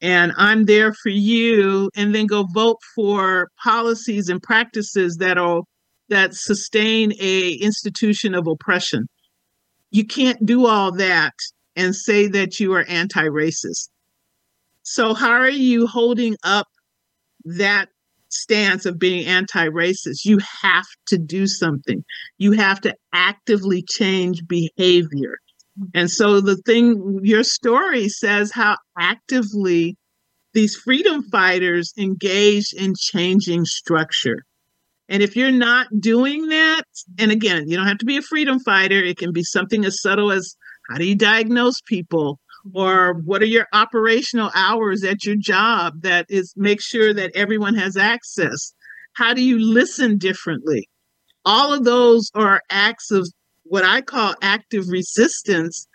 and 0.00 0.32
I'm 0.36 0.66
there 0.66 0.92
for 0.92 1.08
you 1.08 1.90
and 1.96 2.14
then 2.14 2.26
go 2.26 2.46
vote 2.54 2.78
for 2.94 3.48
policies 3.62 4.28
and 4.28 4.40
practices 4.40 5.16
that'll 5.16 5.66
that 6.08 6.34
sustain 6.34 7.12
a 7.20 7.52
institution 7.54 8.34
of 8.34 8.46
oppression. 8.46 9.08
You 9.90 10.06
can't 10.06 10.44
do 10.46 10.66
all 10.66 10.92
that 10.92 11.34
and 11.74 11.94
say 11.96 12.28
that 12.28 12.60
you 12.60 12.72
are 12.74 12.84
anti-racist. 12.84 13.88
So 14.82 15.14
how 15.14 15.32
are 15.32 15.50
you 15.50 15.86
holding 15.86 16.36
up 16.44 16.68
that 17.44 17.88
stance 18.28 18.86
of 18.86 18.98
being 18.98 19.26
anti-racist 19.26 20.24
you 20.24 20.38
have 20.62 20.86
to 21.06 21.18
do 21.18 21.46
something. 21.46 22.04
You 22.36 22.52
have 22.52 22.80
to 22.82 22.94
actively 23.12 23.82
change 23.82 24.46
behavior. 24.46 25.38
And 25.94 26.10
so 26.10 26.40
the 26.40 26.56
thing 26.56 27.20
your 27.22 27.44
story 27.44 28.08
says 28.08 28.50
how 28.52 28.76
actively 28.98 29.96
these 30.52 30.74
freedom 30.74 31.22
fighters 31.22 31.92
engaged 31.96 32.74
in 32.74 32.94
changing 32.98 33.64
structure. 33.64 34.44
And 35.08 35.22
if 35.22 35.36
you're 35.36 35.52
not 35.52 35.86
doing 35.98 36.48
that 36.48 36.82
and 37.18 37.30
again 37.30 37.68
you 37.68 37.76
don't 37.76 37.86
have 37.86 37.98
to 37.98 38.06
be 38.06 38.18
a 38.18 38.22
freedom 38.22 38.60
fighter. 38.60 39.02
It 39.02 39.18
can 39.18 39.32
be 39.32 39.44
something 39.44 39.84
as 39.84 40.02
subtle 40.02 40.32
as 40.32 40.56
how 40.90 40.96
do 40.96 41.06
you 41.06 41.14
diagnose 41.14 41.80
people 41.82 42.40
or 42.74 43.14
what 43.24 43.42
are 43.42 43.46
your 43.46 43.66
operational 43.72 44.50
hours 44.54 45.04
at 45.04 45.24
your 45.24 45.36
job 45.36 46.02
that 46.02 46.26
is 46.28 46.52
make 46.56 46.80
sure 46.80 47.12
that 47.14 47.30
everyone 47.34 47.74
has 47.74 47.96
access 47.96 48.72
how 49.14 49.32
do 49.34 49.42
you 49.42 49.58
listen 49.58 50.18
differently 50.18 50.88
all 51.44 51.72
of 51.72 51.84
those 51.84 52.30
are 52.34 52.62
acts 52.70 53.10
of 53.10 53.26
what 53.64 53.84
I 53.84 54.00
call 54.00 54.34
active 54.42 54.88
resistance 54.88 55.86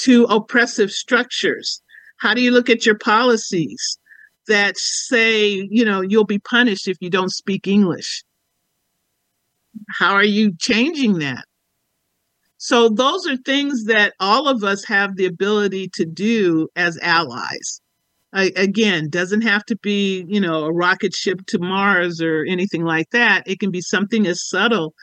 to 0.00 0.24
oppressive 0.24 0.90
structures. 0.90 1.82
How 2.18 2.34
do 2.34 2.40
you 2.40 2.50
look 2.50 2.70
at 2.70 2.86
your 2.86 2.98
policies 2.98 3.98
that 4.48 4.76
say, 4.78 5.66
you 5.70 5.84
know, 5.84 6.00
you'll 6.00 6.24
be 6.24 6.38
punished 6.38 6.88
if 6.88 6.96
you 7.00 7.10
don't 7.10 7.32
speak 7.32 7.66
English? 7.66 8.24
How 9.90 10.14
are 10.14 10.24
you 10.24 10.54
changing 10.58 11.18
that? 11.18 11.44
So, 12.66 12.88
those 12.88 13.28
are 13.28 13.36
things 13.36 13.84
that 13.84 14.14
all 14.18 14.48
of 14.48 14.64
us 14.64 14.82
have 14.86 15.14
the 15.14 15.26
ability 15.26 15.88
to 15.94 16.04
do 16.04 16.68
as 16.74 16.98
allies. 17.00 17.80
I, 18.32 18.50
again, 18.56 19.08
doesn't 19.08 19.42
have 19.42 19.64
to 19.66 19.76
be, 19.76 20.24
you 20.26 20.40
know, 20.40 20.64
a 20.64 20.72
rocket 20.72 21.14
ship 21.14 21.46
to 21.46 21.60
Mars 21.60 22.20
or 22.20 22.44
anything 22.48 22.82
like 22.82 23.10
that. 23.10 23.44
It 23.46 23.60
can 23.60 23.70
be 23.70 23.80
something 23.80 24.26
as 24.26 24.44
subtle 24.44 24.94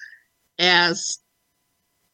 as 0.59 1.19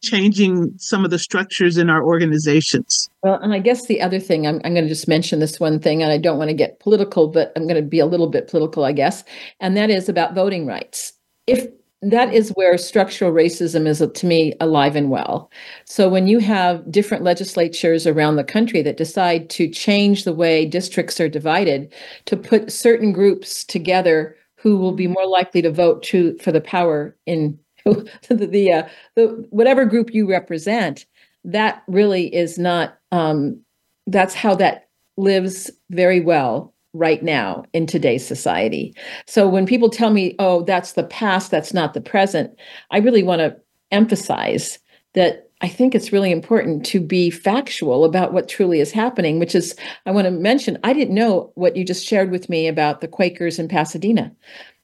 changing 0.03 0.73
some 0.77 1.03
of 1.03 1.09
the 1.09 1.17
structures 1.17 1.79
in 1.79 1.89
our 1.89 2.03
organizations. 2.03 3.09
Well, 3.23 3.39
and 3.41 3.51
I 3.51 3.57
guess 3.57 3.87
the 3.87 4.01
other 4.01 4.19
thing, 4.19 4.45
I'm, 4.45 4.61
I'm 4.63 4.75
going 4.75 4.85
to 4.85 4.87
just 4.87 5.07
mention 5.07 5.39
this 5.39 5.59
one 5.59 5.79
thing, 5.79 6.03
and 6.03 6.11
I 6.11 6.19
don't 6.19 6.37
want 6.37 6.49
to 6.49 6.55
get 6.55 6.79
political, 6.79 7.27
but 7.27 7.51
I'm 7.55 7.63
going 7.63 7.75
to 7.75 7.81
be 7.81 7.97
a 7.97 8.05
little 8.05 8.27
bit 8.27 8.47
political, 8.47 8.83
I 8.83 8.91
guess, 8.91 9.23
and 9.59 9.75
that 9.77 9.89
is 9.89 10.09
about 10.09 10.35
voting 10.35 10.67
rights. 10.67 11.13
If 11.47 11.69
that 12.01 12.33
is 12.33 12.49
where 12.55 12.77
structural 12.77 13.31
racism 13.31 13.85
is 13.85 14.01
to 14.13 14.25
me 14.25 14.53
alive 14.61 14.95
and 14.95 15.09
well. 15.09 15.51
So 15.85 16.07
when 16.07 16.27
you 16.27 16.39
have 16.39 16.89
different 16.89 17.23
legislatures 17.23 18.07
around 18.07 18.37
the 18.37 18.43
country 18.43 18.81
that 18.83 18.97
decide 18.97 19.49
to 19.51 19.67
change 19.69 20.23
the 20.23 20.33
way 20.33 20.65
districts 20.65 21.19
are 21.19 21.27
divided 21.27 21.93
to 22.25 22.37
put 22.37 22.71
certain 22.71 23.11
groups 23.11 23.65
together 23.65 24.35
who 24.55 24.77
will 24.77 24.93
be 24.93 25.07
more 25.07 25.27
likely 25.27 25.61
to 25.61 25.71
vote 25.71 26.03
to 26.03 26.37
for 26.37 26.51
the 26.51 26.61
power 26.61 27.17
in 27.25 27.59
the 27.85 28.47
the, 28.47 28.71
uh, 28.71 28.87
the 29.15 29.47
whatever 29.49 29.85
group 29.85 30.13
you 30.13 30.29
represent, 30.29 31.05
that 31.45 31.83
really 31.87 32.33
is 32.33 32.57
not. 32.57 32.97
Um, 33.11 33.61
that's 34.05 34.33
how 34.33 34.55
that 34.55 34.89
lives 35.17 35.71
very 35.89 36.19
well 36.19 36.73
right 36.99 37.23
now 37.23 37.63
in 37.73 37.87
today's 37.87 38.27
society. 38.27 38.93
So 39.25 39.47
when 39.47 39.65
people 39.65 39.89
tell 39.89 40.11
me, 40.11 40.35
"Oh, 40.37 40.63
that's 40.63 40.93
the 40.93 41.03
past, 41.03 41.49
that's 41.49 41.73
not 41.73 41.93
the 41.93 42.01
present," 42.01 42.51
I 42.91 42.99
really 42.99 43.23
want 43.23 43.39
to 43.39 43.55
emphasize 43.91 44.77
that 45.13 45.49
I 45.61 45.67
think 45.67 45.93
it's 45.93 46.13
really 46.13 46.31
important 46.31 46.85
to 46.87 47.01
be 47.01 47.29
factual 47.29 48.05
about 48.05 48.31
what 48.31 48.47
truly 48.47 48.79
is 48.79 48.91
happening, 48.91 49.39
which 49.39 49.55
is, 49.55 49.75
I 50.05 50.11
want 50.11 50.25
to 50.25 50.31
mention, 50.31 50.77
I 50.83 50.93
didn't 50.93 51.15
know 51.15 51.51
what 51.55 51.75
you 51.75 51.83
just 51.83 52.05
shared 52.05 52.31
with 52.31 52.47
me 52.49 52.67
about 52.67 53.01
the 53.01 53.07
Quakers 53.07 53.59
in 53.59 53.67
Pasadena. 53.67 54.31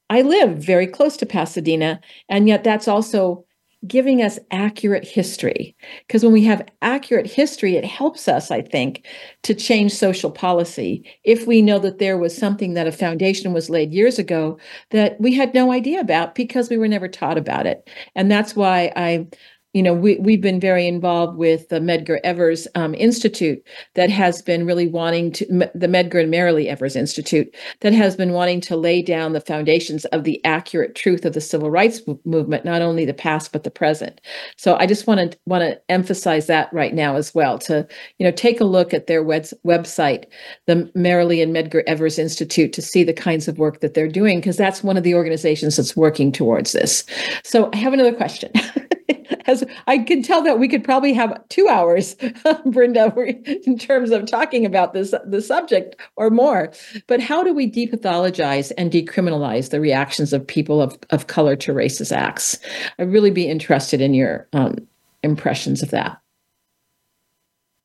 I 0.09 0.21
live 0.21 0.57
very 0.57 0.87
close 0.87 1.15
to 1.17 1.25
Pasadena, 1.25 1.99
and 2.27 2.47
yet 2.47 2.63
that's 2.63 2.87
also 2.87 3.45
giving 3.87 4.21
us 4.21 4.39
accurate 4.51 5.07
history. 5.07 5.75
Because 6.07 6.23
when 6.23 6.33
we 6.33 6.43
have 6.43 6.67
accurate 6.81 7.27
history, 7.27 7.75
it 7.75 7.85
helps 7.85 8.27
us, 8.27 8.49
I 8.49 8.61
think, 8.61 9.05
to 9.43 9.53
change 9.53 9.93
social 9.93 10.31
policy. 10.31 11.03
If 11.23 11.45
we 11.45 11.61
know 11.61 11.79
that 11.79 11.99
there 11.99 12.17
was 12.17 12.35
something 12.35 12.73
that 12.73 12.87
a 12.87 12.91
foundation 12.91 13.53
was 13.53 13.69
laid 13.69 13.93
years 13.93 14.17
ago 14.17 14.57
that 14.91 15.19
we 15.19 15.33
had 15.33 15.53
no 15.53 15.71
idea 15.71 15.99
about 15.99 16.35
because 16.35 16.69
we 16.69 16.77
were 16.77 16.87
never 16.87 17.07
taught 17.07 17.37
about 17.37 17.67
it. 17.67 17.89
And 18.15 18.31
that's 18.31 18.55
why 18.55 18.91
I 18.95 19.27
you 19.75 19.83
know, 19.83 19.93
we, 19.93 20.15
we've 20.19 20.39
been 20.39 20.61
very 20.61 20.87
involved 20.87 21.37
with 21.37 21.67
the 21.67 21.81
Medgar 21.81 22.17
Evers 22.23 22.65
um, 22.75 22.95
Institute 22.95 23.61
that 23.95 24.09
has 24.09 24.41
been 24.41 24.65
really 24.65 24.87
wanting 24.87 25.33
to, 25.33 25.45
the 25.75 25.87
Medgar 25.87 26.23
and 26.23 26.33
Myrlie 26.33 26.67
Evers 26.67 26.95
Institute 26.95 27.53
that 27.81 27.91
has 27.91 28.15
been 28.15 28.31
wanting 28.31 28.61
to 28.61 28.77
lay 28.77 29.01
down 29.01 29.33
the 29.33 29.41
foundations 29.41 30.05
of 30.05 30.23
the 30.23 30.43
accurate 30.45 30.95
truth 30.95 31.25
of 31.25 31.33
the 31.33 31.41
civil 31.41 31.69
rights 31.69 31.99
movement, 32.23 32.63
not 32.63 32.81
only 32.81 33.03
the 33.03 33.13
past, 33.13 33.51
but 33.51 33.65
the 33.65 33.69
present. 33.69 34.21
So 34.55 34.77
I 34.77 34.85
just 34.85 35.07
want 35.07 35.33
to 35.33 35.37
want 35.45 35.63
to 35.63 35.77
emphasize 35.91 36.47
that 36.47 36.71
right 36.71 36.93
now 36.93 37.17
as 37.17 37.35
well 37.35 37.59
to, 37.59 37.85
you 38.17 38.25
know, 38.25 38.31
take 38.31 38.61
a 38.61 38.65
look 38.65 38.93
at 38.93 39.07
their 39.07 39.23
web, 39.23 39.43
website, 39.65 40.23
the 40.67 40.89
Myrlie 40.95 41.43
and 41.43 41.53
Medgar 41.53 41.83
Evers 41.85 42.17
Institute 42.17 42.71
to 42.71 42.81
see 42.81 43.03
the 43.03 43.11
kinds 43.11 43.49
of 43.49 43.57
work 43.57 43.81
that 43.81 43.93
they're 43.93 44.07
doing, 44.07 44.39
because 44.39 44.55
that's 44.55 44.85
one 44.85 44.95
of 44.95 45.03
the 45.03 45.15
organizations 45.15 45.75
that's 45.75 45.97
working 45.97 46.31
towards 46.31 46.71
this. 46.71 47.03
So 47.43 47.69
I 47.73 47.75
have 47.75 47.91
another 47.91 48.13
question. 48.13 48.53
as 49.45 49.63
I 49.87 49.99
can 49.99 50.21
tell 50.21 50.41
that 50.43 50.59
we 50.59 50.67
could 50.67 50.83
probably 50.83 51.13
have 51.13 51.47
two 51.49 51.67
hours, 51.67 52.15
Brenda, 52.65 53.13
in 53.65 53.77
terms 53.77 54.11
of 54.11 54.25
talking 54.25 54.65
about 54.65 54.93
this 54.93 55.13
the 55.25 55.41
subject 55.41 55.95
or 56.15 56.29
more. 56.29 56.71
But 57.07 57.21
how 57.21 57.43
do 57.43 57.53
we 57.53 57.69
depathologize 57.69 58.71
and 58.77 58.91
decriminalize 58.91 59.69
the 59.69 59.79
reactions 59.79 60.33
of 60.33 60.45
people 60.45 60.81
of, 60.81 60.97
of 61.09 61.27
color 61.27 61.55
to 61.57 61.73
racist 61.73 62.11
acts? 62.11 62.57
I'd 62.99 63.11
really 63.11 63.31
be 63.31 63.47
interested 63.47 64.01
in 64.01 64.13
your 64.13 64.47
um, 64.53 64.75
impressions 65.23 65.81
of 65.81 65.91
that. 65.91 66.19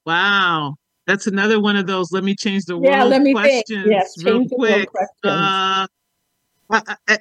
Wow. 0.06 0.76
That's 1.06 1.26
another 1.26 1.60
one 1.60 1.76
of 1.76 1.86
those 1.86 2.12
let 2.12 2.22
me 2.22 2.36
change 2.36 2.64
the 2.66 2.76
world 2.76 2.92
yeah, 2.92 3.04
let 3.04 3.22
me 3.22 3.32
questions 3.32 3.84
think. 3.84 3.86
Yes, 3.86 4.14
real 4.22 4.48
quick. 4.48 4.88
Uh, 5.24 5.86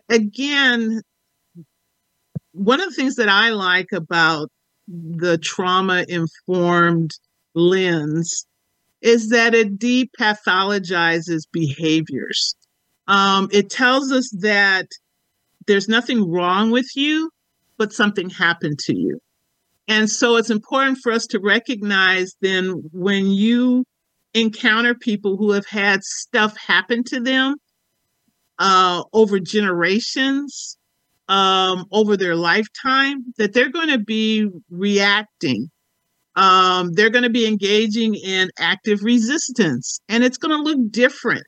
again, 0.10 1.02
one 2.52 2.82
of 2.82 2.90
the 2.90 2.96
things 2.96 3.16
that 3.16 3.30
I 3.30 3.50
like 3.50 3.92
about 3.92 4.50
the 4.88 5.38
trauma 5.38 6.06
informed 6.08 7.12
lens 7.54 8.46
is 9.02 9.30
that 9.30 9.54
it 9.54 9.80
depathologizes 9.80 11.44
behaviors. 11.52 12.56
Um, 13.08 13.50
it 13.52 13.70
tells 13.70 14.12
us 14.12 14.30
that 14.40 14.88
there's 15.68 15.88
nothing 15.88 16.30
wrong 16.30 16.72
with 16.72 16.96
you, 16.96 17.30
but 17.78 17.94
something 17.94 18.30
happened 18.30 18.80
to 18.80 18.98
you. 18.98 19.20
And 19.88 20.10
so 20.10 20.36
it's 20.36 20.50
important 20.52 21.00
for 21.02 21.12
us 21.12 21.26
to 21.28 21.40
recognize 21.40 22.36
then 22.42 22.84
when 22.92 23.28
you 23.28 23.86
encounter 24.34 24.94
people 24.94 25.38
who 25.38 25.52
have 25.52 25.66
had 25.66 26.04
stuff 26.04 26.56
happen 26.58 27.04
to 27.06 27.20
them 27.20 27.56
uh, 28.60 29.04
over 29.14 29.40
generations, 29.40 30.78
um, 31.30 31.86
over 31.92 32.18
their 32.18 32.36
lifetime 32.36 33.24
that 33.38 33.54
they're 33.54 33.72
going 33.72 33.90
to 33.90 34.00
be 34.00 34.50
reacting. 34.70 35.70
Um, 36.36 36.92
they're 36.94 37.10
going 37.10 37.24
to 37.24 37.30
be 37.30 37.48
engaging 37.48 38.16
in 38.16 38.50
active 38.60 39.04
resistance, 39.04 40.00
and 40.10 40.24
it's 40.24 40.38
going 40.38 40.56
to 40.56 40.64
look 40.64 40.92
different 40.92 41.48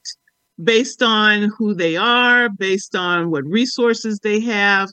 based 0.64 1.02
on 1.02 1.52
who 1.58 1.74
they 1.74 1.98
are, 1.98 2.50
based 2.50 2.96
on 2.96 3.32
what 3.32 3.44
resources 3.46 4.20
they 4.20 4.40
have. 4.42 4.90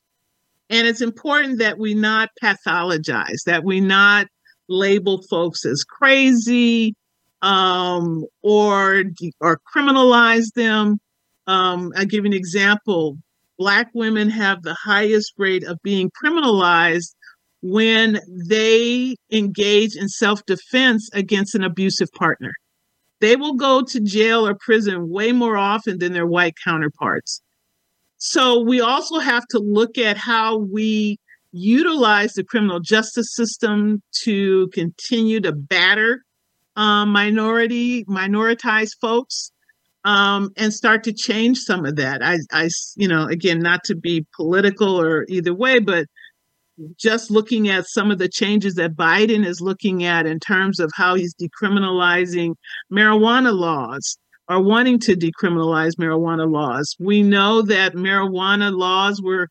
And 0.70 0.86
it's 0.86 1.00
important 1.00 1.58
that 1.58 1.78
we 1.78 1.94
not 1.94 2.30
pathologize, 2.42 3.44
that 3.46 3.64
we 3.64 3.80
not 3.80 4.26
label 4.68 5.22
folks 5.28 5.64
as 5.64 5.84
crazy 5.84 6.94
um, 7.42 8.24
or 8.42 9.04
or 9.40 9.60
criminalize 9.74 10.52
them. 10.54 10.98
Um, 11.46 11.92
I'll 11.96 12.04
give 12.04 12.24
an 12.24 12.32
example. 12.32 13.18
Black 13.58 13.90
women 13.92 14.30
have 14.30 14.62
the 14.62 14.74
highest 14.74 15.32
rate 15.36 15.64
of 15.64 15.82
being 15.82 16.10
criminalized 16.10 17.14
when 17.60 18.20
they 18.48 19.16
engage 19.32 19.96
in 19.96 20.08
self 20.08 20.44
defense 20.46 21.10
against 21.12 21.54
an 21.54 21.64
abusive 21.64 22.08
partner. 22.12 22.52
They 23.20 23.34
will 23.34 23.54
go 23.54 23.82
to 23.82 24.00
jail 24.00 24.46
or 24.46 24.54
prison 24.54 25.10
way 25.10 25.32
more 25.32 25.56
often 25.56 25.98
than 25.98 26.12
their 26.12 26.26
white 26.26 26.54
counterparts. 26.62 27.42
So 28.18 28.60
we 28.60 28.80
also 28.80 29.18
have 29.18 29.46
to 29.48 29.58
look 29.58 29.98
at 29.98 30.16
how 30.16 30.58
we 30.58 31.18
utilize 31.52 32.34
the 32.34 32.44
criminal 32.44 32.78
justice 32.78 33.34
system 33.34 34.02
to 34.22 34.68
continue 34.68 35.40
to 35.40 35.52
batter 35.52 36.22
um, 36.76 37.10
minority, 37.10 38.04
minoritized 38.04 38.96
folks 39.00 39.50
um, 40.04 40.50
and 40.56 40.72
start 40.72 41.04
to 41.04 41.12
change 41.12 41.58
some 41.58 41.84
of 41.84 41.96
that. 41.96 42.22
I, 42.22 42.38
I, 42.52 42.68
you 42.96 43.08
know, 43.08 43.26
again, 43.26 43.58
not 43.58 43.84
to 43.84 43.96
be 43.96 44.26
political 44.34 45.00
or 45.00 45.24
either 45.28 45.54
way, 45.54 45.78
but 45.80 46.06
just 46.96 47.30
looking 47.30 47.68
at 47.68 47.86
some 47.88 48.10
of 48.10 48.18
the 48.18 48.28
changes 48.28 48.74
that 48.74 48.94
Biden 48.94 49.44
is 49.44 49.60
looking 49.60 50.04
at 50.04 50.26
in 50.26 50.38
terms 50.38 50.78
of 50.78 50.90
how 50.94 51.14
he's 51.14 51.34
decriminalizing 51.34 52.54
marijuana 52.92 53.52
laws 53.52 54.18
or 54.48 54.62
wanting 54.62 54.98
to 55.00 55.14
decriminalize 55.14 55.92
marijuana 56.00 56.50
laws. 56.50 56.94
We 56.98 57.22
know 57.22 57.62
that 57.62 57.94
marijuana 57.94 58.76
laws 58.76 59.20
were 59.22 59.48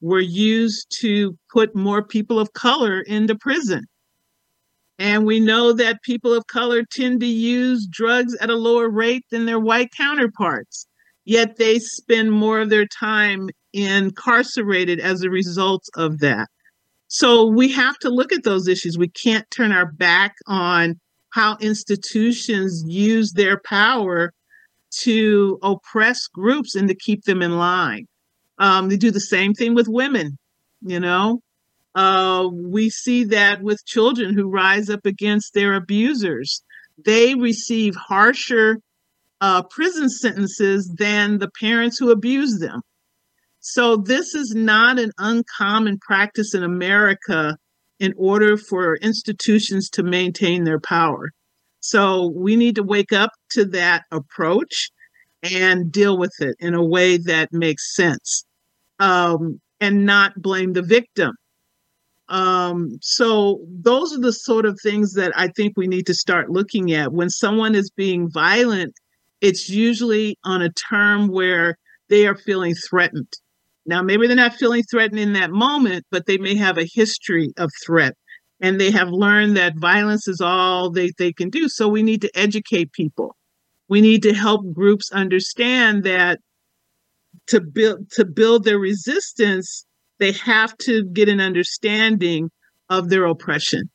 were 0.00 0.20
used 0.20 0.86
to 1.00 1.36
put 1.52 1.76
more 1.76 2.02
people 2.02 2.38
of 2.38 2.54
color 2.54 3.02
into 3.02 3.34
prison. 3.34 3.84
And 5.00 5.24
we 5.24 5.40
know 5.40 5.72
that 5.72 6.02
people 6.02 6.34
of 6.34 6.46
color 6.46 6.84
tend 6.84 7.20
to 7.20 7.26
use 7.26 7.88
drugs 7.90 8.36
at 8.36 8.50
a 8.50 8.54
lower 8.54 8.90
rate 8.90 9.24
than 9.30 9.46
their 9.46 9.58
white 9.58 9.92
counterparts, 9.96 10.86
yet 11.24 11.56
they 11.56 11.78
spend 11.78 12.32
more 12.32 12.60
of 12.60 12.68
their 12.68 12.86
time 12.86 13.48
incarcerated 13.72 15.00
as 15.00 15.22
a 15.22 15.30
result 15.30 15.84
of 15.96 16.18
that. 16.18 16.48
So 17.08 17.46
we 17.46 17.72
have 17.72 17.98
to 18.00 18.10
look 18.10 18.30
at 18.30 18.44
those 18.44 18.68
issues. 18.68 18.98
We 18.98 19.08
can't 19.08 19.50
turn 19.50 19.72
our 19.72 19.90
back 19.90 20.34
on 20.46 21.00
how 21.30 21.56
institutions 21.62 22.84
use 22.86 23.32
their 23.32 23.58
power 23.64 24.34
to 24.98 25.58
oppress 25.62 26.26
groups 26.26 26.74
and 26.74 26.86
to 26.88 26.94
keep 26.94 27.24
them 27.24 27.40
in 27.40 27.56
line. 27.56 28.06
Um, 28.58 28.90
they 28.90 28.98
do 28.98 29.10
the 29.10 29.18
same 29.18 29.54
thing 29.54 29.74
with 29.74 29.88
women. 29.88 30.36
You 30.82 31.00
know, 31.00 31.40
Uh, 31.94 32.48
we 32.52 32.88
see 32.88 33.24
that 33.24 33.62
with 33.62 33.84
children 33.84 34.34
who 34.34 34.48
rise 34.48 34.88
up 34.88 35.04
against 35.06 35.54
their 35.54 35.74
abusers. 35.74 36.62
They 37.04 37.34
receive 37.34 37.94
harsher 37.96 38.78
uh, 39.40 39.62
prison 39.62 40.08
sentences 40.08 40.92
than 40.98 41.38
the 41.38 41.50
parents 41.58 41.98
who 41.98 42.10
abuse 42.10 42.58
them. 42.58 42.82
So, 43.60 43.96
this 43.96 44.34
is 44.34 44.54
not 44.54 44.98
an 44.98 45.12
uncommon 45.18 45.98
practice 45.98 46.54
in 46.54 46.62
America 46.62 47.56
in 47.98 48.14
order 48.16 48.56
for 48.56 48.96
institutions 48.96 49.90
to 49.90 50.02
maintain 50.02 50.64
their 50.64 50.80
power. 50.80 51.30
So, 51.80 52.32
we 52.34 52.56
need 52.56 52.76
to 52.76 52.82
wake 52.82 53.12
up 53.12 53.32
to 53.50 53.64
that 53.66 54.04
approach 54.10 54.90
and 55.42 55.90
deal 55.90 56.18
with 56.18 56.32
it 56.40 56.56
in 56.58 56.74
a 56.74 56.84
way 56.84 57.16
that 57.16 57.52
makes 57.52 57.94
sense 57.94 58.44
um, 58.98 59.60
and 59.80 60.04
not 60.04 60.40
blame 60.40 60.72
the 60.72 60.82
victim. 60.82 61.32
Um, 62.30 62.98
so, 63.02 63.60
those 63.68 64.12
are 64.12 64.20
the 64.20 64.32
sort 64.32 64.64
of 64.64 64.78
things 64.82 65.14
that 65.14 65.32
I 65.36 65.48
think 65.48 65.74
we 65.76 65.86
need 65.86 66.06
to 66.06 66.14
start 66.14 66.50
looking 66.50 66.92
at. 66.92 67.12
When 67.12 67.28
someone 67.28 67.74
is 67.74 67.90
being 67.90 68.30
violent, 68.30 68.94
it's 69.40 69.68
usually 69.68 70.36
on 70.44 70.62
a 70.62 70.72
term 70.90 71.28
where 71.28 71.76
they 72.08 72.26
are 72.26 72.36
feeling 72.36 72.74
threatened. 72.74 73.32
Now, 73.86 74.02
maybe 74.02 74.26
they're 74.26 74.36
not 74.36 74.54
feeling 74.54 74.84
threatened 74.84 75.18
in 75.18 75.32
that 75.34 75.50
moment, 75.50 76.04
but 76.10 76.26
they 76.26 76.38
may 76.38 76.54
have 76.54 76.78
a 76.78 76.88
history 76.92 77.52
of 77.56 77.70
threat 77.84 78.14
and 78.60 78.80
they 78.80 78.90
have 78.90 79.08
learned 79.08 79.56
that 79.56 79.78
violence 79.78 80.28
is 80.28 80.40
all 80.40 80.90
they, 80.90 81.10
they 81.18 81.32
can 81.32 81.48
do. 81.48 81.68
So 81.68 81.88
we 81.88 82.02
need 82.02 82.20
to 82.22 82.38
educate 82.38 82.92
people. 82.92 83.36
We 83.88 84.00
need 84.00 84.22
to 84.22 84.34
help 84.34 84.72
groups 84.72 85.10
understand 85.12 86.04
that 86.04 86.40
to 87.48 87.60
build 87.60 88.10
to 88.12 88.24
build 88.24 88.64
their 88.64 88.78
resistance, 88.78 89.86
they 90.20 90.32
have 90.32 90.76
to 90.76 91.04
get 91.06 91.28
an 91.28 91.40
understanding 91.40 92.50
of 92.88 93.08
their 93.08 93.24
oppression. 93.24 93.90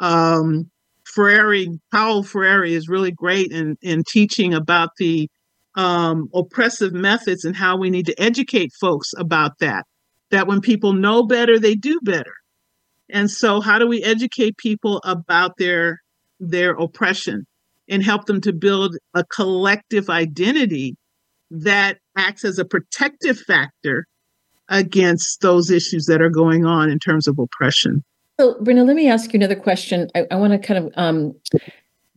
Um, 0.00 0.70
Freire, 1.04 1.66
Paulo 1.92 2.22
Freire 2.22 2.64
is 2.64 2.88
really 2.88 3.12
great 3.12 3.52
in, 3.52 3.76
in 3.80 4.02
teaching 4.06 4.52
about 4.52 4.90
the 4.98 5.28
um, 5.76 6.28
oppressive 6.34 6.92
methods 6.92 7.44
and 7.44 7.56
how 7.56 7.76
we 7.76 7.88
need 7.88 8.06
to 8.06 8.20
educate 8.20 8.72
folks 8.80 9.12
about 9.16 9.52
that. 9.60 9.86
That 10.30 10.46
when 10.46 10.60
people 10.60 10.92
know 10.92 11.24
better, 11.24 11.58
they 11.58 11.74
do 11.74 11.98
better. 12.02 12.34
And 13.08 13.30
so, 13.30 13.60
how 13.60 13.78
do 13.78 13.86
we 13.86 14.02
educate 14.02 14.56
people 14.56 15.00
about 15.04 15.56
their 15.58 15.98
their 16.38 16.72
oppression 16.72 17.46
and 17.88 18.02
help 18.02 18.26
them 18.26 18.40
to 18.42 18.52
build 18.52 18.96
a 19.14 19.24
collective 19.24 20.08
identity 20.08 20.96
that 21.50 21.98
acts 22.16 22.44
as 22.44 22.58
a 22.58 22.64
protective 22.64 23.38
factor 23.38 24.06
against 24.70 25.40
those 25.40 25.70
issues 25.70 26.06
that 26.06 26.22
are 26.22 26.30
going 26.30 26.64
on 26.64 26.88
in 26.90 26.98
terms 26.98 27.28
of 27.28 27.38
oppression? 27.38 28.02
So, 28.40 28.56
Brenda, 28.60 28.84
let 28.84 28.96
me 28.96 29.08
ask 29.08 29.32
you 29.32 29.38
another 29.38 29.56
question. 29.56 30.08
I, 30.14 30.26
I 30.30 30.36
want 30.36 30.52
to 30.52 30.58
kind 30.58 30.86
of 30.86 30.92
um, 30.96 31.34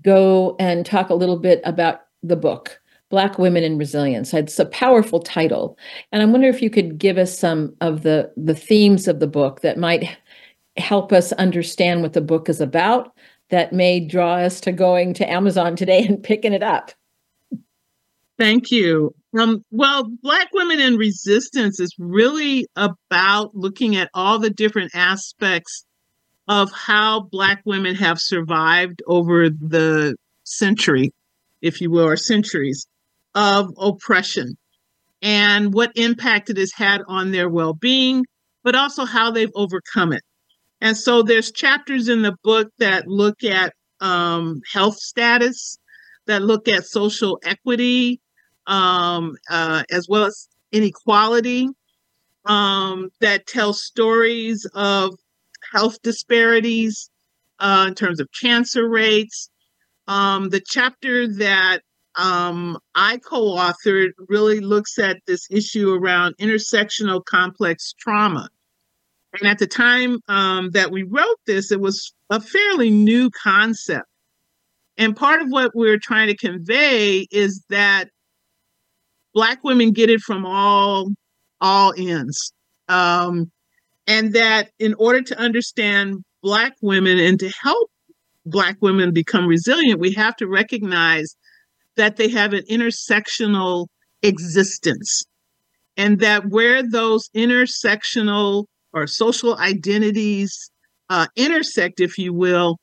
go 0.01 0.55
and 0.59 0.85
talk 0.85 1.09
a 1.09 1.15
little 1.15 1.37
bit 1.37 1.61
about 1.65 2.01
the 2.21 2.37
book. 2.37 2.79
Black 3.09 3.37
Women 3.37 3.63
in 3.63 3.77
Resilience. 3.77 4.33
It's 4.33 4.57
a 4.57 4.65
powerful 4.65 5.19
title. 5.19 5.77
And 6.11 6.23
I 6.23 6.25
wonder 6.25 6.47
if 6.47 6.63
you 6.63 6.71
could 6.71 6.97
give 6.97 7.19
us 7.19 7.37
some 7.37 7.75
of 7.79 8.01
the, 8.01 8.31
the 8.35 8.55
themes 8.55 9.07
of 9.07 9.19
the 9.19 9.27
book 9.27 9.61
that 9.61 9.77
might 9.77 10.17
help 10.77 11.13
us 11.13 11.31
understand 11.33 12.01
what 12.01 12.13
the 12.13 12.21
book 12.21 12.49
is 12.49 12.59
about, 12.59 13.13
that 13.49 13.71
may 13.71 13.99
draw 13.99 14.37
us 14.37 14.59
to 14.61 14.71
going 14.71 15.13
to 15.13 15.29
Amazon 15.29 15.75
today 15.75 16.03
and 16.03 16.23
picking 16.23 16.53
it 16.53 16.63
up. 16.63 16.91
Thank 18.39 18.71
you. 18.71 19.13
Um, 19.37 19.63
well, 19.71 20.09
Black 20.21 20.49
Women 20.53 20.79
in 20.79 20.95
Resistance 20.95 21.79
is 21.79 21.95
really 21.97 22.67
about 22.75 23.55
looking 23.55 23.95
at 23.95 24.09
all 24.13 24.37
the 24.37 24.49
different 24.49 24.91
aspects 24.93 25.85
of 26.47 26.71
how 26.71 27.21
Black 27.31 27.61
women 27.65 27.95
have 27.95 28.19
survived 28.19 29.01
over 29.07 29.49
the 29.49 30.15
century, 30.43 31.11
if 31.61 31.81
you 31.81 31.89
will, 31.89 32.05
or 32.05 32.17
centuries 32.17 32.85
of 33.33 33.73
oppression 33.79 34.55
and 35.21 35.73
what 35.73 35.91
impact 35.95 36.49
it 36.49 36.57
has 36.57 36.73
had 36.73 37.01
on 37.07 37.31
their 37.31 37.49
well 37.49 37.73
being, 37.73 38.25
but 38.63 38.75
also 38.75 39.05
how 39.05 39.31
they've 39.31 39.51
overcome 39.55 40.13
it. 40.13 40.21
And 40.81 40.97
so 40.97 41.23
there's 41.23 41.51
chapters 41.51 42.09
in 42.09 42.21
the 42.21 42.35
book 42.43 42.69
that 42.79 43.07
look 43.07 43.43
at 43.43 43.73
um, 44.01 44.61
health 44.71 44.97
status, 44.97 45.77
that 46.27 46.41
look 46.41 46.67
at 46.67 46.85
social 46.85 47.39
equity, 47.43 48.19
um, 48.67 49.35
uh, 49.49 49.83
as 49.91 50.07
well 50.07 50.25
as 50.25 50.47
inequality, 50.71 51.69
um, 52.45 53.09
that 53.21 53.47
tell 53.47 53.73
stories 53.73 54.65
of 54.73 55.15
health 55.71 56.01
disparities 56.01 57.09
uh, 57.59 57.85
in 57.87 57.95
terms 57.95 58.19
of 58.19 58.27
cancer 58.39 58.87
rates. 58.87 59.49
Um, 60.07 60.49
the 60.49 60.61
chapter 60.65 61.27
that 61.35 61.79
um, 62.15 62.77
I 62.93 63.17
co 63.17 63.55
authored 63.55 64.11
really 64.27 64.59
looks 64.59 64.99
at 64.99 65.17
this 65.25 65.47
issue 65.49 65.93
around 65.93 66.35
intersectional 66.37 67.23
complex 67.23 67.93
trauma. 67.97 68.49
And 69.39 69.47
at 69.47 69.57
the 69.57 69.67
time 69.67 70.19
um, 70.27 70.71
that 70.71 70.91
we 70.91 71.03
wrote 71.03 71.39
this, 71.47 71.71
it 71.71 71.79
was 71.79 72.13
a 72.29 72.39
fairly 72.39 72.91
new 72.91 73.31
concept. 73.31 74.07
And 74.97 75.15
part 75.15 75.41
of 75.41 75.49
what 75.49 75.71
we're 75.73 75.97
trying 75.97 76.27
to 76.27 76.37
convey 76.37 77.27
is 77.31 77.63
that 77.69 78.09
Black 79.33 79.63
women 79.63 79.91
get 79.91 80.09
it 80.09 80.21
from 80.21 80.45
all 80.45 81.09
all 81.61 81.93
ends, 81.97 82.53
um, 82.89 83.51
and 84.07 84.33
that 84.33 84.69
in 84.79 84.93
order 84.95 85.21
to 85.21 85.37
understand 85.39 86.23
Black 86.41 86.73
women 86.81 87.19
and 87.19 87.39
to 87.39 87.49
help 87.49 87.89
Black 88.45 88.77
women 88.81 89.13
become 89.13 89.47
resilient, 89.47 89.99
we 89.99 90.11
have 90.13 90.35
to 90.37 90.47
recognize 90.47 91.35
that 91.95 92.17
they 92.17 92.29
have 92.29 92.53
an 92.53 92.63
intersectional 92.69 93.87
existence 94.21 95.23
and 95.97 96.19
that 96.19 96.47
where 96.47 96.83
those 96.83 97.29
intersectional 97.35 98.65
or 98.93 99.07
social 99.07 99.57
identities 99.57 100.71
uh, 101.09 101.27
intersect, 101.35 101.99
if 101.99 102.17
you 102.17 102.33
will, 102.33 102.77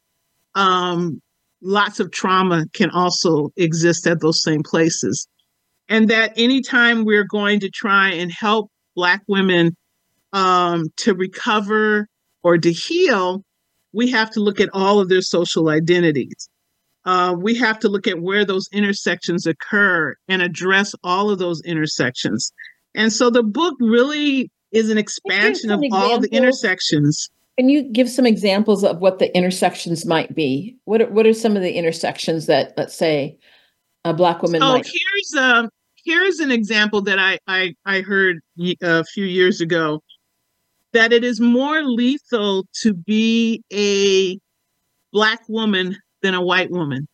um, 0.54 1.20
lots 1.62 2.00
of 2.00 2.10
trauma 2.10 2.66
can 2.72 2.90
also 2.90 3.50
exist 3.56 4.06
at 4.06 4.20
those 4.20 4.42
same 4.42 4.62
places. 4.62 5.26
And 5.90 6.08
that 6.08 6.32
anytime 6.36 7.04
we're 7.04 7.24
going 7.24 7.60
to 7.60 7.68
try 7.68 8.12
and 8.12 8.32
help 8.32 8.70
Black 8.96 9.22
women 9.28 9.76
um, 10.32 10.84
to 10.98 11.14
recover 11.14 12.08
or 12.42 12.56
to 12.56 12.72
heal, 12.72 13.44
we 13.92 14.10
have 14.10 14.30
to 14.30 14.40
look 14.40 14.60
at 14.60 14.70
all 14.72 15.00
of 15.00 15.10
their 15.10 15.20
social 15.20 15.68
identities 15.68 16.48
uh, 17.04 17.34
we 17.38 17.54
have 17.56 17.78
to 17.78 17.88
look 17.88 18.06
at 18.06 18.20
where 18.20 18.44
those 18.44 18.68
intersections 18.72 19.46
occur 19.46 20.14
and 20.28 20.42
address 20.42 20.94
all 21.02 21.30
of 21.30 21.38
those 21.38 21.62
intersections. 21.62 22.52
And 22.94 23.12
so 23.12 23.30
the 23.30 23.42
book 23.42 23.74
really 23.80 24.50
is 24.72 24.90
an 24.90 24.98
expansion 24.98 25.70
of 25.70 25.82
examples? 25.82 26.10
all 26.10 26.20
the 26.20 26.28
intersections. 26.28 27.30
Can 27.58 27.68
you 27.68 27.82
give 27.82 28.08
some 28.08 28.26
examples 28.26 28.84
of 28.84 28.98
what 28.98 29.18
the 29.18 29.34
intersections 29.36 30.06
might 30.06 30.34
be? 30.34 30.76
What 30.84 31.02
are, 31.02 31.10
what 31.10 31.26
are 31.26 31.32
some 31.32 31.56
of 31.56 31.62
the 31.62 31.72
intersections 31.72 32.46
that, 32.46 32.74
let's 32.76 32.96
say, 32.96 33.38
a 34.04 34.14
black 34.14 34.42
woman? 34.42 34.62
Oh, 34.62 34.74
might- 34.74 34.86
here's 34.86 35.34
a 35.36 35.56
um, 35.56 35.68
here's 36.04 36.40
an 36.40 36.50
example 36.50 37.02
that 37.02 37.18
I 37.18 37.38
I, 37.46 37.74
I 37.84 38.00
heard 38.00 38.40
a 38.82 39.04
few 39.04 39.24
years 39.24 39.60
ago. 39.60 40.02
That 40.92 41.12
it 41.12 41.22
is 41.22 41.40
more 41.40 41.84
lethal 41.84 42.66
to 42.82 42.94
be 42.94 43.62
a 43.72 44.38
black 45.12 45.40
woman 45.48 45.96
than 46.22 46.34
a 46.34 46.42
white 46.42 46.70
woman. 46.70 47.06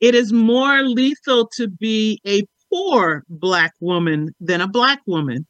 It 0.00 0.14
is 0.14 0.32
more 0.32 0.82
lethal 0.82 1.48
to 1.56 1.68
be 1.68 2.20
a 2.26 2.42
poor 2.72 3.24
Black 3.28 3.74
woman 3.80 4.34
than 4.40 4.60
a 4.60 4.68
Black 4.68 5.00
woman. 5.06 5.46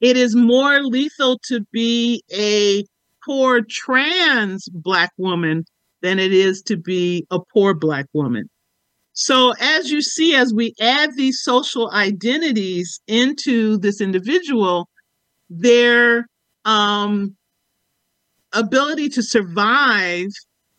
It 0.00 0.16
is 0.16 0.34
more 0.34 0.82
lethal 0.82 1.38
to 1.46 1.60
be 1.72 2.22
a 2.32 2.84
poor 3.24 3.60
trans 3.68 4.68
Black 4.70 5.12
woman 5.18 5.64
than 6.02 6.18
it 6.18 6.32
is 6.32 6.62
to 6.62 6.76
be 6.76 7.26
a 7.30 7.38
poor 7.52 7.74
Black 7.74 8.06
woman. 8.12 8.48
So, 9.12 9.52
as 9.60 9.90
you 9.90 10.02
see, 10.02 10.34
as 10.34 10.54
we 10.54 10.74
add 10.80 11.16
these 11.16 11.42
social 11.42 11.90
identities 11.90 13.00
into 13.06 13.76
this 13.78 14.00
individual, 14.00 14.88
their 15.48 16.26
um, 16.64 17.36
ability 18.52 19.08
to 19.10 19.22
survive 19.22 20.28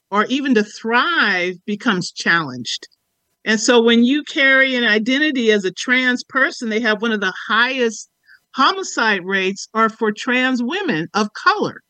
or 0.09 0.25
even 0.25 0.55
to 0.55 0.63
thrive 0.63 1.55
becomes 1.65 2.11
challenged. 2.11 2.87
And 3.45 3.59
so 3.59 3.81
when 3.81 4.03
you 4.03 4.23
carry 4.23 4.75
an 4.75 4.83
identity 4.83 5.51
as 5.51 5.65
a 5.65 5.71
trans 5.71 6.23
person, 6.23 6.69
they 6.69 6.81
have 6.81 7.01
one 7.01 7.11
of 7.11 7.21
the 7.21 7.33
highest 7.47 8.09
homicide 8.53 9.21
rates 9.23 9.67
are 9.73 9.89
for 9.89 10.11
trans 10.11 10.61
women 10.61 11.07
of 11.13 11.29
color. 11.33 11.81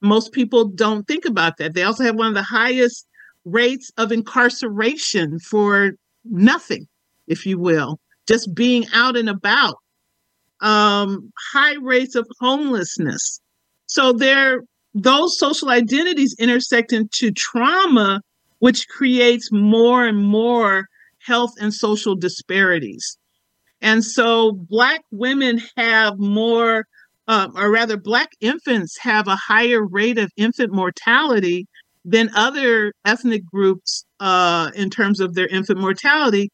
Most 0.00 0.32
people 0.32 0.68
don't 0.68 1.06
think 1.06 1.24
about 1.24 1.56
that. 1.58 1.74
They 1.74 1.82
also 1.82 2.04
have 2.04 2.14
one 2.14 2.28
of 2.28 2.34
the 2.34 2.42
highest 2.42 3.06
rates 3.50 3.90
of 3.96 4.12
incarceration 4.12 5.38
for 5.40 5.92
nothing, 6.24 6.86
if 7.26 7.46
you 7.46 7.58
will, 7.58 7.98
just 8.26 8.54
being 8.54 8.86
out 8.92 9.16
and 9.16 9.28
about. 9.28 9.76
Um, 10.60 11.30
high 11.52 11.76
rates 11.76 12.16
of 12.16 12.26
homelessness. 12.40 13.40
So 13.86 14.12
they're 14.12 14.60
those 14.94 15.38
social 15.38 15.70
identities 15.70 16.34
intersect 16.38 16.92
into 16.92 17.30
trauma, 17.30 18.20
which 18.58 18.88
creates 18.88 19.50
more 19.52 20.06
and 20.06 20.18
more 20.18 20.86
health 21.20 21.52
and 21.60 21.72
social 21.72 22.16
disparities. 22.16 23.16
And 23.80 24.04
so, 24.04 24.52
Black 24.52 25.02
women 25.12 25.60
have 25.76 26.18
more, 26.18 26.86
uh, 27.28 27.48
or 27.54 27.70
rather, 27.70 27.96
Black 27.96 28.30
infants 28.40 28.98
have 28.98 29.28
a 29.28 29.36
higher 29.36 29.84
rate 29.86 30.18
of 30.18 30.32
infant 30.36 30.72
mortality 30.72 31.66
than 32.08 32.30
other 32.34 32.94
ethnic 33.04 33.44
groups 33.44 34.06
uh, 34.18 34.70
in 34.74 34.88
terms 34.88 35.20
of 35.20 35.34
their 35.34 35.46
infant 35.46 35.78
mortality. 35.78 36.50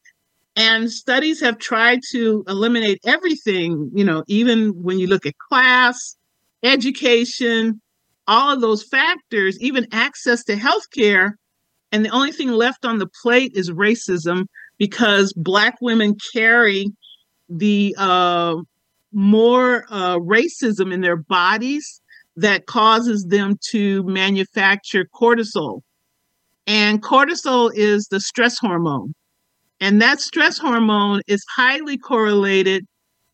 And 0.57 0.91
studies 0.91 1.39
have 1.41 1.57
tried 1.57 1.99
to 2.11 2.43
eliminate 2.47 2.99
everything, 3.05 3.89
you 3.93 4.03
know, 4.03 4.23
even 4.27 4.69
when 4.83 4.99
you 4.99 5.07
look 5.07 5.25
at 5.25 5.37
class, 5.37 6.17
education, 6.63 7.81
all 8.27 8.53
of 8.53 8.61
those 8.61 8.83
factors, 8.83 9.57
even 9.61 9.87
access 9.91 10.43
to 10.45 10.55
healthcare. 10.55 11.31
And 11.91 12.03
the 12.03 12.09
only 12.09 12.31
thing 12.31 12.49
left 12.49 12.83
on 12.83 12.99
the 12.99 13.09
plate 13.21 13.53
is 13.55 13.71
racism 13.71 14.45
because 14.77 15.31
Black 15.33 15.75
women 15.81 16.15
carry 16.33 16.87
the 17.47 17.95
uh, 17.97 18.55
more 19.13 19.85
uh, 19.89 20.17
racism 20.17 20.93
in 20.93 20.99
their 20.99 21.17
bodies 21.17 22.01
that 22.35 22.65
causes 22.65 23.25
them 23.25 23.57
to 23.69 24.03
manufacture 24.03 25.07
cortisol. 25.13 25.81
And 26.67 27.01
cortisol 27.01 27.71
is 27.73 28.07
the 28.07 28.19
stress 28.19 28.57
hormone. 28.57 29.13
And 29.79 30.01
that 30.01 30.19
stress 30.19 30.57
hormone 30.57 31.21
is 31.27 31.43
highly 31.55 31.97
correlated 31.97 32.85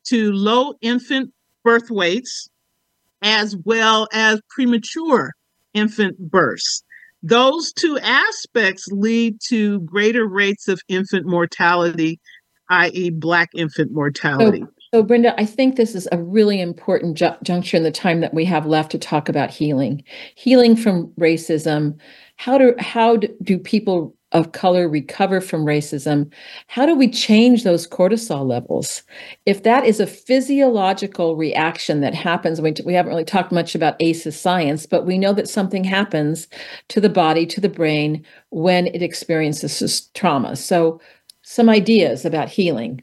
to 0.08 0.32
low 0.32 0.74
infant 0.82 1.32
birth 1.64 1.90
weights 1.90 2.50
as 3.22 3.56
well 3.66 4.08
as 4.12 4.42
premature 4.50 5.34
infant 5.74 6.18
births. 6.20 6.84
Those 7.24 7.72
two 7.72 8.00
aspects 8.00 8.88
lead 8.92 9.38
to 9.50 9.80
greater 9.82 10.28
rates 10.28 10.68
of 10.68 10.82
infant 10.88 11.28
mortality, 11.28 12.20
i.e., 12.70 13.12
Black 13.12 13.50
infant 13.54 13.92
mortality. 13.92 14.62
So, 14.62 14.81
so, 14.94 15.04
Brenda, 15.04 15.40
I 15.40 15.46
think 15.46 15.76
this 15.76 15.96
is 15.96 16.08
a 16.12 16.22
really 16.22 16.60
important 16.62 17.18
ju- 17.18 17.36
juncture 17.44 17.78
in 17.78 17.84
the 17.84 17.92
time 17.92 18.22
that 18.22 18.34
we 18.34 18.46
have 18.46 18.66
left 18.66 18.92
to 18.92 19.00
talk 19.00 19.30
about 19.30 19.50
healing, 19.50 20.04
healing 20.36 20.76
from 20.76 21.08
racism. 21.20 21.98
How 22.38 22.58
do 22.58 22.76
how 22.80 23.18
do 23.18 23.58
people 23.60 24.16
of 24.32 24.52
color 24.54 24.88
recover 24.88 25.42
from 25.42 25.66
racism, 25.66 26.32
how 26.68 26.86
do 26.86 26.96
we 26.96 27.10
change 27.10 27.64
those 27.64 27.88
cortisol 27.88 28.48
levels? 28.48 29.04
If 29.46 29.64
that 29.64 29.86
is 29.86 30.00
a 30.00 30.08
physiological 30.08 31.36
reaction 31.36 32.02
that 32.02 32.14
happens, 32.14 32.62
we, 32.62 32.74
we 32.86 32.94
haven't 32.94 33.12
really 33.12 33.26
talked 33.26 33.52
much 33.52 33.76
about 33.76 33.96
ACEs 34.00 34.40
science, 34.40 34.86
but 34.86 35.06
we 35.06 35.18
know 35.18 35.34
that 35.34 35.50
something 35.50 35.84
happens 35.84 36.48
to 36.90 37.02
the 37.02 37.10
body, 37.10 37.46
to 37.48 37.62
the 37.62 37.70
brain, 37.70 38.26
when 38.50 38.88
it 38.88 39.02
experiences 39.02 40.10
trauma. 40.14 40.56
So, 40.56 41.02
some 41.44 41.70
ideas 41.70 42.24
about 42.24 42.50
healing. 42.50 43.02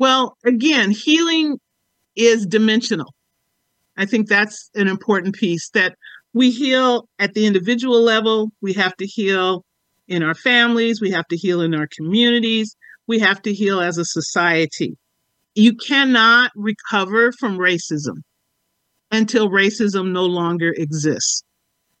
Well, 0.00 0.38
again, 0.46 0.92
healing 0.92 1.58
is 2.16 2.46
dimensional. 2.46 3.14
I 3.98 4.06
think 4.06 4.28
that's 4.28 4.70
an 4.74 4.88
important 4.88 5.34
piece 5.34 5.68
that 5.74 5.94
we 6.32 6.50
heal 6.50 7.06
at 7.18 7.34
the 7.34 7.44
individual 7.44 8.00
level, 8.00 8.50
we 8.62 8.72
have 8.72 8.96
to 8.96 9.06
heal 9.06 9.62
in 10.08 10.22
our 10.22 10.34
families, 10.34 11.02
we 11.02 11.10
have 11.10 11.28
to 11.28 11.36
heal 11.36 11.60
in 11.60 11.74
our 11.74 11.86
communities, 11.94 12.74
we 13.08 13.18
have 13.18 13.42
to 13.42 13.52
heal 13.52 13.78
as 13.80 13.98
a 13.98 14.06
society. 14.06 14.96
You 15.54 15.74
cannot 15.74 16.50
recover 16.56 17.32
from 17.32 17.58
racism 17.58 18.22
until 19.10 19.50
racism 19.50 20.12
no 20.12 20.24
longer 20.24 20.72
exists. 20.78 21.42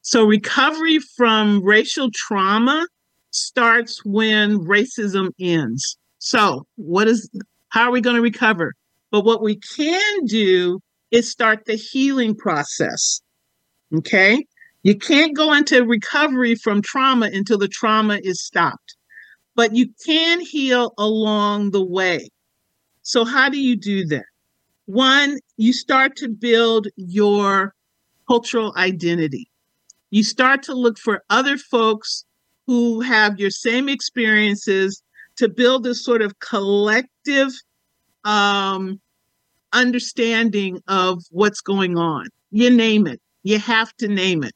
So, 0.00 0.24
recovery 0.24 1.00
from 1.18 1.62
racial 1.62 2.08
trauma 2.14 2.86
starts 3.30 4.02
when 4.06 4.60
racism 4.60 5.32
ends. 5.38 5.98
So, 6.18 6.64
what 6.76 7.08
is 7.08 7.28
how 7.70 7.84
are 7.84 7.90
we 7.90 8.00
going 8.00 8.16
to 8.16 8.22
recover? 8.22 8.74
But 9.10 9.24
what 9.24 9.42
we 9.42 9.56
can 9.56 10.24
do 10.26 10.80
is 11.10 11.30
start 11.30 11.64
the 11.64 11.74
healing 11.74 12.36
process. 12.36 13.20
Okay? 13.94 14.44
You 14.82 14.96
can't 14.96 15.36
go 15.36 15.52
into 15.52 15.84
recovery 15.84 16.54
from 16.54 16.82
trauma 16.82 17.30
until 17.32 17.58
the 17.58 17.68
trauma 17.68 18.18
is 18.22 18.42
stopped, 18.42 18.96
but 19.54 19.74
you 19.74 19.88
can 20.06 20.40
heal 20.40 20.94
along 20.96 21.72
the 21.72 21.84
way. 21.84 22.30
So, 23.02 23.24
how 23.24 23.48
do 23.48 23.60
you 23.60 23.76
do 23.76 24.06
that? 24.06 24.24
One, 24.86 25.38
you 25.56 25.72
start 25.72 26.16
to 26.16 26.28
build 26.28 26.88
your 26.96 27.74
cultural 28.26 28.72
identity. 28.76 29.50
You 30.10 30.24
start 30.24 30.62
to 30.64 30.74
look 30.74 30.98
for 30.98 31.22
other 31.30 31.58
folks 31.58 32.24
who 32.66 33.00
have 33.00 33.38
your 33.38 33.50
same 33.50 33.88
experiences 33.88 35.02
to 35.40 35.48
build 35.48 35.84
this 35.84 36.04
sort 36.04 36.22
of 36.22 36.38
collective 36.38 37.50
um, 38.24 39.00
understanding 39.72 40.80
of 40.88 41.22
what's 41.30 41.60
going 41.60 41.98
on. 41.98 42.26
You 42.50 42.70
name 42.70 43.06
it, 43.06 43.20
you 43.42 43.58
have 43.58 43.92
to 43.98 44.08
name 44.08 44.42
it 44.42 44.52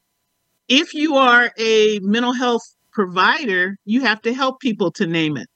if 0.68 0.94
you 0.94 1.16
are 1.16 1.52
a 1.58 1.98
mental 2.00 2.32
health 2.32 2.62
provider, 2.92 3.76
you 3.84 4.02
have 4.02 4.22
to 4.22 4.32
help 4.32 4.60
people 4.60 4.90
to 4.92 5.06
name 5.06 5.36
it. 5.36 5.48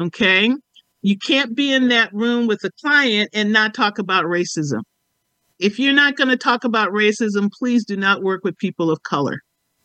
Okay. 0.00 0.52
You 1.02 1.18
can't 1.18 1.54
be 1.54 1.72
in 1.72 1.88
that 1.88 2.12
room 2.12 2.46
with 2.46 2.64
a 2.64 2.70
client 2.80 3.30
and 3.32 3.52
not 3.52 3.74
talk 3.74 3.98
about 3.98 4.24
racism. 4.24 4.82
If 5.58 5.78
you're 5.78 5.92
not 5.92 6.16
going 6.16 6.28
to 6.28 6.36
talk 6.36 6.64
about 6.64 6.90
racism, 6.90 7.50
please 7.50 7.84
do 7.84 7.96
not 7.96 8.22
work 8.22 8.44
with 8.44 8.58
people 8.58 8.90
of 8.90 9.02
color. 9.02 9.40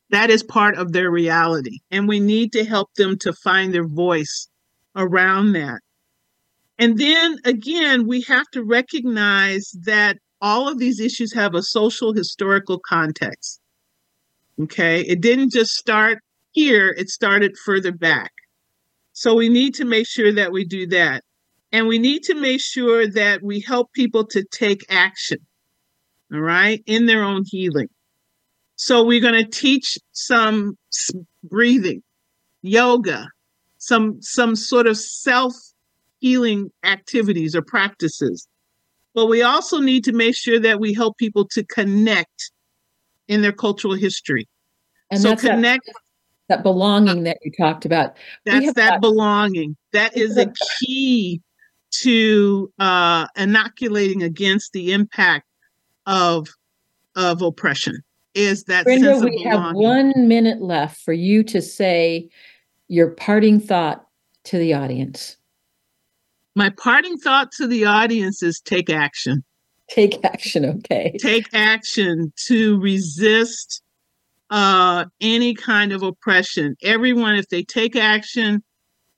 That 0.10 0.30
is 0.30 0.44
part 0.44 0.78
of 0.78 0.92
their 0.92 1.10
reality. 1.10 1.80
And 1.92 2.08
we 2.08 2.20
need 2.20 2.52
to 2.54 2.66
help 2.66 2.94
them 2.96 3.18
to 3.20 3.34
find 3.34 3.74
their 3.74 3.88
voice 3.88 4.50
around 4.96 5.54
that. 5.54 5.80
And 6.80 6.98
then 6.98 7.38
again, 7.46 8.08
we 8.08 8.22
have 8.22 8.48
to 8.54 8.64
recognize 8.64 9.72
that 9.84 10.18
all 10.42 10.68
of 10.68 10.80
these 10.80 11.00
issues 11.00 11.34
have 11.34 11.54
a 11.54 11.62
social 11.62 12.14
historical 12.14 12.80
context. 12.80 13.60
Okay. 14.60 15.02
It 15.02 15.22
didn't 15.22 15.52
just 15.52 15.76
start 15.76 16.20
here, 16.52 16.94
it 16.98 17.10
started 17.10 17.56
further 17.58 17.92
back. 17.92 18.32
So 19.14 19.36
we 19.36 19.50
need 19.50 19.76
to 19.76 19.86
make 19.86 20.08
sure 20.08 20.32
that 20.34 20.52
we 20.52 20.66
do 20.66 20.88
that. 20.88 21.24
And 21.72 21.88
we 21.88 22.00
need 22.00 22.24
to 22.24 22.34
make 22.34 22.60
sure 22.60 23.08
that 23.08 23.42
we 23.42 23.62
help 23.62 23.94
people 23.94 24.26
to 24.28 24.44
take 24.52 24.84
action, 24.90 25.38
all 26.34 26.42
right, 26.42 26.84
in 26.86 27.06
their 27.06 27.24
own 27.24 27.44
healing. 27.46 27.88
So 28.76 29.04
we're 29.04 29.22
going 29.22 29.42
to 29.42 29.50
teach 29.50 29.98
some 30.12 30.78
breathing, 31.44 32.04
yoga, 32.62 33.30
some 33.82 34.22
some 34.22 34.56
sort 34.56 34.86
of 34.86 34.96
self 34.96 35.56
healing 36.20 36.72
activities 36.84 37.56
or 37.56 37.64
practices. 37.64 38.48
But 39.14 39.26
we 39.26 39.42
also 39.42 39.80
need 39.80 40.04
to 40.06 40.14
make 40.14 40.36
sure 40.36 40.60
that 40.60 40.80
we 40.80 40.94
help 40.94 41.18
people 41.18 41.46
to 41.50 41.66
connect 41.66 42.52
in 43.28 43.42
their 43.42 43.52
cultural 43.52 43.96
history. 43.96 44.48
And 45.10 45.20
so 45.20 45.36
connect 45.36 45.88
that, 45.88 45.96
that, 46.48 46.64
belonging 46.64 47.24
that 47.24 47.40
you 47.42 47.52
talked 47.52 47.86
about. 47.86 48.16
That's 48.46 48.72
that 48.74 48.90
got, 48.92 49.02
belonging. 49.02 49.76
That 49.94 50.16
is 50.16 50.38
a 50.38 50.54
key 50.80 51.42
to 52.02 52.72
uh, 52.78 53.28
inoculating 53.36 54.22
against 54.22 54.74
the 54.74 54.94
impact 54.94 55.48
of 56.06 56.48
of 57.16 57.42
oppression. 57.42 58.04
Is 58.36 58.66
that 58.66 58.86
Brenda, 58.86 59.20
we 59.20 59.42
have 59.44 59.74
one 59.74 60.28
minute 60.28 60.62
left 60.62 61.02
for 61.02 61.14
you 61.14 61.44
to 61.46 61.62
say 61.62 62.30
your 62.92 63.08
parting 63.08 63.58
thought 63.58 64.06
to 64.44 64.58
the 64.58 64.74
audience. 64.74 65.38
My 66.58 66.70
parting 66.72 67.18
thought 67.18 67.54
to 67.54 67.66
the 67.66 67.86
audience 67.86 68.44
is 68.44 68.60
take 68.60 68.90
action. 68.90 69.46
Take 69.90 70.24
action, 70.26 70.66
okay. 70.66 71.16
Take 71.18 71.48
action 71.54 72.34
to 72.48 72.78
resist 72.82 73.82
uh, 74.50 75.06
any 75.22 75.54
kind 75.54 75.94
of 75.94 76.04
oppression. 76.04 76.76
Everyone, 76.84 77.36
if 77.36 77.48
they 77.48 77.64
take 77.64 77.96
action, 77.96 78.62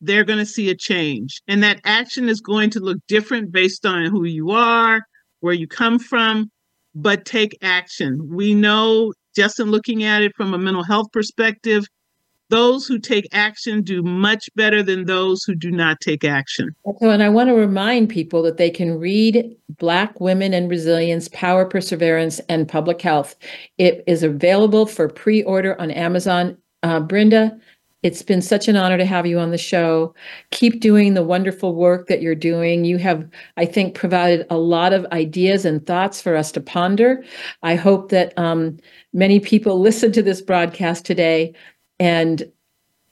they're 0.02 0.24
going 0.24 0.38
to 0.38 0.46
see 0.46 0.70
a 0.70 0.76
change. 0.76 1.42
And 1.48 1.64
that 1.64 1.82
action 1.84 2.30
is 2.30 2.42
going 2.42 2.70
to 2.72 2.80
look 2.80 3.00
different 3.08 3.52
based 3.52 3.88
on 3.88 4.06
who 4.06 4.26
you 4.26 4.52
are, 4.52 5.02
where 5.40 5.54
you 5.54 5.68
come 5.68 5.98
from, 5.98 6.52
but 6.94 7.26
take 7.26 7.58
action. 7.64 8.30
We 8.30 8.54
know, 8.54 9.14
just 9.36 9.60
in 9.60 9.72
looking 9.72 10.04
at 10.04 10.22
it 10.22 10.34
from 10.36 10.54
a 10.54 10.60
mental 10.60 10.84
health 10.84 11.08
perspective, 11.12 11.88
those 12.50 12.86
who 12.86 13.00
take 13.00 13.28
action 13.32 13.82
do 13.82 14.04
much 14.04 14.50
better 14.56 14.84
than 14.84 15.06
those 15.06 15.44
who 15.44 15.56
do 15.56 15.72
not 15.72 16.00
take 16.02 16.24
action. 16.24 16.76
So, 17.00 17.10
and 17.10 17.24
I 17.24 17.30
want 17.30 17.50
to 17.50 17.54
remind 17.56 18.10
people 18.10 18.44
that 18.44 18.58
they 18.58 18.70
can 18.70 19.00
read 19.00 19.56
Black 19.80 20.20
Women 20.20 20.54
and 20.54 20.70
Resilience, 20.70 21.30
Power, 21.30 21.66
Perseverance, 21.66 22.40
and 22.50 22.68
Public 22.68 23.02
Health. 23.02 23.36
It 23.78 24.04
is 24.08 24.24
available 24.24 24.86
for 24.86 25.10
pre 25.10 25.44
order 25.44 25.80
on 25.80 25.92
Amazon. 25.92 26.58
Uh, 26.84 27.00
Brenda, 27.00 27.58
It's 28.04 28.22
been 28.22 28.42
such 28.42 28.68
an 28.68 28.76
honor 28.76 28.98
to 28.98 29.06
have 29.06 29.26
you 29.26 29.40
on 29.40 29.52
the 29.52 29.58
show. 29.58 30.14
Keep 30.52 30.82
doing 30.82 31.14
the 31.14 31.24
wonderful 31.24 31.74
work 31.74 32.08
that 32.08 32.22
you're 32.22 32.36
doing. 32.36 32.84
You 32.84 32.98
have, 32.98 33.26
I 33.56 33.66
think, 33.66 33.96
provided 33.96 34.46
a 34.50 34.58
lot 34.58 34.92
of 34.92 35.06
ideas 35.14 35.64
and 35.64 35.86
thoughts 35.86 36.22
for 36.22 36.36
us 36.36 36.52
to 36.52 36.62
ponder. 36.62 37.24
I 37.64 37.76
hope 37.76 38.10
that 38.10 38.38
um, 38.38 38.78
many 39.14 39.40
people 39.40 39.80
listen 39.82 40.12
to 40.12 40.22
this 40.22 40.42
broadcast 40.42 41.06
today 41.06 41.54
and 42.04 42.52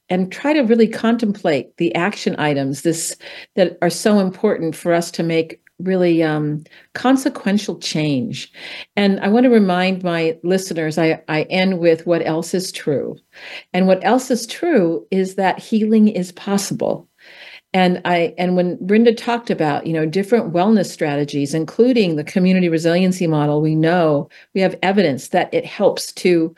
and 0.09 0.29
try 0.29 0.51
to 0.51 0.61
really 0.61 0.89
contemplate 0.89 1.77
the 1.77 1.95
action 1.95 2.35
items 2.37 2.81
this 2.81 3.15
that 3.55 3.77
are 3.81 3.89
so 3.89 4.19
important 4.19 4.75
for 4.75 4.93
us 4.93 5.09
to 5.09 5.23
make 5.23 5.61
really 5.79 6.21
um, 6.21 6.63
consequential 6.93 7.79
change. 7.79 8.51
And 8.97 9.19
I 9.21 9.29
want 9.29 9.45
to 9.45 9.49
remind 9.49 10.03
my 10.03 10.37
listeners 10.43 10.97
I, 10.97 11.23
I 11.29 11.43
end 11.43 11.79
with 11.79 12.05
what 12.05 12.23
else 12.27 12.53
is 12.53 12.71
true. 12.71 13.17
And 13.73 13.87
what 13.87 14.03
else 14.03 14.29
is 14.29 14.45
true 14.45 15.07
is 15.09 15.35
that 15.35 15.57
healing 15.57 16.09
is 16.09 16.33
possible. 16.33 17.07
And 17.73 18.01
I 18.03 18.33
and 18.37 18.57
when 18.57 18.85
Brenda 18.85 19.13
talked 19.13 19.49
about, 19.49 19.87
you 19.87 19.93
know, 19.93 20.05
different 20.05 20.51
wellness 20.51 20.87
strategies, 20.87 21.53
including 21.53 22.17
the 22.17 22.23
community 22.25 22.67
resiliency 22.67 23.27
model, 23.27 23.61
we 23.61 23.75
know 23.75 24.27
we 24.53 24.59
have 24.59 24.77
evidence 24.83 25.29
that 25.29 25.51
it 25.53 25.65
helps 25.65 26.11
to 26.13 26.53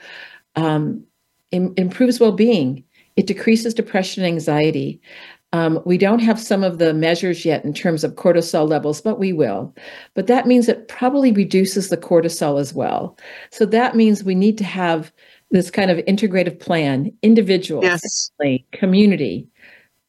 um, 0.56 1.06
Im- 1.54 1.74
improves 1.78 2.20
well-being. 2.20 2.84
It 3.16 3.28
decreases 3.28 3.74
depression 3.74 4.24
and 4.24 4.34
anxiety. 4.34 5.00
Um, 5.54 5.80
we 5.86 6.00
don't 6.00 6.20
have 6.20 6.40
some 6.40 6.64
of 6.64 6.80
the 6.80 6.96
measures 6.96 7.46
yet 7.46 7.64
in 7.64 7.76
terms 7.76 8.04
of 8.04 8.16
cortisol 8.16 8.68
levels, 8.68 9.02
but 9.02 9.20
we 9.20 9.32
will. 9.32 9.74
But 10.16 10.26
that 10.26 10.48
means 10.48 10.68
it 10.68 10.88
probably 10.88 11.32
reduces 11.32 11.90
the 11.90 11.98
cortisol 11.98 12.60
as 12.60 12.74
well. 12.74 13.16
So 13.52 13.66
that 13.68 13.96
means 13.96 14.24
we 14.24 14.34
need 14.34 14.58
to 14.58 14.64
have 14.64 15.14
this 15.52 15.70
kind 15.70 15.92
of 15.92 16.00
integrative 16.00 16.60
plan, 16.60 17.16
individual, 17.22 17.84
yes. 17.84 18.32
family, 18.40 18.66
community, 18.72 19.48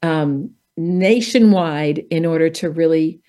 um, 0.03 0.51
nationwide, 0.78 1.99
in 2.11 2.24
order 2.24 2.49
to 2.49 2.70
really 2.70 3.20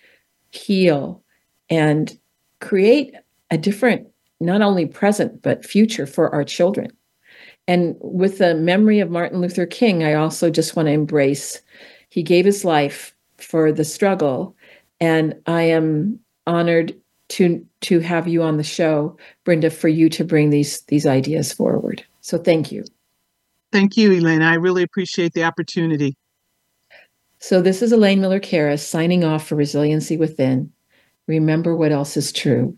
heal 0.52 1.22
and 1.70 2.18
create 2.62 3.14
a 3.52 3.58
different, 3.58 4.08
not 4.40 4.62
only 4.62 4.86
present, 4.86 5.42
but 5.42 5.66
future 5.66 6.08
for 6.08 6.34
our 6.34 6.46
children. 6.46 6.92
And 7.68 7.96
with 8.00 8.38
the 8.38 8.56
memory 8.56 9.00
of 9.00 9.10
Martin 9.10 9.42
Luther 9.42 9.66
King, 9.66 10.04
I 10.04 10.14
also 10.14 10.50
just 10.50 10.76
want 10.76 10.88
to 10.88 10.92
embrace 10.92 11.62
he 12.10 12.24
gave 12.24 12.46
his 12.46 12.64
life 12.64 13.14
for 13.38 13.74
the 13.74 13.84
struggle. 13.84 14.56
And 15.02 15.36
I 15.48 15.64
am 15.64 16.20
honored 16.48 16.96
to 17.30 17.66
to 17.82 18.00
have 18.00 18.28
you 18.28 18.42
on 18.42 18.58
the 18.58 18.64
show, 18.64 19.18
Brenda, 19.44 19.70
for 19.70 19.88
you 19.88 20.10
to 20.10 20.24
bring 20.24 20.50
these 20.50 20.82
these 20.84 21.06
ideas 21.06 21.52
forward. 21.52 22.06
So 22.22 22.38
thank 22.38 22.72
you. 22.72 22.86
Thank 23.72 23.98
you, 23.98 24.14
Elaine. 24.14 24.42
I 24.42 24.54
really 24.54 24.84
appreciate 24.84 25.34
the 25.34 25.44
opportunity. 25.44 26.16
So 27.40 27.62
this 27.62 27.82
is 27.82 27.92
Elaine 27.92 28.22
Miller 28.22 28.40
Karas 28.40 28.80
signing 28.80 29.24
off 29.24 29.48
for 29.48 29.56
Resiliency 29.56 30.16
Within. 30.16 30.72
Remember 31.28 31.76
what 31.76 31.92
else 31.92 32.16
is 32.16 32.32
true. 32.32 32.78